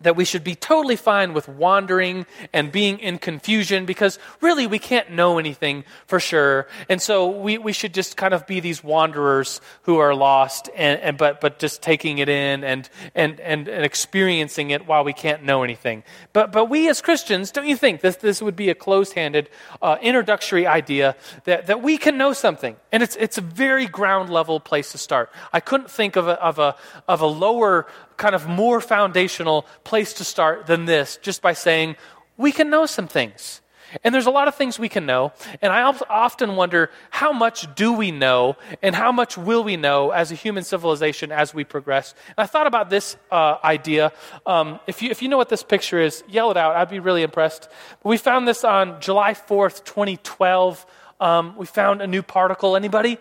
that 0.00 0.14
we 0.14 0.24
should 0.24 0.44
be 0.44 0.54
totally 0.54 0.96
fine 0.96 1.32
with 1.32 1.48
wandering 1.48 2.26
and 2.52 2.70
being 2.70 2.98
in 2.98 3.18
confusion 3.18 3.86
because 3.86 4.18
really 4.40 4.66
we 4.66 4.78
can't 4.78 5.10
know 5.10 5.38
anything 5.38 5.84
for 6.06 6.20
sure. 6.20 6.66
And 6.88 7.00
so 7.00 7.28
we, 7.28 7.56
we 7.56 7.72
should 7.72 7.94
just 7.94 8.16
kind 8.16 8.34
of 8.34 8.46
be 8.46 8.60
these 8.60 8.84
wanderers 8.84 9.60
who 9.82 9.98
are 9.98 10.14
lost 10.14 10.68
and, 10.76 11.00
and 11.00 11.18
but, 11.18 11.40
but 11.40 11.58
just 11.58 11.80
taking 11.80 12.18
it 12.18 12.28
in 12.28 12.62
and, 12.62 12.88
and, 13.14 13.40
and, 13.40 13.68
and 13.68 13.84
experiencing 13.84 14.70
it 14.70 14.86
while 14.86 15.02
we 15.02 15.14
can't 15.14 15.44
know 15.44 15.62
anything. 15.62 16.04
But, 16.32 16.52
but 16.52 16.68
we 16.68 16.88
as 16.90 17.00
Christians, 17.00 17.50
don't 17.50 17.66
you 17.66 17.76
think 17.76 18.02
this, 18.02 18.16
this 18.16 18.42
would 18.42 18.56
be 18.56 18.68
a 18.68 18.74
close 18.74 19.12
handed 19.12 19.48
uh, 19.80 19.96
introductory 20.02 20.66
idea 20.66 21.16
that, 21.44 21.68
that 21.68 21.82
we 21.82 21.96
can 21.96 22.18
know 22.18 22.34
something? 22.34 22.76
And 22.92 23.02
it's, 23.02 23.16
it's 23.16 23.38
a 23.38 23.42
very 23.42 23.86
ground 23.86 24.28
level 24.28 24.60
place 24.60 24.92
to 24.92 24.98
start. 24.98 25.30
I 25.52 25.60
couldn't 25.60 25.90
think 25.90 26.16
of 26.16 26.28
a, 26.28 26.40
of 26.42 26.58
a, 26.58 26.76
of 27.08 27.22
a 27.22 27.26
lower 27.26 27.86
kind 28.16 28.34
of 28.34 28.48
more 28.48 28.80
foundational 28.80 29.66
place 29.84 30.12
to 30.14 30.24
start 30.24 30.66
than 30.66 30.84
this 30.84 31.18
just 31.22 31.42
by 31.42 31.52
saying, 31.52 31.96
we 32.36 32.52
can 32.52 32.70
know 32.70 32.86
some 32.86 33.08
things. 33.08 33.60
And 34.04 34.14
there's 34.14 34.26
a 34.26 34.30
lot 34.30 34.48
of 34.48 34.54
things 34.54 34.78
we 34.78 34.88
can 34.88 35.06
know. 35.06 35.32
And 35.62 35.72
I 35.72 35.82
often 35.82 36.56
wonder 36.56 36.90
how 37.10 37.32
much 37.32 37.72
do 37.74 37.92
we 37.92 38.10
know 38.10 38.56
and 38.82 38.94
how 38.94 39.12
much 39.12 39.38
will 39.38 39.64
we 39.64 39.76
know 39.76 40.10
as 40.10 40.32
a 40.32 40.34
human 40.34 40.64
civilization 40.64 41.32
as 41.32 41.54
we 41.54 41.64
progress. 41.64 42.14
And 42.28 42.34
I 42.38 42.46
thought 42.46 42.66
about 42.66 42.90
this 42.90 43.16
uh, 43.30 43.56
idea. 43.62 44.12
Um, 44.44 44.80
if, 44.86 45.02
you, 45.02 45.10
if 45.10 45.22
you 45.22 45.28
know 45.28 45.36
what 45.36 45.48
this 45.48 45.62
picture 45.62 46.00
is, 46.00 46.24
yell 46.28 46.50
it 46.50 46.56
out. 46.56 46.76
I'd 46.76 46.90
be 46.90 46.98
really 46.98 47.22
impressed. 47.22 47.68
But 48.02 48.08
we 48.08 48.16
found 48.18 48.46
this 48.46 48.64
on 48.64 49.00
July 49.00 49.34
4th, 49.34 49.84
2012. 49.84 50.84
Um, 51.20 51.56
we 51.56 51.66
found 51.66 52.02
a 52.02 52.06
new 52.06 52.22
particle. 52.22 52.76
Anybody? 52.76 53.18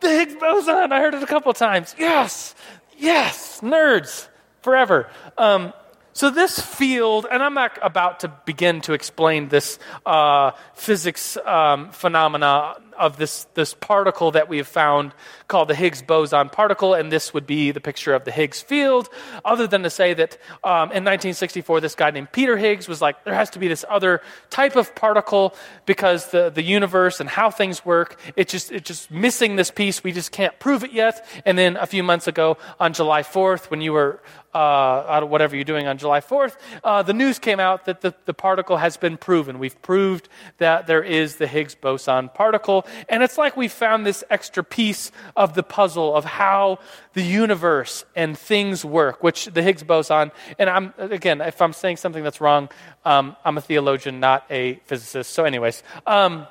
The 0.00 0.10
Higgs 0.10 0.34
boson. 0.34 0.92
I 0.92 1.00
heard 1.00 1.14
it 1.14 1.22
a 1.22 1.26
couple 1.26 1.52
times. 1.52 1.94
Yes. 1.98 2.54
Yes. 2.96 3.60
Nerds. 3.60 4.28
Forever. 4.62 5.08
Um, 5.38 5.72
so, 6.12 6.30
this 6.30 6.58
field, 6.58 7.26
and 7.30 7.42
I'm 7.42 7.52
not 7.52 7.78
about 7.82 8.20
to 8.20 8.28
begin 8.46 8.80
to 8.82 8.94
explain 8.94 9.48
this 9.48 9.78
uh, 10.06 10.52
physics 10.72 11.36
um, 11.44 11.90
phenomena 11.90 12.76
of 12.98 13.16
this, 13.16 13.44
this 13.54 13.74
particle 13.74 14.32
that 14.32 14.48
we 14.48 14.58
have 14.58 14.68
found 14.68 15.12
called 15.48 15.68
the 15.68 15.74
Higgs 15.74 16.02
boson 16.02 16.48
particle, 16.48 16.94
and 16.94 17.10
this 17.10 17.32
would 17.32 17.46
be 17.46 17.70
the 17.70 17.80
picture 17.80 18.14
of 18.14 18.24
the 18.24 18.30
Higgs 18.30 18.60
field, 18.60 19.08
other 19.44 19.66
than 19.66 19.82
to 19.82 19.90
say 19.90 20.14
that 20.14 20.38
um, 20.64 20.90
in 20.90 21.04
1964, 21.04 21.80
this 21.80 21.94
guy 21.94 22.10
named 22.10 22.32
Peter 22.32 22.56
Higgs 22.56 22.88
was 22.88 23.00
like, 23.00 23.24
there 23.24 23.34
has 23.34 23.50
to 23.50 23.58
be 23.58 23.68
this 23.68 23.84
other 23.88 24.22
type 24.50 24.76
of 24.76 24.94
particle 24.94 25.54
because 25.84 26.30
the, 26.30 26.50
the 26.50 26.62
universe 26.62 27.20
and 27.20 27.28
how 27.28 27.50
things 27.50 27.84
work, 27.84 28.18
it 28.36 28.48
just, 28.48 28.72
it's 28.72 28.86
just 28.86 29.10
missing 29.10 29.56
this 29.56 29.70
piece. 29.70 30.02
We 30.02 30.12
just 30.12 30.32
can't 30.32 30.58
prove 30.58 30.84
it 30.84 30.92
yet. 30.92 31.26
And 31.44 31.56
then 31.56 31.76
a 31.76 31.86
few 31.86 32.02
months 32.02 32.26
ago, 32.26 32.58
on 32.80 32.92
July 32.92 33.22
4th, 33.22 33.70
when 33.70 33.80
you 33.80 33.92
were 33.92 34.20
uh, 34.56 35.20
whatever 35.26 35.54
you're 35.54 35.64
doing 35.64 35.86
on 35.86 35.98
July 35.98 36.20
4th, 36.20 36.56
uh, 36.82 37.02
the 37.02 37.12
news 37.12 37.38
came 37.38 37.60
out 37.60 37.84
that 37.84 38.00
the, 38.00 38.14
the 38.24 38.32
particle 38.32 38.78
has 38.78 38.96
been 38.96 39.16
proven. 39.16 39.58
We've 39.58 39.80
proved 39.82 40.28
that 40.58 40.86
there 40.86 41.02
is 41.02 41.36
the 41.36 41.46
Higgs 41.46 41.74
boson 41.74 42.30
particle. 42.30 42.86
And 43.08 43.22
it's 43.22 43.36
like 43.36 43.56
we 43.56 43.68
found 43.68 44.06
this 44.06 44.24
extra 44.30 44.64
piece 44.64 45.12
of 45.36 45.54
the 45.54 45.62
puzzle 45.62 46.14
of 46.14 46.24
how 46.24 46.78
the 47.12 47.22
universe 47.22 48.04
and 48.14 48.38
things 48.38 48.84
work, 48.84 49.22
which 49.22 49.46
the 49.46 49.62
Higgs 49.62 49.82
boson, 49.82 50.32
and 50.58 50.70
I'm, 50.70 50.94
again, 50.98 51.40
if 51.40 51.60
I'm 51.60 51.72
saying 51.72 51.98
something 51.98 52.22
that's 52.22 52.40
wrong, 52.40 52.70
um, 53.04 53.36
I'm 53.44 53.58
a 53.58 53.60
theologian, 53.60 54.20
not 54.20 54.46
a 54.50 54.76
physicist. 54.86 55.32
So, 55.32 55.44
anyways, 55.44 55.82
um, 56.06 56.46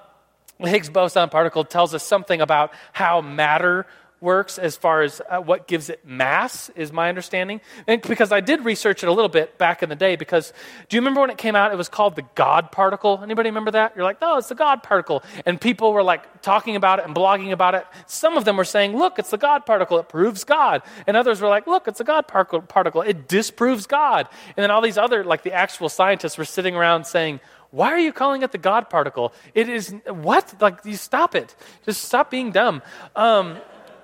the 0.60 0.70
Higgs 0.70 0.89
boson 0.89 1.30
particle 1.30 1.65
tells 1.65 1.94
us 1.94 2.04
something 2.04 2.39
about 2.39 2.72
how 2.94 3.22
matter 3.22 3.86
works 4.21 4.58
as 4.58 4.75
far 4.75 5.01
as 5.01 5.21
uh, 5.30 5.39
what 5.39 5.67
gives 5.67 5.89
it 5.89 6.06
mass 6.06 6.69
is 6.75 6.91
my 6.91 7.10
understanding. 7.10 7.62
And 7.88 8.01
because 8.01 8.32
i 8.32 8.39
did 8.39 8.63
research 8.65 9.04
it 9.04 9.08
a 9.08 9.12
little 9.12 9.30
bit 9.30 9.58
back 9.58 9.84
in 9.84 9.89
the 9.89 9.95
day 9.95 10.15
because 10.15 10.54
do 10.89 10.95
you 10.95 11.01
remember 11.01 11.21
when 11.21 11.30
it 11.30 11.38
came 11.38 11.56
out 11.56 11.71
it 11.71 11.78
was 11.78 11.89
called 11.89 12.15
the 12.15 12.23
god 12.36 12.71
particle? 12.71 13.19
Anybody 13.21 13.49
remember 13.49 13.71
that? 13.71 13.95
You're 13.95 14.06
like 14.06 14.21
no 14.21 14.38
it's 14.38 14.49
the 14.49 14.56
god 14.56 14.84
particle. 14.84 15.23
And 15.45 15.60
people 15.60 15.93
were 15.93 16.04
like 16.04 16.41
talking 16.41 16.75
about 16.75 16.99
it 16.99 17.06
and 17.06 17.15
blogging 17.15 17.51
about 17.51 17.75
it. 17.75 17.86
Some 18.08 18.38
of 18.38 18.45
them 18.45 18.58
were 18.58 18.65
saying 18.65 18.97
look 18.97 19.19
it's 19.19 19.32
the 19.32 19.38
god 19.38 19.65
particle. 19.65 19.99
It 19.99 20.10
proves 20.10 20.43
god. 20.43 20.82
And 21.08 21.17
others 21.17 21.41
were 21.41 21.49
like 21.49 21.67
look 21.67 21.88
it's 21.88 21.99
a 21.99 22.06
god 22.06 22.28
particle. 22.28 23.01
It 23.01 23.28
disproves 23.28 23.86
god. 23.86 24.28
And 24.56 24.63
then 24.63 24.71
all 24.71 24.82
these 24.82 24.97
other 24.97 25.23
like 25.23 25.43
the 25.43 25.54
actual 25.54 25.89
scientists 25.89 26.38
were 26.38 26.45
sitting 26.45 26.75
around 26.75 27.06
saying 27.06 27.39
why 27.75 27.91
are 27.91 27.99
you 27.99 28.13
calling 28.13 28.41
it 28.41 28.54
the 28.54 28.58
God 28.58 28.89
particle? 28.89 29.34
It 29.54 29.67
is 29.67 29.93
what? 30.08 30.56
Like, 30.62 30.86
you 30.86 30.95
stop 30.95 31.36
it. 31.36 31.54
Just 31.86 32.06
stop 32.06 32.32
being 32.32 32.51
dumb. 32.51 32.82
Um, 33.17 33.58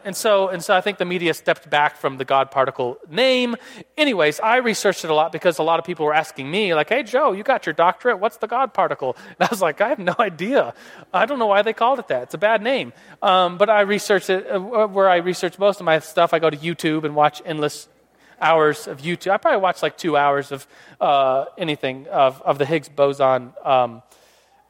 and 0.03 0.15
so, 0.15 0.49
and 0.49 0.63
so 0.63 0.75
I 0.75 0.81
think 0.81 0.97
the 0.97 1.05
media 1.05 1.33
stepped 1.33 1.69
back 1.69 1.97
from 1.97 2.17
the 2.17 2.25
God 2.25 2.51
particle 2.51 2.97
name. 3.09 3.55
Anyways, 3.97 4.39
I 4.39 4.57
researched 4.57 5.03
it 5.03 5.09
a 5.09 5.13
lot 5.13 5.31
because 5.31 5.59
a 5.59 5.63
lot 5.63 5.79
of 5.79 5.85
people 5.85 6.05
were 6.05 6.13
asking 6.13 6.49
me, 6.49 6.73
like, 6.73 6.89
hey, 6.89 7.03
Joe, 7.03 7.31
you 7.31 7.43
got 7.43 7.65
your 7.65 7.73
doctorate. 7.73 8.19
What's 8.19 8.37
the 8.37 8.47
God 8.47 8.73
particle? 8.73 9.15
And 9.39 9.47
I 9.47 9.47
was 9.49 9.61
like, 9.61 9.81
I 9.81 9.89
have 9.89 9.99
no 9.99 10.15
idea. 10.19 10.73
I 11.13 11.25
don't 11.25 11.39
know 11.39 11.47
why 11.47 11.61
they 11.61 11.73
called 11.73 11.99
it 11.99 12.07
that. 12.09 12.23
It's 12.23 12.33
a 12.33 12.37
bad 12.37 12.61
name. 12.61 12.93
Um, 13.21 13.57
but 13.57 13.69
I 13.69 13.81
researched 13.81 14.29
it, 14.29 14.45
uh, 14.49 14.59
where 14.59 15.09
I 15.09 15.17
research 15.17 15.57
most 15.57 15.79
of 15.79 15.85
my 15.85 15.99
stuff, 15.99 16.33
I 16.33 16.39
go 16.39 16.49
to 16.49 16.57
YouTube 16.57 17.03
and 17.05 17.15
watch 17.15 17.41
endless 17.45 17.87
hours 18.41 18.87
of 18.87 19.01
YouTube. 19.01 19.31
I 19.31 19.37
probably 19.37 19.61
watch 19.61 19.81
like 19.81 19.97
two 19.97 20.17
hours 20.17 20.51
of 20.51 20.67
uh, 20.99 21.45
anything 21.57 22.07
of, 22.07 22.41
of 22.41 22.57
the 22.57 22.65
Higgs 22.65 22.89
boson. 22.89 23.53
Um, 23.63 24.01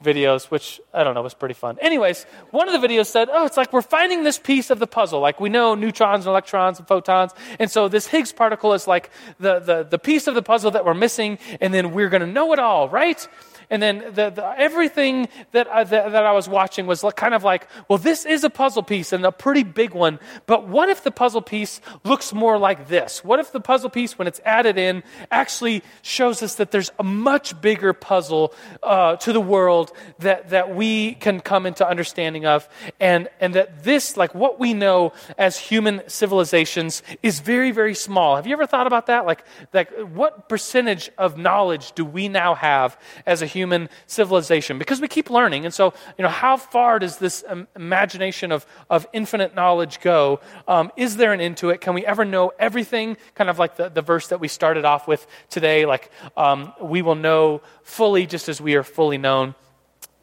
videos, 0.03 0.45
which 0.45 0.81
I 0.93 1.03
don't 1.03 1.13
know 1.13 1.21
was 1.21 1.33
pretty 1.33 1.53
fun. 1.53 1.77
Anyways, 1.79 2.25
one 2.51 2.67
of 2.69 2.79
the 2.79 2.87
videos 2.87 3.07
said, 3.07 3.29
"Oh, 3.31 3.45
it's 3.45 3.57
like 3.57 3.71
we're 3.73 3.81
finding 3.81 4.23
this 4.23 4.39
piece 4.39 4.69
of 4.69 4.79
the 4.79 4.87
puzzle. 4.87 5.19
Like 5.19 5.39
we 5.39 5.49
know 5.49 5.75
neutrons 5.75 6.25
and 6.25 6.31
electrons 6.31 6.79
and 6.79 6.87
photons, 6.87 7.33
and 7.59 7.69
so 7.69 7.87
this 7.87 8.07
Higgs 8.07 8.31
particle 8.31 8.73
is 8.73 8.87
like 8.87 9.09
the 9.39 9.59
the, 9.59 9.83
the 9.83 9.99
piece 9.99 10.27
of 10.27 10.35
the 10.35 10.41
puzzle 10.43 10.71
that 10.71 10.85
we're 10.85 10.93
missing, 10.93 11.39
and 11.59 11.73
then 11.73 11.91
we're 11.91 12.09
going 12.09 12.21
to 12.21 12.27
know 12.27 12.53
it 12.53 12.59
all, 12.59 12.89
right?" 12.89 13.27
And 13.71 13.81
then 13.81 13.99
the, 14.13 14.29
the, 14.29 14.53
everything 14.57 15.29
that 15.53 15.67
I, 15.69 15.85
that, 15.85 16.11
that 16.11 16.25
I 16.25 16.33
was 16.33 16.49
watching 16.49 16.85
was 16.85 17.05
kind 17.15 17.33
of 17.33 17.45
like, 17.45 17.67
well, 17.87 17.97
this 17.97 18.25
is 18.25 18.43
a 18.43 18.49
puzzle 18.49 18.83
piece 18.83 19.13
and 19.13 19.25
a 19.25 19.31
pretty 19.31 19.63
big 19.63 19.93
one, 19.93 20.19
but 20.45 20.67
what 20.67 20.89
if 20.89 21.03
the 21.03 21.09
puzzle 21.09 21.41
piece 21.41 21.79
looks 22.03 22.33
more 22.33 22.57
like 22.57 22.89
this? 22.89 23.23
What 23.23 23.39
if 23.39 23.53
the 23.53 23.61
puzzle 23.61 23.89
piece, 23.89 24.19
when 24.19 24.27
it's 24.27 24.41
added 24.43 24.77
in, 24.77 25.03
actually 25.31 25.83
shows 26.01 26.43
us 26.43 26.55
that 26.55 26.71
there's 26.71 26.91
a 26.99 27.03
much 27.03 27.61
bigger 27.61 27.93
puzzle 27.93 28.53
uh, 28.83 29.15
to 29.15 29.31
the 29.31 29.39
world 29.39 29.93
that, 30.19 30.49
that 30.49 30.75
we 30.75 31.13
can 31.15 31.39
come 31.39 31.65
into 31.65 31.87
understanding 31.87 32.45
of, 32.45 32.67
and, 32.99 33.29
and 33.39 33.55
that 33.55 33.85
this, 33.85 34.17
like 34.17 34.35
what 34.35 34.59
we 34.59 34.73
know 34.73 35.13
as 35.37 35.57
human 35.57 36.01
civilizations, 36.07 37.03
is 37.23 37.39
very, 37.39 37.71
very 37.71 37.95
small. 37.95 38.35
Have 38.35 38.45
you 38.45 38.53
ever 38.53 38.67
thought 38.67 38.87
about 38.87 39.05
that? 39.05 39.25
Like, 39.25 39.45
like 39.71 39.89
what 39.97 40.49
percentage 40.49 41.09
of 41.17 41.37
knowledge 41.37 41.93
do 41.93 42.03
we 42.03 42.27
now 42.27 42.53
have 42.53 42.99
as 43.25 43.41
a 43.41 43.45
human 43.45 43.60
human 43.61 43.89
civilization 44.07 44.77
because 44.77 44.99
we 44.99 45.07
keep 45.07 45.29
learning. 45.29 45.65
And 45.65 45.73
so, 45.73 45.93
you 46.17 46.23
know, 46.23 46.33
how 46.45 46.57
far 46.57 46.99
does 46.99 47.17
this 47.17 47.43
imagination 47.75 48.51
of, 48.51 48.65
of 48.89 49.07
infinite 49.13 49.53
knowledge 49.55 50.01
go? 50.01 50.39
Um, 50.67 50.91
is 50.97 51.17
there 51.17 51.31
an 51.33 51.41
end 51.41 51.57
to 51.57 51.69
it? 51.69 51.81
Can 51.81 51.93
we 51.93 52.03
ever 52.05 52.25
know 52.25 52.51
everything? 52.57 53.17
Kind 53.35 53.49
of 53.49 53.59
like 53.59 53.73
the, 53.75 53.89
the 53.89 54.01
verse 54.01 54.27
that 54.29 54.39
we 54.39 54.47
started 54.47 54.85
off 54.85 55.07
with 55.07 55.25
today, 55.49 55.85
like 55.85 56.11
um, 56.35 56.73
we 56.81 57.01
will 57.01 57.19
know 57.27 57.61
fully 57.83 58.25
just 58.25 58.49
as 58.49 58.59
we 58.59 58.75
are 58.75 58.83
fully 58.83 59.17
known 59.17 59.53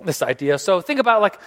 this 0.05 0.23
idea. 0.23 0.59
So 0.59 0.81
think 0.81 1.01
about 1.01 1.21
like 1.21 1.39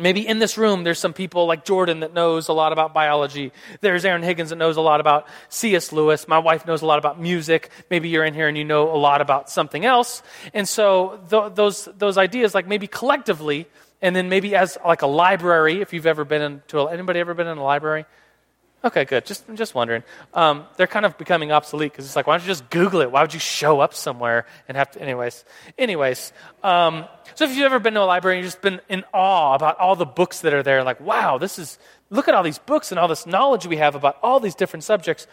Maybe 0.00 0.26
in 0.26 0.38
this 0.38 0.56
room, 0.56 0.84
there's 0.84 1.00
some 1.00 1.12
people 1.12 1.46
like 1.46 1.64
Jordan 1.64 2.00
that 2.00 2.14
knows 2.14 2.46
a 2.46 2.52
lot 2.52 2.72
about 2.72 2.94
biology. 2.94 3.52
There's 3.80 4.04
Aaron 4.04 4.22
Higgins 4.22 4.50
that 4.50 4.56
knows 4.56 4.76
a 4.76 4.80
lot 4.80 5.00
about 5.00 5.26
C.S. 5.48 5.90
Lewis. 5.90 6.28
My 6.28 6.38
wife 6.38 6.66
knows 6.66 6.82
a 6.82 6.86
lot 6.86 7.00
about 7.00 7.20
music. 7.20 7.70
Maybe 7.90 8.08
you're 8.08 8.24
in 8.24 8.32
here 8.32 8.46
and 8.46 8.56
you 8.56 8.64
know 8.64 8.94
a 8.94 8.96
lot 8.96 9.20
about 9.20 9.50
something 9.50 9.84
else. 9.84 10.22
And 10.54 10.68
so 10.68 11.20
th- 11.28 11.54
those, 11.56 11.88
those 11.98 12.16
ideas, 12.16 12.54
like 12.54 12.68
maybe 12.68 12.86
collectively, 12.86 13.66
and 14.00 14.14
then 14.14 14.28
maybe 14.28 14.54
as 14.54 14.78
like 14.86 15.02
a 15.02 15.08
library, 15.08 15.80
if 15.80 15.92
you've 15.92 16.06
ever 16.06 16.24
been 16.24 16.42
into 16.42 16.78
a, 16.78 16.92
anybody 16.92 17.18
ever 17.18 17.34
been 17.34 17.48
in 17.48 17.58
a 17.58 17.64
library? 17.64 18.04
Okay, 18.84 19.04
good. 19.04 19.26
Just 19.26 19.48
I'm 19.48 19.56
just 19.56 19.74
wondering. 19.74 20.04
Um, 20.32 20.64
they're 20.76 20.86
kind 20.86 21.04
of 21.04 21.18
becoming 21.18 21.50
obsolete 21.50 21.90
because 21.90 22.06
it's 22.06 22.14
like, 22.14 22.28
why 22.28 22.36
don't 22.36 22.44
you 22.44 22.48
just 22.48 22.70
Google 22.70 23.00
it? 23.00 23.10
Why 23.10 23.22
would 23.22 23.34
you 23.34 23.40
show 23.40 23.80
up 23.80 23.92
somewhere 23.92 24.46
and 24.68 24.76
have 24.76 24.92
to? 24.92 25.02
Anyways, 25.02 25.44
anyways. 25.76 26.32
Um, 26.62 27.04
so 27.34 27.44
if 27.44 27.56
you've 27.56 27.66
ever 27.66 27.80
been 27.80 27.94
to 27.94 28.02
a 28.02 28.04
library 28.04 28.36
and 28.36 28.44
you've 28.44 28.52
just 28.52 28.62
been 28.62 28.80
in 28.88 29.04
awe 29.12 29.54
about 29.54 29.78
all 29.78 29.96
the 29.96 30.06
books 30.06 30.40
that 30.40 30.54
are 30.54 30.62
there, 30.62 30.84
like, 30.84 31.00
wow, 31.00 31.38
this 31.38 31.58
is 31.58 31.76
look 32.10 32.28
at 32.28 32.34
all 32.34 32.44
these 32.44 32.58
books 32.58 32.92
and 32.92 33.00
all 33.00 33.08
this 33.08 33.26
knowledge 33.26 33.66
we 33.66 33.78
have 33.78 33.96
about 33.96 34.16
all 34.22 34.38
these 34.38 34.54
different 34.54 34.84
subjects 34.84 35.26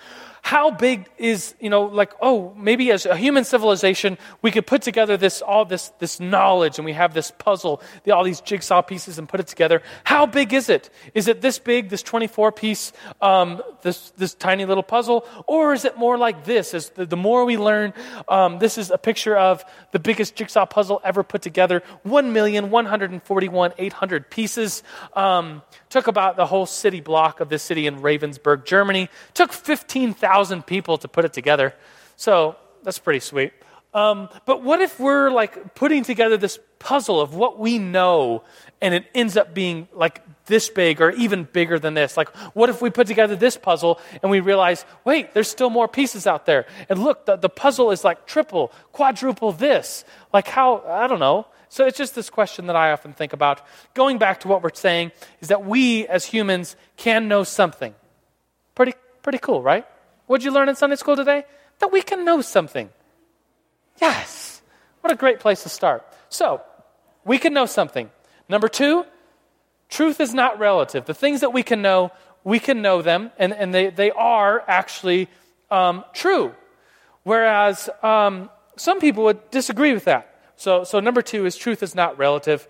how 0.45 0.69
big 0.69 1.10
is, 1.17 1.55
you 1.60 1.71
know, 1.71 1.86
like, 1.86 2.13
oh, 2.21 2.53
maybe 2.55 2.91
as 2.91 3.08
a 3.08 3.17
human 3.17 3.43
civilization, 3.43 4.15
we 4.43 4.51
could 4.51 4.67
put 4.67 4.84
together 4.84 5.17
this, 5.17 5.41
all 5.41 5.65
this, 5.65 5.91
this 5.97 6.19
knowledge 6.19 6.77
and 6.77 6.86
we 6.86 6.93
have 6.93 7.15
this 7.15 7.31
puzzle, 7.31 7.81
the, 8.03 8.12
all 8.12 8.23
these 8.23 8.41
jigsaw 8.41 8.84
pieces 8.84 9.17
and 9.17 9.27
put 9.27 9.39
it 9.39 9.47
together. 9.47 9.81
How 10.03 10.27
big 10.27 10.53
is 10.53 10.69
it? 10.69 10.91
Is 11.15 11.27
it 11.27 11.41
this 11.41 11.58
big, 11.58 11.89
this 11.89 12.03
24 12.03 12.51
piece, 12.51 12.93
um, 13.23 13.60
this, 13.81 14.12
this 14.17 14.36
tiny 14.36 14.65
little 14.65 14.84
puzzle? 14.84 15.25
Or 15.47 15.73
is 15.73 15.84
it 15.84 15.97
more 15.97 16.15
like 16.15 16.45
this? 16.45 16.75
As 16.75 16.91
the, 16.91 17.08
the 17.08 17.17
more 17.17 17.43
we 17.43 17.58
learn, 17.58 17.95
um, 18.29 18.60
this 18.60 18.77
is 18.77 18.91
a 18.91 18.99
picture 18.99 19.36
of 19.36 19.65
the 19.93 19.99
biggest 19.99 20.36
jigsaw 20.36 20.67
puzzle 20.67 21.01
ever 21.03 21.23
put 21.23 21.41
together 21.41 21.81
1,141,800 22.05 24.29
pieces. 24.29 24.84
Um, 25.15 25.63
took 25.89 26.05
about 26.05 26.36
the 26.36 26.45
whole 26.45 26.67
city 26.67 27.01
block 27.01 27.39
of 27.39 27.49
this 27.49 27.63
city 27.63 27.88
in 27.88 28.01
Ravensburg, 28.01 28.65
Germany. 28.65 29.10
Took 29.34 29.51
15,000 29.51 30.35
thousand 30.36 30.65
people 30.65 30.98
to 30.98 31.08
put 31.08 31.24
it 31.24 31.32
together. 31.32 31.74
So 32.17 32.58
that's 32.84 33.00
pretty 33.00 33.21
sweet. 33.21 33.54
Um, 33.93 34.28
but 34.45 34.62
what 34.62 34.82
if 34.82 35.00
we're 35.00 35.32
like 35.32 35.74
putting 35.76 36.04
together 36.04 36.36
this 36.36 36.60
puzzle 36.80 37.21
of 37.21 37.34
what 37.34 37.58
we 37.58 37.80
know 37.80 38.43
and 38.82 38.93
it 38.93 39.06
ends 39.15 39.38
up 39.38 39.54
being 39.54 39.88
like 39.93 40.21
this 40.48 40.69
big 40.69 41.00
or 41.00 41.12
even 41.12 41.48
bigger 41.54 41.80
than 41.80 41.93
this? 41.93 42.17
Like, 42.17 42.36
what 42.54 42.69
if 42.69 42.82
we 42.82 42.89
put 42.89 43.08
together 43.08 43.38
this 43.38 43.56
puzzle 43.56 44.02
and 44.21 44.30
we 44.30 44.41
realize, 44.41 44.86
wait, 45.06 45.34
there's 45.34 45.50
still 45.50 45.69
more 45.69 45.88
pieces 45.88 46.28
out 46.28 46.45
there? 46.45 46.65
And 46.89 47.00
look, 47.02 47.26
the, 47.26 47.38
the 47.38 47.48
puzzle 47.48 47.91
is 47.91 48.04
like 48.04 48.28
triple, 48.28 48.74
quadruple 48.91 49.54
this. 49.54 50.04
Like, 50.34 50.50
how, 50.50 50.84
I 50.86 51.08
don't 51.08 51.21
know. 51.21 51.48
So 51.69 51.86
it's 51.88 51.98
just 51.98 52.13
this 52.13 52.30
question 52.30 52.67
that 52.67 52.76
I 52.76 52.91
often 52.91 53.13
think 53.13 53.32
about. 53.32 53.62
Going 53.93 54.17
back 54.17 54.41
to 54.41 54.50
what 54.50 54.62
we're 54.62 54.74
saying 54.74 55.13
is 55.39 55.48
that 55.48 55.65
we 55.65 56.06
as 56.08 56.26
humans 56.26 56.76
can 56.98 57.30
know 57.30 57.45
something. 57.45 57.95
Pretty, 58.76 58.93
pretty 59.24 59.39
cool, 59.39 59.62
right? 59.62 59.86
What'd 60.28 60.44
you 60.44 60.52
learn 60.52 60.70
in 60.70 60.76
Sunday 60.76 60.96
school 60.96 61.16
today? 61.16 61.44
That 61.80 61.92
we 61.92 62.02
can 62.02 62.26
know 62.26 62.42
something. 62.42 62.90
Yes. 64.02 64.62
What 65.02 65.14
a 65.14 65.16
great 65.16 65.40
place 65.40 65.64
to 65.64 65.70
start. 65.70 66.06
So, 66.30 66.62
we 67.24 67.38
can 67.38 67.54
know 67.54 67.66
something. 67.66 68.10
Number 68.50 68.68
two, 68.68 69.06
truth 69.90 70.20
is 70.20 70.34
not 70.34 70.60
relative. 70.60 71.06
The 71.06 71.14
things 71.14 71.42
that 71.42 71.54
we 71.54 71.64
can 71.64 71.82
know, 71.82 72.12
we 72.44 72.60
can 72.60 72.82
know 72.82 73.02
them, 73.02 73.32
and, 73.38 73.54
and 73.54 73.74
they, 73.74 73.90
they 73.90 74.12
are 74.12 74.64
actually 74.68 75.28
um, 75.70 76.04
true. 76.14 76.54
Whereas 77.24 77.90
um, 78.04 78.50
some 78.78 79.00
people 79.00 79.24
would 79.26 79.50
disagree 79.52 79.94
with 79.94 80.06
that. 80.06 80.32
So, 80.56 80.84
so, 80.84 81.00
number 81.00 81.22
two 81.22 81.46
is 81.46 81.58
truth 81.58 81.84
is 81.84 81.96
not 81.96 82.18
relative. 82.18 82.68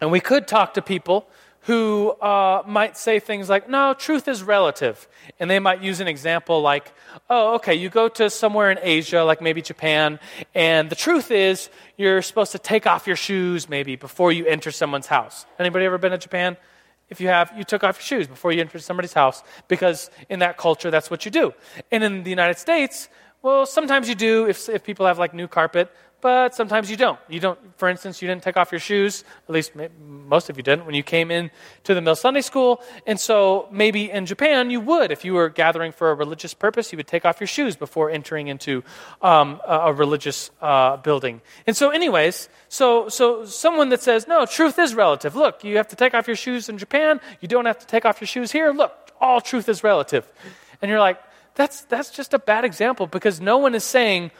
And 0.00 0.12
we 0.12 0.20
could 0.20 0.46
talk 0.46 0.74
to 0.74 0.82
people 0.82 1.28
who 1.66 2.10
uh, 2.22 2.62
might 2.64 2.96
say 2.96 3.18
things 3.18 3.48
like, 3.48 3.68
no, 3.68 3.92
truth 3.92 4.28
is 4.28 4.44
relative. 4.44 5.08
And 5.40 5.50
they 5.50 5.58
might 5.58 5.82
use 5.82 5.98
an 5.98 6.06
example 6.06 6.62
like, 6.62 6.92
oh, 7.28 7.56
okay, 7.56 7.74
you 7.74 7.88
go 7.88 8.08
to 8.08 8.30
somewhere 8.30 8.70
in 8.70 8.78
Asia, 8.80 9.24
like 9.24 9.40
maybe 9.42 9.60
Japan, 9.62 10.20
and 10.54 10.88
the 10.88 10.94
truth 10.94 11.32
is 11.32 11.68
you're 11.96 12.22
supposed 12.22 12.52
to 12.52 12.60
take 12.60 12.86
off 12.86 13.08
your 13.08 13.16
shoes 13.16 13.68
maybe 13.68 13.96
before 13.96 14.30
you 14.30 14.46
enter 14.46 14.70
someone's 14.70 15.08
house. 15.08 15.44
Anybody 15.58 15.84
ever 15.86 15.98
been 15.98 16.12
to 16.12 16.18
Japan? 16.18 16.56
If 17.08 17.20
you 17.20 17.28
have, 17.28 17.52
you 17.56 17.64
took 17.64 17.82
off 17.82 17.96
your 17.96 18.20
shoes 18.20 18.28
before 18.28 18.52
you 18.52 18.60
entered 18.60 18.82
somebody's 18.82 19.12
house 19.12 19.42
because 19.66 20.08
in 20.28 20.38
that 20.38 20.58
culture, 20.58 20.92
that's 20.92 21.10
what 21.10 21.24
you 21.24 21.32
do. 21.32 21.52
And 21.90 22.04
in 22.04 22.22
the 22.22 22.30
United 22.30 22.58
States, 22.58 23.08
well, 23.42 23.66
sometimes 23.66 24.08
you 24.08 24.14
do 24.14 24.46
if, 24.46 24.68
if 24.68 24.84
people 24.84 25.06
have 25.06 25.18
like 25.18 25.34
new 25.34 25.48
carpet, 25.48 25.90
but 26.26 26.56
sometimes 26.56 26.90
you 26.90 26.96
don't. 26.96 27.20
You 27.28 27.38
don't, 27.38 27.56
for 27.78 27.88
instance, 27.88 28.20
you 28.20 28.26
didn't 28.26 28.42
take 28.42 28.56
off 28.56 28.72
your 28.72 28.80
shoes, 28.80 29.22
at 29.48 29.54
least 29.54 29.70
most 30.00 30.50
of 30.50 30.56
you 30.56 30.62
didn't, 30.64 30.84
when 30.84 30.96
you 30.96 31.04
came 31.04 31.30
in 31.30 31.52
to 31.84 31.94
the 31.94 32.00
Mill 32.00 32.16
Sunday 32.16 32.40
School. 32.40 32.82
And 33.06 33.20
so 33.20 33.68
maybe 33.70 34.10
in 34.10 34.26
Japan 34.26 34.68
you 34.68 34.80
would, 34.80 35.12
if 35.12 35.24
you 35.24 35.34
were 35.34 35.48
gathering 35.48 35.92
for 35.92 36.10
a 36.10 36.14
religious 36.14 36.52
purpose, 36.52 36.90
you 36.90 36.96
would 36.96 37.06
take 37.06 37.24
off 37.24 37.38
your 37.38 37.46
shoes 37.46 37.76
before 37.76 38.10
entering 38.10 38.48
into 38.48 38.82
um, 39.22 39.60
a, 39.64 39.92
religious 39.92 40.50
uh, 40.60 40.96
building. 40.96 41.42
And 41.64 41.76
so, 41.76 41.90
anyways, 41.90 42.48
so, 42.68 43.08
so 43.08 43.44
someone 43.44 43.90
that 43.90 44.02
says, 44.02 44.26
no, 44.26 44.46
truth 44.46 44.80
is 44.80 44.96
relative. 44.96 45.36
Look, 45.36 45.62
you 45.62 45.76
have 45.76 45.86
to 45.94 45.96
take 45.96 46.12
off 46.12 46.26
your 46.26 46.34
shoes 46.34 46.68
in 46.68 46.76
Japan, 46.76 47.20
you 47.40 47.46
don't 47.46 47.66
have 47.66 47.78
to 47.78 47.86
take 47.86 48.04
off 48.04 48.20
your 48.20 48.26
shoes 48.26 48.50
here. 48.50 48.72
Look, 48.72 49.12
all 49.20 49.40
truth 49.40 49.68
is 49.68 49.84
relative. 49.84 50.26
And 50.82 50.90
you're 50.90 50.98
like, 50.98 51.20
that's, 51.54 51.82
that's 51.82 52.10
just 52.10 52.34
a 52.34 52.40
bad 52.40 52.64
example 52.64 53.06
because 53.06 53.40
no 53.40 53.58
one 53.58 53.76
is 53.76 53.84
saying 53.84 54.32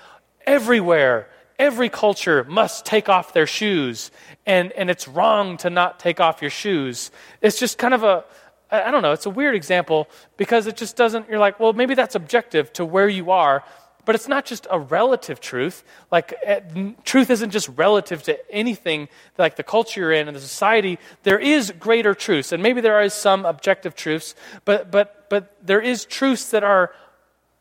everywhere 0.44 1.28
every 1.58 1.88
culture 1.88 2.44
must 2.44 2.84
take 2.84 3.08
off 3.08 3.32
their 3.32 3.46
shoes, 3.46 4.10
and, 4.44 4.72
and 4.72 4.90
it's 4.90 5.08
wrong 5.08 5.56
to 5.58 5.70
not 5.70 5.98
take 5.98 6.20
off 6.20 6.40
your 6.40 6.50
shoes. 6.50 7.10
It's 7.40 7.58
just 7.58 7.78
kind 7.78 7.94
of 7.94 8.02
a, 8.02 8.24
I 8.70 8.90
don't 8.90 9.02
know, 9.02 9.12
it's 9.12 9.26
a 9.26 9.30
weird 9.30 9.54
example 9.54 10.08
because 10.36 10.66
it 10.66 10.76
just 10.76 10.96
doesn't, 10.96 11.28
you're 11.28 11.38
like, 11.38 11.60
well, 11.60 11.72
maybe 11.72 11.94
that's 11.94 12.14
objective 12.14 12.72
to 12.74 12.84
where 12.84 13.08
you 13.08 13.30
are, 13.30 13.64
but 14.04 14.14
it's 14.14 14.28
not 14.28 14.44
just 14.44 14.66
a 14.70 14.78
relative 14.78 15.40
truth. 15.40 15.82
Like, 16.12 16.34
uh, 16.46 16.60
truth 17.04 17.28
isn't 17.28 17.50
just 17.50 17.68
relative 17.76 18.22
to 18.24 18.38
anything 18.54 19.08
like 19.36 19.56
the 19.56 19.64
culture 19.64 20.00
you're 20.00 20.12
in 20.12 20.28
and 20.28 20.36
the 20.36 20.40
society. 20.40 20.98
There 21.24 21.40
is 21.40 21.72
greater 21.78 22.14
truths, 22.14 22.52
and 22.52 22.62
maybe 22.62 22.80
there 22.80 23.00
is 23.02 23.14
some 23.14 23.44
objective 23.44 23.96
truths, 23.96 24.34
but, 24.64 24.90
but, 24.92 25.28
but 25.28 25.56
there 25.60 25.80
is 25.80 26.04
truths 26.04 26.50
that 26.50 26.62
are 26.62 26.92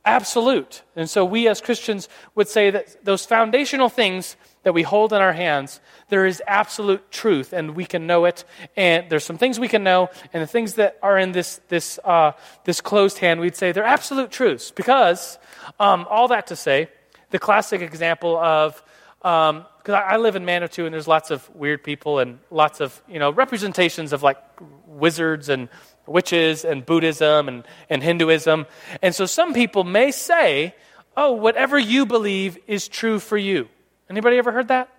absolute. 0.06 0.84
And 0.95 1.10
so 1.10 1.26
we 1.26 1.47
as 1.47 1.62
Christians 1.62 2.08
would 2.36 2.47
say 2.47 2.70
that 2.72 3.03
those 3.03 3.26
foundational 3.26 3.89
things 3.89 4.38
that 4.64 4.74
we 4.74 4.82
hold 4.82 5.14
in 5.14 5.22
our 5.22 5.34
hands, 5.34 5.80
there 6.10 6.26
is 6.26 6.41
absolute 6.47 7.12
truth, 7.12 7.53
and 7.53 7.76
we 7.76 7.86
can 7.86 8.08
know 8.08 8.26
it. 8.26 8.43
And 8.76 9.10
there's 9.10 9.24
some 9.24 9.38
things 9.38 9.60
we 9.60 9.68
can 9.68 9.84
know, 9.84 10.10
and 10.34 10.41
the 10.41 10.47
things 10.47 10.74
that 10.76 10.97
are 11.01 11.18
in 11.18 11.32
this 11.32 11.62
this 11.68 11.99
uh, 12.03 12.32
this 12.64 12.82
closed 12.82 13.20
hand, 13.20 13.39
we'd 13.39 13.56
say 13.56 13.72
they're 13.72 13.84
absolute 13.84 14.32
truths. 14.32 14.72
Because 14.72 15.38
um, 15.80 16.08
all 16.10 16.28
that 16.30 16.47
to 16.47 16.56
say, 16.56 16.89
the 17.30 17.39
classic 17.39 17.82
example 17.82 18.38
of 18.38 18.82
because 19.20 19.53
um, 19.56 19.66
I, 19.95 20.18
live 20.18 20.36
in 20.36 20.45
Manitou, 20.45 20.86
and 20.86 20.93
there's 20.93 21.08
lots 21.08 21.32
of 21.32 21.49
weird 21.56 21.84
people 21.84 22.20
and 22.20 22.39
lots 22.51 22.80
of 22.80 23.01
you 23.08 23.20
know 23.20 23.32
representations 23.32 24.14
of 24.14 24.24
like 24.24 24.38
wizards 24.86 25.49
and 25.49 25.70
witches 26.08 26.66
and 26.66 26.86
Buddhism 26.86 27.47
and, 27.47 27.64
and 27.89 28.03
Hinduism. 28.03 28.66
And 29.01 29.14
so 29.14 29.26
some 29.26 29.53
people 29.53 29.84
may 29.84 30.12
say, 30.12 30.76
oh, 31.18 31.32
whatever 31.32 31.78
you 31.78 32.06
believe 32.06 32.58
is 32.68 32.88
true 32.88 33.20
for 33.20 33.38
you. 33.38 33.68
Anybody 34.10 34.38
ever 34.38 34.51
heard 34.51 34.68
that? 34.68 34.89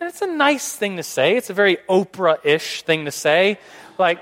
And 0.00 0.08
it's 0.08 0.22
a 0.22 0.26
nice 0.26 0.74
thing 0.74 0.96
to 0.96 1.02
say. 1.02 1.36
It's 1.36 1.50
a 1.50 1.54
very 1.54 1.78
Oprah 1.88 2.38
ish 2.44 2.82
thing 2.82 3.04
to 3.04 3.10
say. 3.10 3.58
Like, 3.98 4.20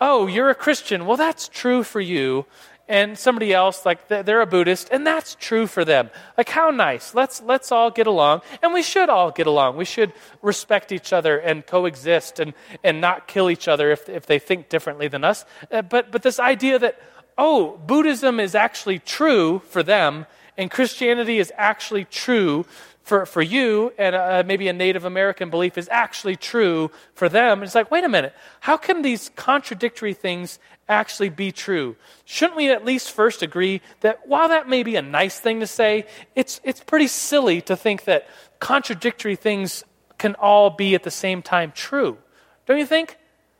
oh, 0.00 0.26
you're 0.26 0.50
a 0.50 0.54
Christian. 0.54 1.06
Well, 1.06 1.16
that's 1.16 1.48
true 1.48 1.82
for 1.82 2.00
you 2.00 2.46
and 2.88 3.18
somebody 3.18 3.52
else 3.52 3.84
like 3.84 4.08
they're 4.08 4.40
a 4.40 4.46
buddhist 4.46 4.88
and 4.90 5.06
that's 5.06 5.34
true 5.36 5.66
for 5.66 5.84
them. 5.84 6.10
Like 6.38 6.48
how 6.48 6.70
nice. 6.70 7.14
Let's 7.14 7.42
let's 7.42 7.72
all 7.72 7.90
get 7.90 8.06
along 8.06 8.42
and 8.62 8.72
we 8.72 8.82
should 8.82 9.08
all 9.08 9.30
get 9.30 9.46
along. 9.46 9.76
We 9.76 9.84
should 9.84 10.12
respect 10.42 10.92
each 10.92 11.12
other 11.12 11.38
and 11.38 11.66
coexist 11.66 12.38
and 12.38 12.54
and 12.84 13.00
not 13.00 13.26
kill 13.26 13.50
each 13.50 13.68
other 13.68 13.90
if 13.90 14.08
if 14.08 14.26
they 14.26 14.38
think 14.38 14.68
differently 14.68 15.08
than 15.08 15.24
us. 15.24 15.44
Uh, 15.70 15.82
but 15.82 16.12
but 16.12 16.22
this 16.22 16.38
idea 16.38 16.78
that 16.78 17.00
oh 17.36 17.76
buddhism 17.86 18.38
is 18.38 18.54
actually 18.54 18.98
true 18.98 19.60
for 19.68 19.82
them 19.82 20.26
and 20.56 20.70
christianity 20.70 21.38
is 21.38 21.52
actually 21.56 22.04
true 22.06 22.64
for, 23.06 23.24
for 23.24 23.40
you 23.40 23.92
and 23.98 24.16
uh, 24.16 24.42
maybe 24.44 24.66
a 24.66 24.72
Native 24.72 25.04
American 25.04 25.48
belief 25.48 25.78
is 25.78 25.88
actually 25.92 26.34
true 26.34 26.90
for 27.14 27.28
them. 27.28 27.62
It's 27.62 27.74
like, 27.74 27.88
wait 27.88 28.02
a 28.02 28.08
minute, 28.08 28.34
how 28.58 28.76
can 28.76 29.02
these 29.02 29.30
contradictory 29.36 30.12
things 30.12 30.58
actually 30.88 31.28
be 31.28 31.52
true? 31.52 31.94
Shouldn't 32.24 32.56
we 32.56 32.68
at 32.68 32.84
least 32.84 33.12
first 33.12 33.42
agree 33.42 33.80
that 34.00 34.26
while 34.26 34.48
that 34.48 34.68
may 34.68 34.82
be 34.82 34.96
a 34.96 35.02
nice 35.02 35.38
thing 35.38 35.60
to 35.60 35.68
say, 35.68 36.06
it's, 36.34 36.60
it's 36.64 36.80
pretty 36.80 37.06
silly 37.06 37.60
to 37.62 37.76
think 37.76 38.04
that 38.04 38.26
contradictory 38.58 39.36
things 39.36 39.84
can 40.18 40.34
all 40.34 40.70
be 40.70 40.96
at 40.96 41.04
the 41.04 41.10
same 41.12 41.42
time 41.42 41.70
true? 41.70 42.18
Don't 42.66 42.78
you 42.78 42.86
think? 42.86 43.16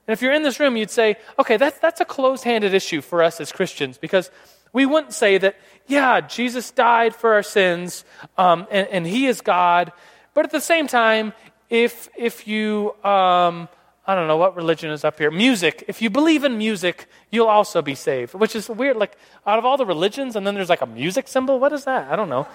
And 0.08 0.12
if 0.12 0.22
you're 0.22 0.32
in 0.32 0.42
this 0.42 0.58
room, 0.58 0.76
you'd 0.76 0.90
say, 0.90 1.18
okay, 1.38 1.56
that's, 1.56 1.78
that's 1.78 2.00
a 2.00 2.04
close 2.04 2.42
handed 2.42 2.74
issue 2.74 3.00
for 3.00 3.22
us 3.22 3.40
as 3.40 3.52
Christians 3.52 3.96
because 3.96 4.28
we 4.72 4.86
wouldn't 4.86 5.12
say 5.12 5.38
that, 5.38 5.54
yeah, 5.86 6.20
Jesus 6.20 6.70
died 6.70 7.14
for 7.14 7.34
our 7.34 7.42
sins 7.42 8.04
um, 8.36 8.66
and, 8.70 8.88
and, 8.88 9.06
he 9.06 9.26
is 9.26 9.40
God. 9.40 9.92
But 10.34 10.44
at 10.44 10.50
the 10.50 10.60
same 10.60 10.86
time, 10.86 11.32
if, 11.70 12.08
if 12.16 12.46
you, 12.46 12.94
um, 13.04 13.68
I 14.06 14.14
don't 14.14 14.28
know 14.28 14.36
what 14.36 14.56
religion 14.56 14.90
is 14.90 15.04
up 15.04 15.18
here, 15.18 15.30
music, 15.30 15.84
if 15.88 16.02
you 16.02 16.10
believe 16.10 16.44
in 16.44 16.58
music, 16.58 17.06
you'll 17.30 17.48
also 17.48 17.82
be 17.82 17.94
saved, 17.94 18.34
which 18.34 18.54
is 18.54 18.68
weird. 18.68 18.96
Like, 18.96 19.16
out 19.46 19.58
of 19.58 19.64
all 19.64 19.76
the 19.76 19.86
religions, 19.86 20.36
and 20.36 20.46
then 20.46 20.54
there's 20.54 20.68
like 20.68 20.82
a 20.82 20.86
music 20.86 21.28
symbol? 21.28 21.58
What 21.58 21.72
is 21.72 21.84
that? 21.84 22.10
I 22.10 22.16
don't 22.16 22.28
know. 22.28 22.46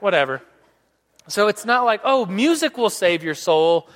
Whatever. 0.00 0.42
So 1.28 1.48
it's 1.48 1.64
not 1.64 1.84
like, 1.84 2.00
oh, 2.04 2.26
music 2.26 2.76
will 2.76 2.90
save 2.90 3.22
your 3.22 3.34
soul 3.34 3.88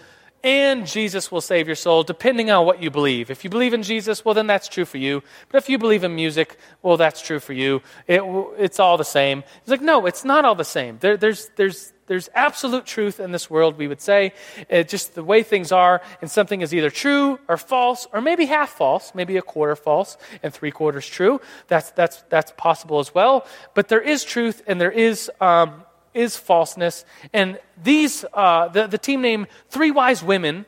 and 0.45 0.87
Jesus 0.87 1.33
will 1.33 1.41
save 1.41 1.67
your 1.67 1.75
soul, 1.75 2.03
depending 2.03 2.51
on 2.51 2.67
what 2.67 2.83
you 2.83 2.91
believe. 2.91 3.31
If 3.31 3.45
you 3.45 3.51
believe 3.51 3.73
in 3.73 3.83
Jesus, 3.83 4.25
well, 4.25 4.35
then 4.35 4.47
that's 4.47 4.69
true 4.69 4.85
for 4.85 4.99
you. 4.99 5.23
But 5.49 5.59
if 5.59 5.71
you 5.71 5.79
believe 5.79 6.05
in 6.05 6.15
music, 6.15 6.59
well, 6.83 6.99
that's 6.99 7.23
true 7.23 7.41
for 7.41 7.55
you. 7.55 7.81
It, 8.07 8.21
it's 8.59 8.79
all 8.79 8.99
the 8.99 9.05
same. 9.05 9.43
It's 9.63 9.71
like, 9.71 9.81
no, 9.81 10.05
it's 10.05 10.23
not 10.23 10.45
all 10.45 10.55
the 10.55 10.63
same. 10.63 10.99
There, 11.01 11.17
there's, 11.17 11.51
there's, 11.57 11.95
there's 12.07 12.29
absolute 12.35 12.85
truth 12.85 13.21
in 13.21 13.33
this 13.33 13.49
world, 13.49 13.79
we 13.79 13.89
would 13.89 14.03
say. 14.03 14.35
It, 14.69 14.91
just 14.91 15.15
the 15.15 15.25
way 15.25 15.43
things 15.43 15.73
are, 15.73 16.03
and 16.21 16.31
something 16.31 16.61
is 16.61 16.75
either 16.75 16.91
true 16.91 17.41
or 17.49 17.57
false, 17.57 18.07
or 18.13 18.21
maybe 18.21 18.45
half 18.45 18.69
false, 18.69 19.15
maybe 19.15 19.39
a 19.39 19.43
quarter 19.43 19.77
false 19.77 20.19
and 20.43 20.53
three 20.53 20.71
quarters 20.71 21.07
true. 21.07 21.41
That's, 21.69 21.91
that's, 21.93 22.23
that's 22.29 22.53
possible 22.59 22.99
as 22.99 23.15
well. 23.15 23.47
But 23.73 23.89
there 23.89 24.03
is 24.03 24.25
truth, 24.25 24.63
and 24.67 24.79
there 24.79 24.93
is 24.93 25.31
um, 25.41 25.85
is 26.15 26.37
falseness. 26.37 27.05
And 27.33 27.59
these, 27.83 28.25
uh, 28.33 28.69
the, 28.69 28.87
the 28.87 28.99
team 28.99 29.21
name 29.21 29.47
Three 29.69 29.91
Wise 29.91 30.23
Women, 30.23 30.65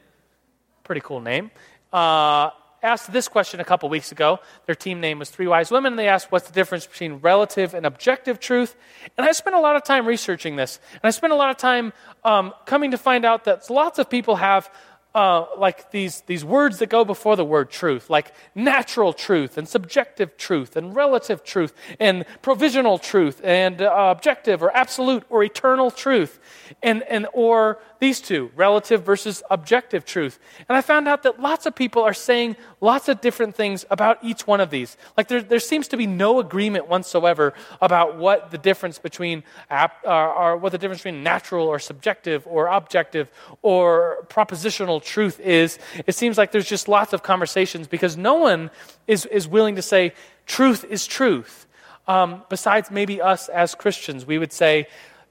pretty 0.84 1.00
cool 1.00 1.20
name, 1.20 1.50
uh, 1.92 2.50
asked 2.82 3.12
this 3.12 3.26
question 3.28 3.58
a 3.60 3.64
couple 3.64 3.88
weeks 3.88 4.12
ago. 4.12 4.38
Their 4.66 4.74
team 4.74 5.00
name 5.00 5.18
was 5.18 5.30
Three 5.30 5.46
Wise 5.46 5.70
Women, 5.70 5.94
and 5.94 5.98
they 5.98 6.08
asked 6.08 6.30
what's 6.30 6.46
the 6.46 6.52
difference 6.52 6.86
between 6.86 7.14
relative 7.14 7.74
and 7.74 7.86
objective 7.86 8.38
truth. 8.38 8.76
And 9.16 9.26
I 9.26 9.32
spent 9.32 9.56
a 9.56 9.60
lot 9.60 9.76
of 9.76 9.84
time 9.84 10.06
researching 10.06 10.56
this, 10.56 10.78
and 10.92 11.00
I 11.02 11.10
spent 11.10 11.32
a 11.32 11.36
lot 11.36 11.50
of 11.50 11.56
time 11.56 11.92
um, 12.24 12.52
coming 12.64 12.92
to 12.92 12.98
find 12.98 13.24
out 13.24 13.44
that 13.44 13.70
lots 13.70 13.98
of 13.98 14.08
people 14.10 14.36
have 14.36 14.70
uh, 15.16 15.46
like 15.56 15.90
these, 15.92 16.20
these 16.26 16.44
words 16.44 16.78
that 16.78 16.90
go 16.90 17.02
before 17.02 17.36
the 17.36 17.44
word 17.44 17.70
truth, 17.70 18.10
like 18.10 18.34
natural 18.54 19.14
truth 19.14 19.56
and 19.56 19.66
subjective 19.66 20.36
truth 20.36 20.76
and 20.76 20.94
relative 20.94 21.42
truth 21.42 21.72
and 21.98 22.26
provisional 22.42 22.98
truth 22.98 23.40
and 23.42 23.80
uh, 23.80 24.12
objective 24.14 24.62
or 24.62 24.70
absolute 24.76 25.24
or 25.30 25.42
eternal 25.42 25.90
truth, 25.90 26.38
and, 26.82 27.02
and 27.04 27.26
or 27.32 27.78
these 27.98 28.20
two, 28.20 28.50
relative 28.54 29.02
versus 29.04 29.42
objective 29.50 30.04
truth. 30.04 30.38
And 30.68 30.76
I 30.76 30.80
found 30.80 31.08
out 31.08 31.22
that 31.22 31.40
lots 31.40 31.66
of 31.66 31.74
people 31.74 32.02
are 32.02 32.14
saying 32.14 32.56
lots 32.80 33.08
of 33.08 33.20
different 33.20 33.54
things 33.54 33.84
about 33.90 34.18
each 34.22 34.46
one 34.46 34.60
of 34.60 34.70
these. 34.70 34.96
Like 35.16 35.28
there, 35.28 35.42
there 35.42 35.60
seems 35.60 35.88
to 35.88 35.96
be 35.96 36.06
no 36.06 36.38
agreement 36.40 36.88
whatsoever 36.88 37.54
about 37.80 38.18
what 38.18 38.50
the 38.50 38.58
difference 38.58 38.98
between 38.98 39.44
uh, 39.70 39.88
or 40.04 40.56
what 40.56 40.72
the 40.72 40.78
difference 40.78 41.00
between 41.02 41.22
natural 41.22 41.66
or 41.66 41.78
subjective 41.78 42.46
or 42.46 42.66
objective 42.66 43.28
or 43.62 44.26
propositional 44.28 45.02
truth 45.02 45.40
is. 45.40 45.78
It 46.06 46.14
seems 46.14 46.36
like 46.36 46.52
there's 46.52 46.68
just 46.68 46.88
lots 46.88 47.12
of 47.12 47.22
conversations 47.22 47.88
because 47.88 48.16
no 48.16 48.34
one 48.34 48.70
is, 49.06 49.24
is 49.26 49.48
willing 49.48 49.76
to 49.76 49.82
say 49.82 50.12
truth 50.46 50.84
is 50.84 51.06
truth. 51.06 51.66
Um, 52.08 52.42
besides 52.48 52.90
maybe 52.90 53.20
us 53.20 53.48
as 53.48 53.74
Christians, 53.74 54.24
we 54.26 54.38
would 54.38 54.52
say 54.52 54.86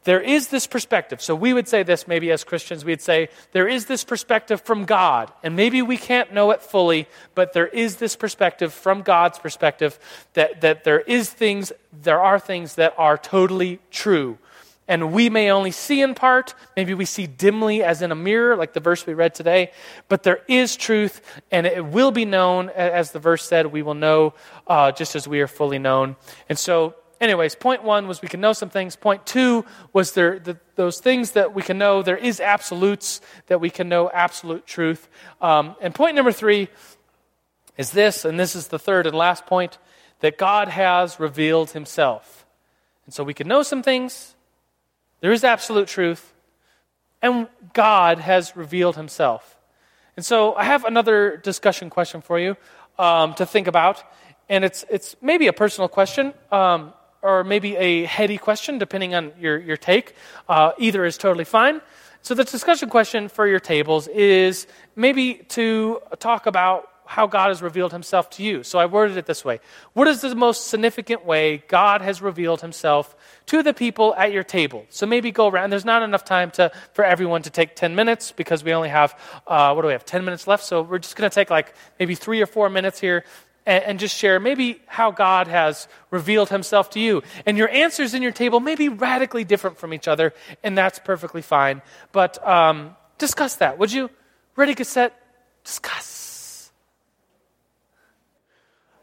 there 0.06 0.22
is 0.22 0.47
this 0.47 0.68
perspective. 0.68 1.22
So 1.22 1.36
we 1.36 1.53
would 1.53 1.68
say 1.68 1.84
this 1.84 2.08
maybe 2.08 2.32
as 2.32 2.43
Christians, 2.43 2.86
we'd 2.86 3.01
say 3.01 3.30
there 3.51 3.68
is 3.68 3.86
this 3.88 4.03
perspective 4.03 4.62
from 4.62 4.86
God. 4.86 5.34
And 5.43 5.56
maybe 5.56 5.82
we 5.82 5.97
can't 5.97 6.32
know 6.34 6.51
it 6.51 6.62
fully, 6.62 7.08
but 7.34 7.53
there 7.53 7.68
is 7.68 7.97
this 7.97 8.16
perspective 8.16 8.74
from 8.74 9.01
God's 9.01 9.39
perspective 9.39 9.99
that, 10.34 10.62
that 10.62 10.84
there 10.84 11.01
is 11.01 11.30
things, 11.30 11.74
there 11.91 12.22
are 12.22 12.39
things 12.39 12.76
that 12.76 12.93
are 12.97 13.18
totally 13.18 13.80
true. 13.91 14.38
And 14.88 15.12
we 15.12 15.32
may 15.32 15.49
only 15.49 15.72
see 15.72 16.01
in 16.01 16.14
part, 16.14 16.53
maybe 16.76 16.93
we 16.93 17.06
see 17.06 17.26
dimly 17.26 17.82
as 17.82 18.03
in 18.03 18.12
a 18.12 18.16
mirror, 18.16 18.56
like 18.56 18.74
the 18.74 18.80
verse 18.80 19.08
we 19.08 19.16
read 19.16 19.34
today, 19.34 19.72
but 20.08 20.22
there 20.22 20.41
is 20.47 20.76
truth, 20.76 21.22
and 21.49 21.66
it 21.66 21.84
will 21.84 22.12
be 22.12 22.26
known, 22.26 22.70
as 22.70 23.12
the 23.12 23.18
verse 23.18 23.43
said, 23.43 23.66
we 23.68 23.82
will 23.82 23.95
know 23.95 24.36
uh, 24.68 24.91
just 24.91 25.16
as 25.16 25.28
we 25.28 25.41
are 25.41 25.47
fully 25.47 25.80
known. 25.80 26.16
And 26.47 26.60
so 26.60 26.93
anyways, 27.22 27.55
point 27.55 27.84
one 27.84 28.07
was 28.07 28.22
we 28.22 28.28
can 28.28 28.41
know 28.41 28.53
some 28.53 28.70
things. 28.70 28.95
Point 28.95 29.26
two 29.26 29.66
was 29.93 30.13
there 30.13 30.39
the, 30.39 30.57
those 30.76 30.99
things 30.99 31.32
that 31.32 31.53
we 31.53 31.61
can 31.61 31.78
know. 31.78 32.01
There 32.01 32.18
is 32.18 32.39
absolutes 32.39 33.22
that 33.47 33.59
we 33.59 33.70
can 33.70 33.89
know 33.89 34.09
absolute 34.09 34.66
truth. 34.66 35.07
Um, 35.41 35.76
and 35.82 35.93
point 35.93 36.16
number 36.16 36.32
three 36.32 36.70
is 37.78 37.91
this, 37.91 38.26
and 38.26 38.39
this 38.39 38.55
is 38.55 38.68
the 38.68 38.80
third 38.80 39.05
and 39.05 39.16
last 39.16 39.45
point 39.45 39.78
that 40.20 40.38
God 40.38 40.70
has 40.70 41.20
revealed 41.20 41.72
Himself. 41.72 42.45
And 43.05 43.13
so 43.13 43.24
we 43.24 43.34
can 43.34 43.47
know 43.47 43.63
some 43.63 43.84
things. 43.84 44.36
There 45.20 45.32
is 45.32 45.43
absolute 45.43 45.88
truth, 45.88 46.34
and 47.22 47.47
God 47.74 48.20
has 48.20 48.55
revealed 48.55 48.95
Himself. 48.95 49.57
And 50.16 50.26
so 50.26 50.55
I 50.55 50.63
have 50.63 50.86
another 50.86 51.38
discussion 51.38 51.89
question 51.89 52.22
for 52.22 52.39
you 52.39 52.55
um, 52.97 53.34
to 53.36 53.45
think 53.45 53.68
about 53.68 54.03
and 54.49 54.63
it's 54.63 54.86
it's 54.89 55.16
maybe 55.22 55.47
a 55.47 55.53
personal 55.53 55.88
question. 55.88 56.34
Um, 56.51 56.93
or 57.26 57.43
maybe 57.43 57.76
a 57.76 58.05
heady 58.05 58.38
question, 58.38 58.78
depending 58.78 59.15
on 59.15 59.34
your, 59.39 59.57
your 59.57 59.78
take. 59.78 60.13
Uh, 60.47 60.71
either 60.78 61.03
is 61.05 61.17
totally 61.17 61.43
fine. 61.43 61.82
So, 62.21 62.36
the 62.36 62.43
discussion 62.43 62.89
question 62.89 63.30
for 63.30 63.47
your 63.47 63.59
tables 63.59 64.07
is 64.07 64.67
maybe 64.95 65.36
to 65.49 66.01
talk 66.19 66.45
about 66.45 66.88
how 67.07 67.28
God 67.28 67.49
has 67.49 67.61
revealed 67.61 67.91
himself 67.91 68.32
to 68.32 68.43
you. 68.43 68.63
So, 68.63 68.78
I 68.78 68.86
worded 68.86 69.17
it 69.17 69.26
this 69.26 69.43
way 69.43 69.59
What 69.93 70.07
is 70.07 70.21
the 70.21 70.36
most 70.36 70.67
significant 70.67 71.26
way 71.26 71.63
God 71.67 72.01
has 72.01 72.21
revealed 72.21 72.61
himself 72.61 73.15
to 73.47 73.63
the 73.63 73.73
people 73.73 74.13
at 74.15 74.32
your 74.32 74.43
table? 74.43 74.86
So, 74.89 75.07
maybe 75.07 75.32
go 75.32 75.47
around. 75.47 75.71
There's 75.71 75.86
not 75.86 76.03
enough 76.03 76.26
time 76.26 76.51
to, 76.51 76.71
for 76.93 77.03
everyone 77.03 77.41
to 77.43 77.49
take 77.49 77.76
10 77.76 77.95
minutes 77.95 78.32
because 78.32 78.63
we 78.63 78.71
only 78.71 78.89
have, 78.89 79.19
uh, 79.47 79.73
what 79.73 79.82
do 79.82 79.88
we 79.88 79.93
have, 79.93 80.05
10 80.05 80.26
minutes 80.26 80.47
left. 80.47 80.63
So, 80.63 80.84
we're 80.84 80.99
just 80.99 81.15
going 81.15 81.30
to 81.30 81.34
take 81.34 81.49
like 81.49 81.73
maybe 81.99 82.13
three 82.13 82.41
or 82.41 82.47
four 82.47 82.69
minutes 82.69 82.99
here 82.99 83.23
and, 83.66 83.84
and, 83.84 83.99
just 83.99 84.16
share 84.16 84.39
maybe 84.39 84.82
how 84.86 85.11
God 85.11 85.47
has 85.47 85.88
revealed 86.11 86.49
himself 86.49 86.89
to 86.91 86.99
you. 86.99 87.24
And 87.45 87.57
your 87.57 87.70
answers 87.70 88.13
in 88.13 88.22
your 88.22 88.32
table 88.32 88.59
may 88.59 88.76
be 88.76 88.89
radically 88.89 89.43
different 89.43 89.78
from 89.78 89.93
each 89.93 90.07
other, 90.07 90.34
and 90.63 90.78
that's 90.78 90.99
perfectly 90.99 91.41
fine. 91.41 91.82
But 92.11 92.45
um, 92.47 92.95
discuss 93.18 93.55
that, 93.57 93.78
would 93.78 93.91
you? 93.91 94.09
Ready, 94.55 94.76
cassette? 94.76 95.22
discuss. 95.66 96.72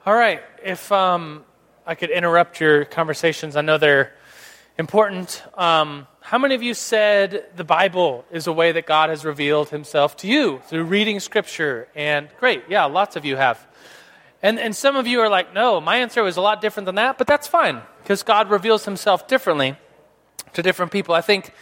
All 0.06 0.14
right. 0.14 0.42
If 0.64 0.90
um, 0.90 1.44
I 1.86 1.94
could 1.94 2.10
interrupt 2.10 2.60
your 2.60 2.84
conversations, 2.86 3.56
I 3.56 3.60
know 3.60 3.76
they're 3.78 4.14
important. 4.78 5.42
Um, 5.54 6.06
how 6.20 6.38
many 6.38 6.54
of 6.54 6.62
you 6.62 6.72
said 6.72 7.44
the 7.56 7.64
Bible 7.64 8.24
is 8.30 8.46
a 8.46 8.52
way 8.52 8.72
that 8.72 8.86
God 8.86 9.10
has 9.10 9.24
revealed 9.24 9.68
himself 9.68 10.16
to 10.18 10.28
you 10.28 10.60
through 10.66 10.84
reading 10.84 11.20
Scripture? 11.20 11.88
And 11.94 12.28
great, 12.38 12.64
yeah, 12.68 12.84
lots 12.84 13.16
of 13.16 13.24
you 13.24 13.36
have. 13.36 13.66
And, 14.42 14.58
and 14.58 14.74
some 14.74 14.96
of 14.96 15.06
you 15.06 15.20
are 15.20 15.28
like, 15.28 15.54
no, 15.54 15.80
my 15.80 15.98
answer 15.98 16.22
was 16.22 16.36
a 16.36 16.40
lot 16.40 16.60
different 16.60 16.86
than 16.86 16.96
that, 16.96 17.16
but 17.16 17.26
that's 17.26 17.46
fine 17.46 17.82
because 18.02 18.22
God 18.22 18.50
reveals 18.50 18.84
himself 18.84 19.28
differently 19.28 19.76
to 20.54 20.62
different 20.62 20.90
people. 20.90 21.14
I 21.14 21.20
think 21.20 21.52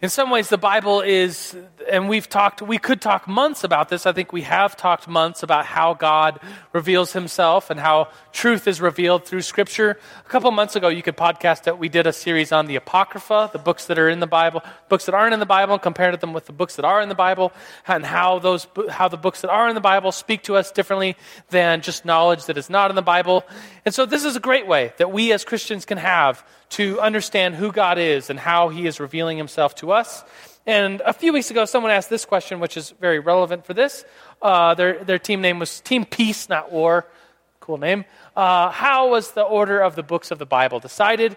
in 0.00 0.10
some 0.10 0.30
ways, 0.30 0.48
the 0.48 0.58
Bible 0.58 1.00
is, 1.00 1.56
and 1.90 2.08
we've 2.08 2.28
talked, 2.28 2.62
we 2.62 2.78
could 2.78 3.00
talk 3.00 3.26
months 3.26 3.64
about 3.64 3.88
this. 3.88 4.06
I 4.06 4.12
think 4.12 4.32
we 4.32 4.42
have 4.42 4.76
talked 4.76 5.08
months 5.08 5.42
about 5.42 5.66
how 5.66 5.94
God 5.94 6.38
reveals 6.72 7.14
himself 7.14 7.68
and 7.68 7.80
how 7.80 8.12
truth 8.30 8.68
is 8.68 8.80
revealed 8.80 9.24
through 9.24 9.42
Scripture. 9.42 9.98
A 10.24 10.28
couple 10.28 10.52
months 10.52 10.76
ago, 10.76 10.86
you 10.86 11.02
could 11.02 11.16
podcast 11.16 11.64
that 11.64 11.80
We 11.80 11.88
did 11.88 12.06
a 12.06 12.12
series 12.12 12.52
on 12.52 12.66
the 12.66 12.76
Apocrypha, 12.76 13.50
the 13.52 13.58
books 13.58 13.86
that 13.86 13.98
are 13.98 14.08
in 14.08 14.20
the 14.20 14.28
Bible, 14.28 14.62
books 14.88 15.06
that 15.06 15.16
aren't 15.16 15.34
in 15.34 15.40
the 15.40 15.46
Bible, 15.46 15.74
and 15.74 15.82
compared 15.82 16.20
them 16.20 16.32
with 16.32 16.46
the 16.46 16.52
books 16.52 16.76
that 16.76 16.84
are 16.84 17.02
in 17.02 17.08
the 17.08 17.16
Bible, 17.16 17.52
and 17.88 18.06
how, 18.06 18.38
those, 18.38 18.68
how 18.90 19.08
the 19.08 19.16
books 19.16 19.40
that 19.40 19.50
are 19.50 19.68
in 19.68 19.74
the 19.74 19.80
Bible 19.80 20.12
speak 20.12 20.44
to 20.44 20.54
us 20.54 20.70
differently 20.70 21.16
than 21.50 21.82
just 21.82 22.04
knowledge 22.04 22.44
that 22.44 22.56
is 22.56 22.70
not 22.70 22.90
in 22.90 22.94
the 22.94 23.02
Bible. 23.02 23.44
And 23.84 23.92
so, 23.92 24.06
this 24.06 24.24
is 24.24 24.36
a 24.36 24.40
great 24.40 24.68
way 24.68 24.92
that 24.98 25.10
we 25.10 25.32
as 25.32 25.44
Christians 25.44 25.84
can 25.84 25.98
have 25.98 26.46
to 26.70 27.00
understand 27.00 27.54
who 27.54 27.72
God 27.72 27.98
is 27.98 28.30
and 28.30 28.38
how 28.38 28.68
He 28.68 28.86
is 28.86 29.00
revealing 29.00 29.38
Himself 29.38 29.74
to 29.76 29.92
us. 29.92 30.24
And 30.66 31.00
a 31.00 31.12
few 31.12 31.32
weeks 31.32 31.50
ago, 31.50 31.64
someone 31.64 31.92
asked 31.92 32.10
this 32.10 32.24
question, 32.24 32.60
which 32.60 32.76
is 32.76 32.90
very 33.00 33.18
relevant 33.18 33.64
for 33.64 33.72
this. 33.72 34.04
Uh, 34.42 34.74
their, 34.74 35.02
their 35.02 35.18
team 35.18 35.40
name 35.40 35.58
was 35.58 35.80
Team 35.80 36.04
Peace, 36.04 36.48
not 36.48 36.70
War. 36.70 37.06
Cool 37.60 37.78
name. 37.78 38.04
Uh, 38.36 38.70
how 38.70 39.10
was 39.10 39.32
the 39.32 39.42
order 39.42 39.80
of 39.80 39.94
the 39.94 40.02
books 40.02 40.30
of 40.30 40.38
the 40.38 40.46
Bible 40.46 40.78
decided? 40.78 41.36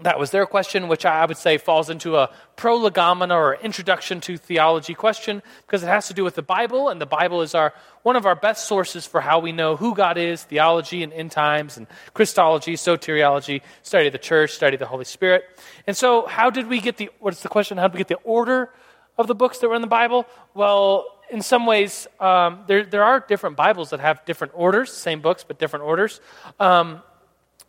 That 0.00 0.18
was 0.18 0.32
their 0.32 0.44
question, 0.44 0.88
which 0.88 1.06
I 1.06 1.24
would 1.24 1.36
say 1.36 1.56
falls 1.56 1.88
into 1.88 2.16
a 2.16 2.28
prolegomena 2.56 3.36
or 3.36 3.54
introduction 3.54 4.20
to 4.22 4.36
theology 4.36 4.92
question 4.92 5.40
because 5.64 5.84
it 5.84 5.86
has 5.86 6.08
to 6.08 6.14
do 6.14 6.24
with 6.24 6.34
the 6.34 6.42
Bible, 6.42 6.88
and 6.88 7.00
the 7.00 7.06
Bible 7.06 7.42
is 7.42 7.54
our, 7.54 7.72
one 8.02 8.16
of 8.16 8.26
our 8.26 8.34
best 8.34 8.66
sources 8.66 9.06
for 9.06 9.20
how 9.20 9.38
we 9.38 9.52
know 9.52 9.76
who 9.76 9.94
God 9.94 10.18
is, 10.18 10.42
theology 10.42 11.04
and 11.04 11.12
end 11.12 11.30
times, 11.30 11.76
and 11.76 11.86
Christology, 12.12 12.74
soteriology, 12.74 13.62
study 13.82 14.08
of 14.08 14.12
the 14.12 14.18
church, 14.18 14.50
study 14.50 14.74
of 14.74 14.80
the 14.80 14.86
Holy 14.86 15.04
Spirit. 15.04 15.44
And 15.86 15.96
so, 15.96 16.26
how 16.26 16.50
did 16.50 16.66
we 16.66 16.80
get 16.80 16.96
the, 16.96 17.08
what's 17.20 17.42
the 17.42 17.48
question? 17.48 17.78
How 17.78 17.86
did 17.86 17.94
we 17.94 17.98
get 17.98 18.08
the 18.08 18.24
order 18.24 18.70
of 19.16 19.28
the 19.28 19.34
books 19.34 19.58
that 19.58 19.68
were 19.68 19.76
in 19.76 19.80
the 19.80 19.86
Bible? 19.86 20.26
Well, 20.54 21.06
in 21.30 21.40
some 21.40 21.66
ways, 21.66 22.08
um, 22.18 22.64
there, 22.66 22.84
there 22.84 23.04
are 23.04 23.20
different 23.20 23.56
Bibles 23.56 23.90
that 23.90 24.00
have 24.00 24.24
different 24.24 24.54
orders, 24.56 24.92
same 24.92 25.20
books, 25.20 25.44
but 25.44 25.60
different 25.60 25.84
orders. 25.84 26.20
Um, 26.58 27.00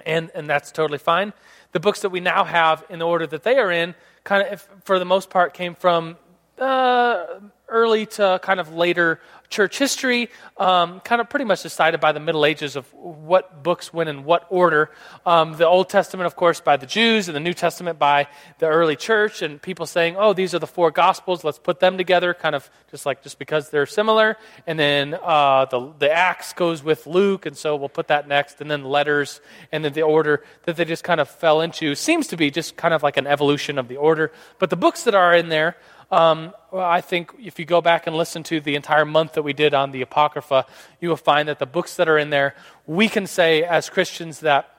and, 0.07 0.32
and 0.34 0.49
that's 0.49 0.71
totally 0.71 0.97
fine 0.97 1.32
the 1.76 1.80
books 1.82 1.99
that 1.99 2.09
we 2.09 2.21
now 2.21 2.45
have 2.45 2.86
in 2.89 2.99
the 2.99 3.05
order 3.05 3.28
that 3.28 3.43
they 3.43 3.57
are 3.57 3.69
in, 3.69 3.93
kind 4.23 4.47
of, 4.47 4.65
for 4.86 4.97
the 4.97 5.03
most 5.03 5.30
part, 5.30 5.53
came 5.53 5.76
from 5.76 6.15
uh, 6.57 7.26
early 7.67 8.05
to 8.05 8.39
kind 8.41 8.61
of 8.61 8.73
later 8.73 9.19
church 9.56 9.78
history, 9.80 10.30
um, 10.58 10.99
kind 10.99 11.22
of 11.22 11.30
pretty 11.30 11.45
much 11.45 11.64
decided 11.64 12.01
by 12.01 12.12
the 12.12 12.20
Middle 12.20 12.45
Ages 12.45 12.76
of 12.76 12.93
what 12.93 13.64
books 13.64 13.93
went 13.93 14.10
in 14.10 14.26
what 14.26 14.45
order. 14.49 14.91
Um, 15.26 15.56
the 15.56 15.66
Old 15.66 15.88
Testament, 15.88 16.28
of 16.28 16.36
course, 16.36 16.60
by 16.60 16.76
the 16.76 16.86
Jews, 16.86 17.30
and 17.30 17.36
the 17.36 17.39
New 17.39 17.53
Testament 17.53 17.97
by 17.97 18.28
the 18.60 18.68
early 18.68 18.97
church, 18.97 19.41
and 19.41 19.62
people 19.62 19.86
saying, 19.86 20.18
"Oh, 20.18 20.34
these 20.34 20.53
are 20.53 20.60
the 20.60 20.68
four 20.68 20.91
Gospels. 20.91 21.45
Let's 21.45 21.58
put 21.58 21.80
them 21.80 21.97
together," 21.97 22.34
kind 22.34 22.53
of 22.53 22.70
just 22.91 23.06
like 23.06 23.24
just 23.24 23.39
because 23.39 23.70
they're 23.70 23.86
similar. 23.86 24.38
And 24.68 24.78
then 24.78 25.14
uh, 25.24 25.66
the 25.72 25.93
the 25.99 26.12
Acts 26.12 26.51
goes 26.51 26.84
with 26.84 27.08
Luke, 27.08 27.45
and 27.45 27.56
so 27.56 27.78
we'll 27.78 27.88
put 27.88 28.10
that 28.10 28.28
next. 28.28 28.60
And 28.60 28.70
then 28.70 28.84
letters, 28.84 29.39
and 29.72 29.86
then 29.86 29.93
the 29.93 30.01
order 30.01 30.43
that 30.66 30.76
they 30.76 30.84
just 30.84 31.06
kind 31.06 31.22
of 31.22 31.30
fell 31.30 31.62
into 31.62 31.95
seems 31.95 32.28
to 32.28 32.36
be 32.36 32.51
just 32.51 32.76
kind 32.76 32.93
of 32.93 33.03
like 33.03 33.16
an 33.16 33.26
evolution 33.26 33.80
of 33.80 33.88
the 33.88 33.95
order. 33.95 34.34
But 34.60 34.70
the 34.70 34.76
books 34.76 35.03
that 35.03 35.16
are 35.16 35.34
in 35.34 35.47
there 35.47 35.78
um, 36.12 36.53
well, 36.72 36.86
I 36.86 37.01
think 37.01 37.34
if 37.39 37.58
you 37.58 37.66
go 37.66 37.82
back 37.82 38.08
and 38.08 38.16
listen 38.16 38.43
to 38.43 38.60
the 38.60 38.76
entire 38.76 39.06
month 39.06 39.34
that 39.34 39.43
we 39.45 39.53
did 39.53 39.73
on 39.73 39.91
the 39.91 40.01
Apocrypha, 40.01 40.65
you 40.99 41.07
will 41.07 41.15
find 41.15 41.47
that 41.47 41.59
the 41.59 41.65
books 41.65 41.95
that 41.95 42.09
are 42.09 42.17
in 42.17 42.31
there, 42.31 42.55
we 42.85 43.07
can 43.07 43.27
say 43.27 43.63
as 43.63 43.89
Christians 43.89 44.41
that 44.41 44.69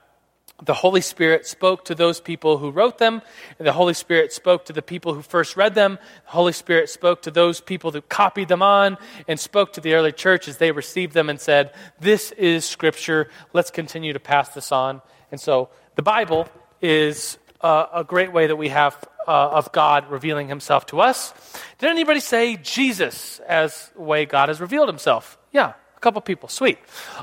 the 0.62 0.74
Holy 0.74 1.02
Spirit 1.02 1.46
spoke 1.46 1.84
to 1.84 1.94
those 1.94 2.20
people 2.20 2.58
who 2.58 2.70
wrote 2.70 2.98
them, 2.98 3.20
and 3.58 3.66
the 3.66 3.72
Holy 3.72 3.92
Spirit 3.92 4.32
spoke 4.32 4.64
to 4.66 4.72
the 4.72 4.80
people 4.80 5.12
who 5.12 5.20
first 5.20 5.56
read 5.56 5.74
them. 5.74 5.98
The 6.24 6.30
Holy 6.30 6.52
Spirit 6.52 6.88
spoke 6.88 7.22
to 7.22 7.30
those 7.30 7.60
people 7.60 7.90
who 7.90 8.00
copied 8.00 8.48
them 8.48 8.62
on, 8.62 8.96
and 9.28 9.38
spoke 9.38 9.74
to 9.74 9.80
the 9.80 9.94
early 9.94 10.12
church 10.12 10.48
as 10.48 10.56
they 10.56 10.72
received 10.72 11.12
them 11.12 11.28
and 11.28 11.38
said, 11.38 11.72
This 12.00 12.32
is 12.32 12.64
Scripture. 12.64 13.28
Let's 13.52 13.70
continue 13.70 14.14
to 14.14 14.20
pass 14.20 14.50
this 14.50 14.72
on. 14.72 15.02
And 15.30 15.40
so 15.40 15.68
the 15.94 16.02
Bible 16.02 16.48
is 16.80 17.38
uh, 17.66 17.88
a 17.92 18.04
great 18.04 18.32
way 18.32 18.46
that 18.46 18.54
we 18.54 18.68
have 18.68 18.96
uh, 19.26 19.58
of 19.58 19.72
God 19.72 20.08
revealing 20.08 20.46
himself 20.46 20.86
to 20.86 21.00
us. 21.00 21.34
Did 21.78 21.90
anybody 21.90 22.20
say 22.20 22.56
Jesus 22.56 23.40
as 23.40 23.90
the 23.96 24.02
way 24.02 24.24
God 24.24 24.48
has 24.50 24.60
revealed 24.60 24.88
himself? 24.88 25.36
Yeah, 25.50 25.72
a 25.96 26.00
couple 26.00 26.20
people. 26.20 26.48
Sweet. 26.48 26.78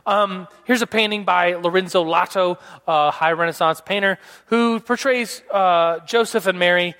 Um, 0.05 0.49
here's 0.65 0.81
a 0.81 0.87
painting 0.87 1.23
by 1.23 1.53
Lorenzo 1.53 2.01
Lotto, 2.01 2.57
a 2.85 3.09
high 3.09 3.31
Renaissance 3.31 3.79
painter, 3.79 4.19
who 4.47 4.81
portrays 4.81 5.41
uh, 5.49 5.99
Joseph 6.05 6.45
and 6.45 6.59
Mary 6.59 6.93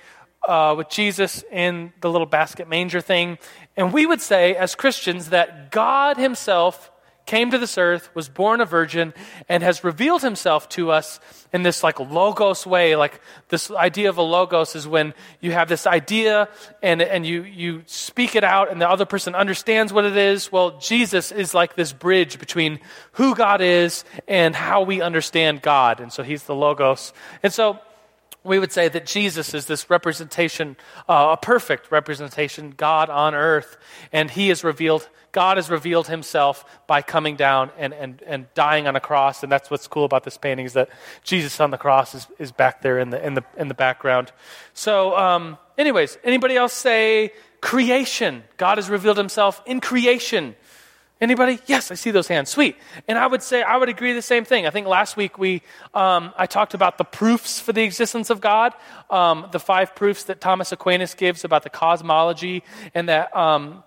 uh, 0.48 0.74
with 0.78 0.88
Jesus 0.88 1.44
in 1.52 1.92
the 2.00 2.10
little 2.10 2.26
basket 2.26 2.66
manger 2.66 3.02
thing. 3.02 3.36
And 3.76 3.92
we 3.92 4.06
would 4.06 4.22
say, 4.22 4.56
as 4.56 4.74
Christians, 4.74 5.30
that 5.30 5.70
God 5.70 6.16
Himself 6.16 6.90
came 7.26 7.50
to 7.50 7.58
this 7.58 7.78
earth, 7.78 8.14
was 8.14 8.28
born 8.28 8.60
a 8.60 8.64
virgin, 8.64 9.14
and 9.48 9.62
has 9.62 9.82
revealed 9.82 10.22
himself 10.22 10.68
to 10.70 10.90
us 10.90 11.20
in 11.52 11.62
this 11.62 11.82
like 11.82 11.98
logos 11.98 12.66
way. 12.66 12.96
Like 12.96 13.20
this 13.48 13.70
idea 13.70 14.08
of 14.08 14.18
a 14.18 14.22
logos 14.22 14.74
is 14.74 14.86
when 14.86 15.14
you 15.40 15.52
have 15.52 15.68
this 15.68 15.86
idea 15.86 16.48
and, 16.82 17.00
and 17.00 17.26
you, 17.26 17.42
you 17.42 17.82
speak 17.86 18.36
it 18.36 18.44
out 18.44 18.70
and 18.70 18.80
the 18.80 18.88
other 18.88 19.06
person 19.06 19.34
understands 19.34 19.92
what 19.92 20.04
it 20.04 20.16
is. 20.16 20.52
Well, 20.52 20.78
Jesus 20.78 21.32
is 21.32 21.54
like 21.54 21.74
this 21.76 21.92
bridge 21.92 22.38
between 22.38 22.80
who 23.12 23.34
God 23.34 23.60
is 23.60 24.04
and 24.28 24.54
how 24.54 24.82
we 24.82 25.00
understand 25.00 25.62
God. 25.62 26.00
And 26.00 26.12
so 26.12 26.22
he's 26.22 26.42
the 26.42 26.54
logos. 26.54 27.12
And 27.42 27.52
so 27.52 27.78
we 28.44 28.58
would 28.58 28.72
say 28.72 28.88
that 28.88 29.06
Jesus 29.06 29.54
is 29.54 29.64
this 29.64 29.88
representation, 29.88 30.76
uh, 31.08 31.30
a 31.32 31.36
perfect 31.36 31.90
representation, 31.90 32.74
God 32.76 33.08
on 33.08 33.34
earth, 33.34 33.78
and 34.12 34.30
He 34.30 34.50
is 34.50 34.62
revealed, 34.62 35.08
God 35.32 35.56
has 35.56 35.70
revealed 35.70 36.08
Himself 36.08 36.64
by 36.86 37.00
coming 37.00 37.36
down 37.36 37.70
and, 37.78 37.94
and, 37.94 38.22
and 38.26 38.46
dying 38.54 38.86
on 38.86 38.96
a 38.96 39.00
cross. 39.00 39.42
And 39.42 39.50
that's 39.50 39.70
what's 39.70 39.88
cool 39.88 40.04
about 40.04 40.24
this 40.24 40.36
painting 40.36 40.66
is 40.66 40.74
that 40.74 40.90
Jesus 41.22 41.58
on 41.58 41.70
the 41.70 41.78
cross 41.78 42.14
is, 42.14 42.26
is 42.38 42.52
back 42.52 42.82
there 42.82 42.98
in 42.98 43.10
the, 43.10 43.26
in 43.26 43.34
the, 43.34 43.44
in 43.56 43.68
the 43.68 43.74
background. 43.74 44.30
So, 44.74 45.16
um, 45.16 45.56
anyways, 45.78 46.18
anybody 46.22 46.56
else 46.56 46.74
say 46.74 47.32
creation? 47.62 48.44
God 48.58 48.76
has 48.76 48.90
revealed 48.90 49.16
Himself 49.16 49.62
in 49.64 49.80
creation. 49.80 50.54
Anybody? 51.24 51.58
Yes, 51.64 51.90
I 51.90 51.94
see 51.94 52.10
those 52.10 52.28
hands. 52.28 52.50
Sweet. 52.50 52.76
And 53.08 53.16
I 53.16 53.26
would 53.26 53.42
say 53.42 53.62
I 53.62 53.78
would 53.78 53.88
agree 53.88 54.12
the 54.12 54.20
same 54.20 54.44
thing. 54.44 54.66
I 54.66 54.70
think 54.70 54.86
last 54.86 55.16
week 55.16 55.38
we 55.38 55.62
um, 55.94 56.34
I 56.36 56.44
talked 56.44 56.74
about 56.74 56.98
the 56.98 57.04
proofs 57.04 57.58
for 57.58 57.72
the 57.72 57.82
existence 57.82 58.28
of 58.28 58.42
God, 58.42 58.74
um, 59.08 59.48
the 59.50 59.58
five 59.58 59.96
proofs 59.96 60.24
that 60.24 60.42
Thomas 60.42 60.70
Aquinas 60.70 61.14
gives 61.14 61.42
about 61.42 61.62
the 61.62 61.70
cosmology, 61.70 62.62
and 62.94 63.08
that 63.08 63.34
um, 63.34 63.82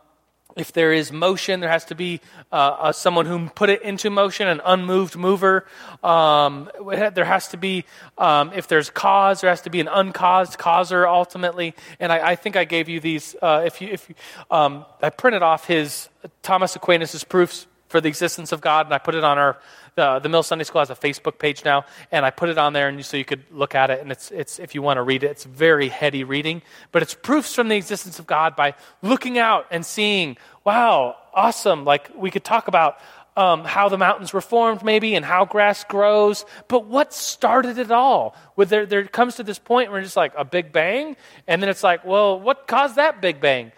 if 0.57 0.71
there 0.71 0.91
is 0.91 1.11
motion, 1.11 1.59
there 1.59 1.69
has 1.69 1.85
to 1.85 1.95
be 1.95 2.19
uh, 2.51 2.55
uh, 2.55 2.91
someone 2.91 3.25
who 3.25 3.49
put 3.49 3.69
it 3.69 3.81
into 3.81 4.09
motion, 4.09 4.47
an 4.47 4.61
unmoved 4.65 5.15
mover. 5.15 5.65
Um, 6.03 6.69
there 7.13 7.25
has 7.25 7.47
to 7.49 7.57
be, 7.57 7.85
um, 8.17 8.51
if 8.53 8.67
there's 8.67 8.89
cause, 8.89 9.41
there 9.41 9.49
has 9.49 9.61
to 9.61 9.69
be 9.69 9.79
an 9.79 9.87
uncaused 9.87 10.57
causer 10.57 11.07
ultimately. 11.07 11.75
And 11.99 12.11
I, 12.11 12.31
I 12.31 12.35
think 12.35 12.55
I 12.55 12.65
gave 12.65 12.89
you 12.89 12.99
these. 12.99 13.35
Uh, 13.41 13.63
if 13.65 13.81
you, 13.81 13.89
if 13.89 14.09
you, 14.09 14.15
um, 14.49 14.85
I 15.01 15.09
printed 15.09 15.43
off 15.43 15.67
his 15.67 16.09
Thomas 16.41 16.75
Aquinas' 16.75 17.23
proofs 17.23 17.67
for 17.87 18.01
the 18.01 18.09
existence 18.09 18.51
of 18.51 18.61
God, 18.61 18.87
and 18.87 18.93
I 18.93 18.97
put 18.97 19.15
it 19.15 19.23
on 19.23 19.37
our 19.37 19.57
the, 19.97 20.19
the 20.19 20.29
Mill 20.29 20.43
Sunday 20.43 20.63
School 20.63 20.79
has 20.79 20.91
a 20.91 20.95
Facebook 20.95 21.39
page 21.39 21.65
now, 21.65 21.83
and 22.11 22.23
I 22.23 22.29
put 22.29 22.49
it 22.49 22.57
on 22.57 22.71
there, 22.71 22.87
and 22.87 23.03
so 23.03 23.17
you 23.17 23.25
could 23.25 23.43
look 23.51 23.75
at 23.75 23.89
it. 23.89 23.99
And 23.99 24.11
it's, 24.11 24.31
it's 24.31 24.59
if 24.59 24.75
you 24.75 24.81
want 24.81 24.97
to 24.97 25.01
read 25.01 25.23
it, 25.23 25.31
it's 25.31 25.43
very 25.43 25.89
heady 25.89 26.23
reading, 26.23 26.61
but 26.91 27.01
it's 27.01 27.15
proofs 27.15 27.53
from 27.53 27.67
the 27.67 27.75
existence 27.75 28.19
of 28.19 28.27
God 28.27 28.55
by 28.55 28.75
looking 29.01 29.39
out 29.39 29.65
and 29.71 29.83
seeing, 29.83 30.37
wow, 30.63 31.17
awesome. 31.33 31.83
Like 31.83 32.11
we 32.15 32.29
could 32.29 32.43
talk 32.43 32.67
about 32.67 32.99
um, 33.35 33.65
how 33.65 33.89
the 33.89 33.97
mountains 33.97 34.31
were 34.33 34.41
formed, 34.41 34.83
maybe, 34.83 35.15
and 35.15 35.25
how 35.25 35.45
grass 35.45 35.83
grows. 35.83 36.45
But 36.67 36.85
what 36.85 37.11
started 37.11 37.79
it 37.79 37.89
all? 37.89 38.35
With 38.55 38.69
there, 38.69 38.85
there 38.85 39.03
comes 39.05 39.35
to 39.37 39.43
this 39.43 39.57
point 39.57 39.89
where 39.89 39.99
it's 39.99 40.07
just 40.07 40.17
like 40.17 40.33
a 40.37 40.45
big 40.45 40.71
bang, 40.71 41.17
and 41.47 41.61
then 41.61 41.69
it's 41.69 41.83
like, 41.83 42.05
well, 42.05 42.39
what 42.39 42.67
caused 42.67 42.97
that 42.97 43.19
big 43.19 43.41
bang? 43.41 43.71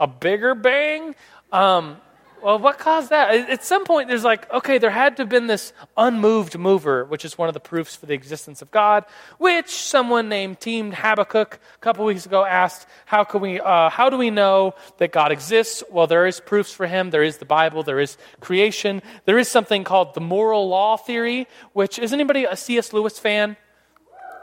A 0.00 0.06
bigger 0.06 0.54
bang? 0.54 1.14
Um, 1.52 1.98
well, 2.42 2.58
what 2.58 2.78
caused 2.78 3.10
that? 3.10 3.48
At 3.48 3.64
some 3.64 3.84
point, 3.84 4.08
there's 4.08 4.24
like, 4.24 4.50
okay, 4.52 4.78
there 4.78 4.90
had 4.90 5.16
to 5.16 5.22
have 5.22 5.28
been 5.28 5.46
this 5.46 5.72
unmoved 5.96 6.58
mover, 6.58 7.04
which 7.04 7.24
is 7.24 7.38
one 7.38 7.48
of 7.48 7.54
the 7.54 7.60
proofs 7.60 7.94
for 7.94 8.06
the 8.06 8.14
existence 8.14 8.62
of 8.62 8.70
God, 8.70 9.04
which 9.38 9.70
someone 9.70 10.28
named 10.28 10.60
Team 10.60 10.92
Habakkuk 10.92 11.60
a 11.74 11.78
couple 11.78 12.04
weeks 12.04 12.26
ago 12.26 12.44
asked, 12.44 12.86
how, 13.04 13.24
can 13.24 13.40
we, 13.40 13.60
uh, 13.60 13.90
how 13.90 14.10
do 14.10 14.16
we 14.16 14.30
know 14.30 14.74
that 14.98 15.12
God 15.12 15.30
exists? 15.30 15.82
Well, 15.90 16.06
there 16.06 16.26
is 16.26 16.40
proofs 16.40 16.72
for 16.72 16.86
him. 16.86 17.10
There 17.10 17.22
is 17.22 17.38
the 17.38 17.44
Bible. 17.44 17.82
There 17.82 18.00
is 18.00 18.16
creation. 18.40 19.02
There 19.24 19.38
is 19.38 19.48
something 19.48 19.84
called 19.84 20.14
the 20.14 20.20
moral 20.20 20.68
law 20.68 20.96
theory, 20.96 21.46
which, 21.72 21.98
is 21.98 22.12
anybody 22.12 22.44
a 22.44 22.56
C.S. 22.56 22.92
Lewis 22.92 23.18
fan? 23.18 23.56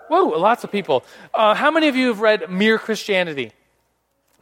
Whoa, 0.08 0.24
lots 0.40 0.64
of 0.64 0.72
people. 0.72 1.04
Uh, 1.34 1.54
how 1.54 1.70
many 1.70 1.88
of 1.88 1.96
you 1.96 2.08
have 2.08 2.22
read 2.22 2.50
Mere 2.50 2.80
Christianity? 2.80 3.52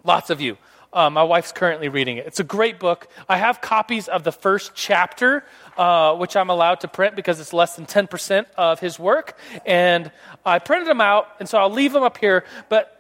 Lots 0.03 0.29
of 0.29 0.39
you. 0.39 0.57
Uh, 0.93 1.09
my 1.09 1.23
wife's 1.23 1.51
currently 1.51 1.89
reading 1.89 2.17
it. 2.17 2.25
It's 2.25 2.39
a 2.39 2.45
great 2.45 2.79
book. 2.79 3.07
I 3.27 3.37
have 3.37 3.61
copies 3.61 4.07
of 4.07 4.23
the 4.23 4.31
first 4.31 4.71
chapter, 4.73 5.43
uh, 5.77 6.15
which 6.15 6.35
I'm 6.35 6.49
allowed 6.49 6.79
to 6.81 6.87
print 6.87 7.15
because 7.15 7.39
it's 7.39 7.53
less 7.53 7.75
than 7.75 7.85
10% 7.85 8.45
of 8.57 8.79
his 8.79 8.97
work. 8.97 9.37
And 9.65 10.11
I 10.45 10.59
printed 10.59 10.87
them 10.87 11.01
out, 11.01 11.27
and 11.39 11.47
so 11.47 11.57
I'll 11.57 11.69
leave 11.69 11.91
them 11.91 12.03
up 12.03 12.17
here. 12.17 12.45
But 12.69 12.96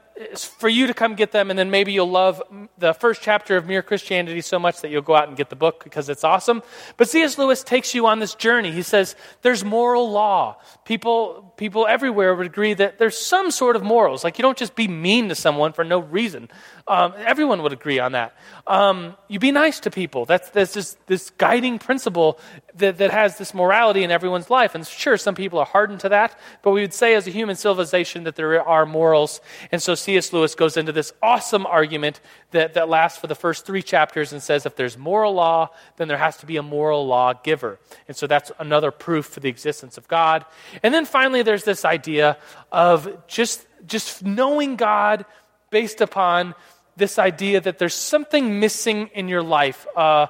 for 0.59 0.67
you 0.67 0.87
to 0.87 0.93
come 0.93 1.15
get 1.15 1.31
them, 1.31 1.49
and 1.49 1.59
then 1.59 1.69
maybe 1.69 1.93
you'll 1.93 2.09
love 2.09 2.41
the 2.77 2.93
first 2.93 3.21
chapter 3.21 3.55
of 3.55 3.67
Mere 3.67 3.81
Christianity 3.81 4.41
so 4.41 4.57
much 4.57 4.81
that 4.81 4.89
you'll 4.89 5.01
go 5.01 5.15
out 5.15 5.27
and 5.27 5.37
get 5.37 5.49
the 5.49 5.55
book 5.55 5.83
because 5.83 6.09
it's 6.09 6.23
awesome. 6.23 6.63
But 6.97 7.09
C.S. 7.09 7.37
Lewis 7.37 7.63
takes 7.63 7.93
you 7.93 8.07
on 8.07 8.19
this 8.19 8.33
journey. 8.33 8.71
He 8.71 8.81
says 8.81 9.15
there's 9.43 9.63
moral 9.63 10.09
law. 10.09 10.57
People, 10.85 11.53
people 11.57 11.85
everywhere 11.87 12.33
would 12.35 12.47
agree 12.47 12.73
that 12.73 12.97
there's 12.97 13.17
some 13.17 13.51
sort 13.51 13.75
of 13.75 13.83
morals. 13.83 14.23
Like 14.23 14.37
you 14.37 14.41
don't 14.41 14.57
just 14.57 14.75
be 14.75 14.87
mean 14.87 15.29
to 15.29 15.35
someone 15.35 15.73
for 15.73 15.83
no 15.83 15.99
reason. 15.99 16.49
Um, 16.87 17.13
everyone 17.17 17.61
would 17.63 17.73
agree 17.73 17.99
on 17.99 18.13
that. 18.13 18.35
Um, 18.65 19.15
you 19.27 19.39
be 19.39 19.51
nice 19.51 19.79
to 19.81 19.91
people. 19.91 20.25
That's, 20.25 20.49
that's 20.49 20.73
just 20.73 21.05
this 21.07 21.29
guiding 21.31 21.79
principle 21.79 22.39
that, 22.77 22.97
that 22.97 23.11
has 23.11 23.37
this 23.37 23.53
morality 23.53 24.03
in 24.03 24.11
everyone's 24.11 24.49
life. 24.49 24.75
And 24.75 24.85
sure, 24.85 25.17
some 25.17 25.35
people 25.35 25.59
are 25.59 25.65
hardened 25.65 26.01
to 26.01 26.09
that, 26.09 26.37
but 26.61 26.71
we 26.71 26.81
would 26.81 26.93
say 26.93 27.15
as 27.15 27.27
a 27.27 27.31
human 27.31 27.55
civilization 27.55 28.23
that 28.23 28.35
there 28.35 28.61
are 28.61 28.85
morals. 28.85 29.41
And 29.71 29.81
so 29.81 29.95
C.S. 29.95 30.33
Lewis 30.33 30.55
goes 30.55 30.77
into 30.77 30.91
this 30.91 31.13
awesome 31.21 31.65
argument 31.65 32.19
that, 32.51 32.73
that 32.75 32.89
lasts 32.89 33.19
for 33.19 33.27
the 33.27 33.35
first 33.35 33.65
three 33.65 33.83
chapters 33.83 34.33
and 34.33 34.41
says 34.41 34.65
if 34.65 34.75
there's 34.75 34.97
moral 34.97 35.33
law, 35.33 35.69
then 35.97 36.07
there 36.07 36.17
has 36.17 36.37
to 36.37 36.45
be 36.45 36.57
a 36.57 36.63
moral 36.63 37.05
law 37.05 37.33
giver. 37.33 37.79
And 38.07 38.15
so 38.15 38.27
that's 38.27 38.51
another 38.59 38.91
proof 38.91 39.25
for 39.25 39.39
the 39.39 39.49
existence 39.49 39.97
of 39.97 40.07
God. 40.07 40.45
And 40.83 40.93
then 40.93 41.05
finally, 41.05 41.43
there's 41.43 41.63
this 41.63 41.85
idea 41.85 42.37
of 42.71 43.27
just, 43.27 43.65
just 43.85 44.23
knowing 44.23 44.75
God 44.75 45.25
based 45.69 46.01
upon 46.01 46.55
this 46.95 47.19
idea 47.19 47.61
that 47.61 47.77
there's 47.77 47.93
something 47.93 48.59
missing 48.59 49.09
in 49.13 49.27
your 49.27 49.43
life. 49.43 49.85
Uh, 49.95 50.27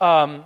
um, 0.00 0.44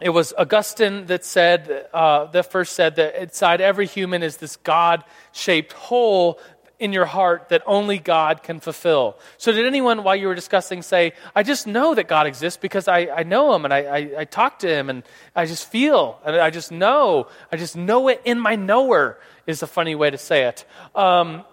it 0.00 0.10
was 0.10 0.32
Augustine 0.36 1.06
that 1.06 1.24
said, 1.24 1.86
uh, 1.92 2.26
that 2.26 2.50
first 2.50 2.74
said 2.74 2.96
that 2.96 3.20
inside 3.20 3.60
every 3.60 3.86
human 3.86 4.22
is 4.22 4.38
this 4.38 4.56
God 4.56 5.04
shaped 5.32 5.72
hole 5.72 6.40
in 6.78 6.94
your 6.94 7.04
heart 7.04 7.50
that 7.50 7.62
only 7.66 7.98
God 7.98 8.42
can 8.42 8.58
fulfill. 8.58 9.18
So, 9.36 9.52
did 9.52 9.66
anyone, 9.66 10.02
while 10.02 10.16
you 10.16 10.28
were 10.28 10.34
discussing, 10.34 10.80
say, 10.80 11.12
I 11.36 11.42
just 11.42 11.66
know 11.66 11.94
that 11.94 12.08
God 12.08 12.26
exists 12.26 12.58
because 12.60 12.88
I, 12.88 13.00
I 13.14 13.22
know 13.22 13.54
Him 13.54 13.66
and 13.66 13.74
I, 13.74 13.80
I, 13.80 14.10
I 14.20 14.24
talk 14.24 14.60
to 14.60 14.68
Him 14.68 14.88
and 14.88 15.02
I 15.36 15.44
just 15.44 15.68
feel 15.70 16.18
and 16.24 16.36
I 16.36 16.48
just 16.48 16.72
know. 16.72 17.28
I 17.52 17.58
just 17.58 17.76
know 17.76 18.08
it 18.08 18.22
in 18.24 18.40
my 18.40 18.56
knower, 18.56 19.18
is 19.46 19.62
a 19.62 19.66
funny 19.66 19.94
way 19.94 20.10
to 20.10 20.18
say 20.18 20.44
it. 20.44 20.64
Um, 20.94 21.44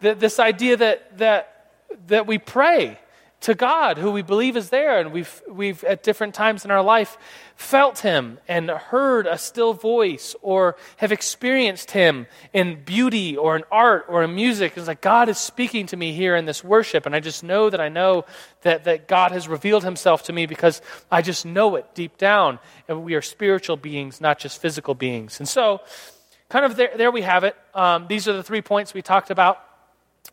this 0.00 0.38
idea 0.38 0.76
that, 0.76 1.18
that 1.18 1.56
that 2.08 2.26
we 2.26 2.38
pray 2.38 2.98
to 3.40 3.54
God, 3.54 3.98
who 3.98 4.10
we 4.10 4.22
believe 4.22 4.56
is 4.56 4.70
there, 4.70 4.98
and 4.98 5.12
we've, 5.12 5.42
we've 5.48 5.84
at 5.84 6.02
different 6.02 6.34
times 6.34 6.64
in 6.64 6.70
our 6.70 6.82
life 6.82 7.18
felt 7.54 7.98
Him 7.98 8.38
and 8.48 8.70
heard 8.70 9.26
a 9.26 9.36
still 9.36 9.74
voice, 9.74 10.34
or 10.40 10.76
have 10.96 11.12
experienced 11.12 11.90
Him 11.90 12.26
in 12.52 12.82
beauty 12.82 13.36
or 13.36 13.54
in 13.54 13.62
art 13.70 14.06
or 14.08 14.22
in 14.24 14.34
music. 14.34 14.72
It's 14.76 14.88
like 14.88 15.02
God 15.02 15.28
is 15.28 15.38
speaking 15.38 15.86
to 15.86 15.96
me 15.96 16.12
here 16.12 16.34
in 16.34 16.46
this 16.46 16.64
worship, 16.64 17.04
and 17.04 17.14
I 17.14 17.20
just 17.20 17.44
know 17.44 17.68
that 17.68 17.80
I 17.80 17.90
know 17.90 18.24
that, 18.62 18.84
that 18.84 19.06
God 19.06 19.32
has 19.32 19.48
revealed 19.48 19.84
Himself 19.84 20.24
to 20.24 20.32
me 20.32 20.46
because 20.46 20.80
I 21.10 21.20
just 21.20 21.44
know 21.44 21.76
it 21.76 21.86
deep 21.94 22.16
down, 22.16 22.58
and 22.88 23.04
we 23.04 23.14
are 23.14 23.22
spiritual 23.22 23.76
beings, 23.76 24.20
not 24.20 24.38
just 24.38 24.60
physical 24.60 24.94
beings. 24.94 25.40
And 25.40 25.48
so, 25.48 25.82
kind 26.48 26.64
of 26.64 26.76
there, 26.76 26.90
there 26.96 27.10
we 27.10 27.22
have 27.22 27.44
it. 27.44 27.54
Um, 27.74 28.06
these 28.08 28.26
are 28.28 28.32
the 28.32 28.42
three 28.42 28.62
points 28.62 28.94
we 28.94 29.02
talked 29.02 29.30
about. 29.30 29.62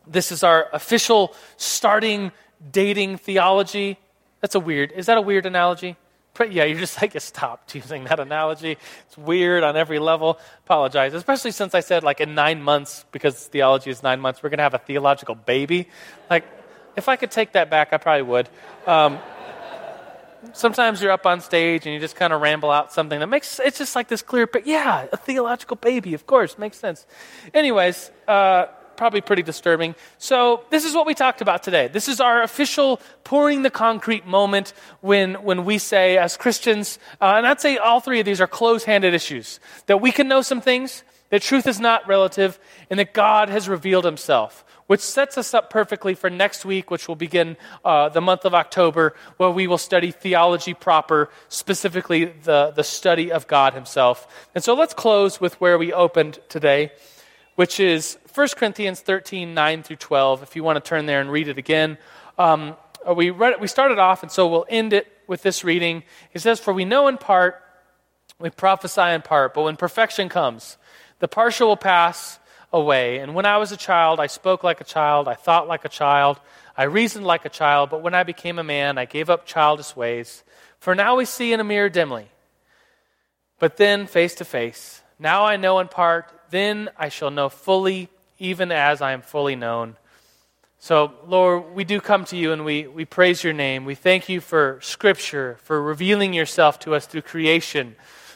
This 0.08 0.32
is 0.32 0.44
our 0.44 0.68
official 0.74 1.36
starting 1.58 2.32
dating 2.72 3.18
theology. 3.18 3.98
That's 4.42 4.56
a 4.56 4.60
weird, 4.60 4.92
is 4.92 5.06
that 5.08 5.18
a 5.18 5.22
weird 5.22 5.46
analogy? 5.46 5.98
Yeah, 6.40 6.64
you're 6.64 6.80
just 6.80 7.00
like, 7.02 7.20
stopped 7.22 7.76
using 7.76 8.06
that 8.06 8.20
analogy. 8.20 8.78
It's 9.08 9.18
weird 9.18 9.64
on 9.64 9.78
every 9.78 10.00
level. 10.00 10.40
Apologize, 10.66 11.14
especially 11.14 11.52
since 11.52 11.76
I 11.76 11.82
said, 11.82 12.04
like, 12.04 12.20
in 12.20 12.36
nine 12.36 12.62
months, 12.62 13.06
because 13.12 13.48
theology 13.48 13.90
is 13.90 14.04
nine 14.04 14.20
months, 14.20 14.42
we're 14.42 14.50
going 14.50 14.58
to 14.58 14.64
have 14.64 14.74
a 14.74 14.80
theological 14.80 15.36
baby. 15.36 15.88
Like, 16.30 16.46
if 16.96 17.08
I 17.10 17.16
could 17.16 17.32
take 17.32 17.54
that 17.54 17.70
back, 17.70 17.94
I 17.94 17.98
probably 17.98 18.24
would. 18.24 18.50
Um, 18.86 19.20
sometimes 20.52 21.02
you're 21.02 21.12
up 21.12 21.26
on 21.26 21.40
stage 21.42 21.86
and 21.86 21.94
you 21.94 22.00
just 22.00 22.16
kind 22.16 22.34
of 22.34 22.42
ramble 22.42 22.70
out 22.70 22.92
something 22.92 23.20
that 23.20 23.28
makes 23.28 23.60
it's 23.60 23.78
just 23.78 23.96
like 23.96 24.10
this 24.10 24.22
clear 24.22 24.46
but 24.46 24.68
yeah 24.68 25.08
a 25.14 25.18
theological 25.18 25.78
baby 25.78 26.14
of 26.14 26.28
course 26.28 26.58
makes 26.58 26.78
sense 26.78 27.06
anyways 27.54 28.12
uh, 28.28 28.66
probably 29.04 29.20
pretty 29.20 29.44
disturbing. 29.44 29.96
So, 30.18 30.64
this 30.70 30.86
is 30.86 30.96
what 30.96 31.06
we 31.06 31.14
talked 31.14 31.42
about 31.42 31.62
today. 31.62 31.90
This 31.90 32.08
is 32.08 32.22
our 32.22 32.42
official 32.42 33.02
pouring 33.26 33.62
the 33.62 33.70
concrete 33.70 34.26
moment 34.26 34.72
when, 35.02 35.34
when 35.44 35.66
we 35.66 35.78
say, 35.78 36.18
as 36.18 36.38
Christians, 36.38 37.00
uh, 37.20 37.34
and 37.36 37.46
I'd 37.46 37.60
say 37.60 37.76
all 37.76 38.00
three 38.00 38.22
of 38.22 38.26
these 38.26 38.40
are 38.40 38.48
close 38.48 38.86
handed 38.86 39.14
issues, 39.14 39.60
that 39.88 40.00
we 40.00 40.14
can 40.14 40.30
know 40.30 40.42
some 40.42 40.62
things, 40.62 41.04
that 41.32 41.42
truth 41.42 41.68
is 41.68 41.82
not 41.82 42.08
relative, 42.08 42.58
and 42.90 42.98
that 42.98 43.14
God 43.14 43.50
has 43.50 43.68
revealed 43.68 44.06
himself. 44.06 44.64
Which 44.88 45.02
sets 45.02 45.38
us 45.38 45.54
up 45.54 45.70
perfectly 45.70 46.14
for 46.14 46.30
next 46.30 46.64
week, 46.64 46.90
which 46.90 47.10
will 47.10 47.18
begin 47.18 47.58
uh, 47.84 48.08
the 48.08 48.22
month 48.22 48.46
of 48.46 48.54
October, 48.54 49.16
where 49.36 49.50
we 49.50 49.68
will 49.68 49.78
study 49.78 50.12
theology 50.12 50.74
proper, 50.74 51.30
specifically 51.50 52.26
the, 52.26 52.72
the 52.74 52.84
study 52.84 53.34
of 53.34 53.48
God 53.48 53.74
Himself. 53.74 54.48
And 54.56 54.64
so 54.64 54.74
let's 54.74 54.94
close 54.94 55.42
with 55.42 55.60
where 55.60 55.78
we 55.78 55.92
opened 55.92 56.40
today, 56.48 56.92
which 57.56 57.80
is 57.80 58.18
1 58.34 58.48
Corinthians 58.56 59.00
13, 59.00 59.54
9 59.54 59.84
through 59.84 59.96
12, 59.98 60.44
if 60.44 60.56
you 60.56 60.64
want 60.64 60.84
to 60.84 60.88
turn 60.88 61.06
there 61.06 61.22
and 61.22 61.32
read 61.32 61.48
it 61.48 61.58
again. 61.58 61.98
Um, 62.38 62.76
uh, 63.08 63.14
we, 63.14 63.30
read 63.30 63.54
it, 63.54 63.60
we 63.60 63.68
started 63.68 64.00
off, 64.00 64.24
and 64.24 64.32
so 64.32 64.48
we'll 64.48 64.66
end 64.70 64.94
it 64.94 65.08
with 65.28 65.44
this 65.44 65.64
reading. 65.64 66.04
He 66.32 66.40
says, 66.40 66.60
For 66.60 66.74
we 66.74 66.86
know 66.86 67.08
in 67.08 67.18
part, 67.18 67.62
we 68.40 68.50
prophesy 68.50 69.02
in 69.02 69.22
part, 69.22 69.54
but 69.54 69.64
when 69.64 69.76
perfection 69.76 70.30
comes, 70.30 70.78
the 71.20 71.28
partial 71.28 71.68
will 71.68 71.78
pass 71.78 72.40
away. 72.72 73.20
And 73.20 73.36
when 73.36 73.46
I 73.46 73.58
was 73.58 73.72
a 73.72 73.78
child, 73.78 74.20
I 74.20 74.28
spoke 74.28 74.64
like 74.64 74.82
a 74.82 74.86
child, 74.86 75.28
I 75.28 75.36
thought 75.36 75.68
like 75.68 75.86
a 75.86 75.90
child, 75.90 76.40
I 76.76 76.84
reasoned 76.84 77.26
like 77.26 77.46
a 77.46 77.50
child, 77.50 77.92
but 77.92 78.02
when 78.02 78.16
I 78.16 78.24
became 78.24 78.58
a 78.58 78.64
man, 78.64 78.98
I 78.98 79.06
gave 79.06 79.30
up 79.30 79.46
childish 79.46 79.96
ways. 79.96 80.44
For 80.80 80.96
now 80.96 81.16
we 81.16 81.26
see 81.26 81.54
in 81.54 81.60
a 81.60 81.64
mirror 81.64 81.90
dimly, 81.90 82.30
but 83.60 83.78
then 83.78 84.08
face 84.08 84.36
to 84.36 84.46
face. 84.46 85.02
Now 85.20 85.46
I 85.46 85.56
know 85.56 85.80
in 85.80 85.88
part, 85.88 86.28
then 86.54 86.90
I 86.98 87.10
shall 87.10 87.32
know 87.32 87.50
fully, 87.50 88.10
even 88.38 88.72
as 88.72 89.02
I 89.02 89.14
am 89.14 89.24
fully 89.24 89.56
known. 89.56 89.98
So, 90.78 91.14
Lord, 91.26 91.74
we 91.74 91.84
do 91.84 92.00
come 92.00 92.26
to 92.26 92.38
you 92.38 92.52
and 92.52 92.64
we, 92.64 92.88
we 92.88 93.06
praise 93.06 93.44
your 93.44 93.54
name. 93.54 93.86
We 93.86 93.96
thank 93.96 94.30
you 94.30 94.40
for 94.40 94.80
Scripture, 94.82 95.58
for 95.64 95.82
revealing 95.82 96.34
yourself 96.34 96.78
to 96.80 96.94
us 96.94 97.08
through 97.08 97.22
creation, 97.24 97.96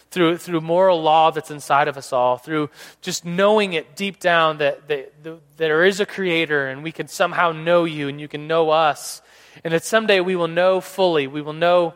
through, 0.09 0.37
through 0.37 0.61
moral 0.61 1.01
law 1.01 1.29
that's 1.29 1.51
inside 1.51 1.87
of 1.87 1.97
us 1.97 2.11
all, 2.11 2.37
through 2.37 2.69
just 3.01 3.23
knowing 3.23 3.73
it 3.73 3.95
deep 3.95 4.19
down 4.19 4.57
that, 4.57 4.87
that, 4.87 5.23
that 5.23 5.39
there 5.57 5.83
is 5.83 5.99
a 5.99 6.05
Creator 6.05 6.69
and 6.69 6.83
we 6.83 6.91
can 6.91 7.07
somehow 7.07 7.51
know 7.51 7.83
you 7.83 8.07
and 8.07 8.19
you 8.19 8.27
can 8.27 8.47
know 8.47 8.69
us. 8.69 9.21
And 9.63 9.73
that 9.73 9.83
someday 9.83 10.21
we 10.21 10.35
will 10.35 10.47
know 10.47 10.81
fully. 10.81 11.27
We 11.27 11.41
will 11.41 11.53
know 11.53 11.93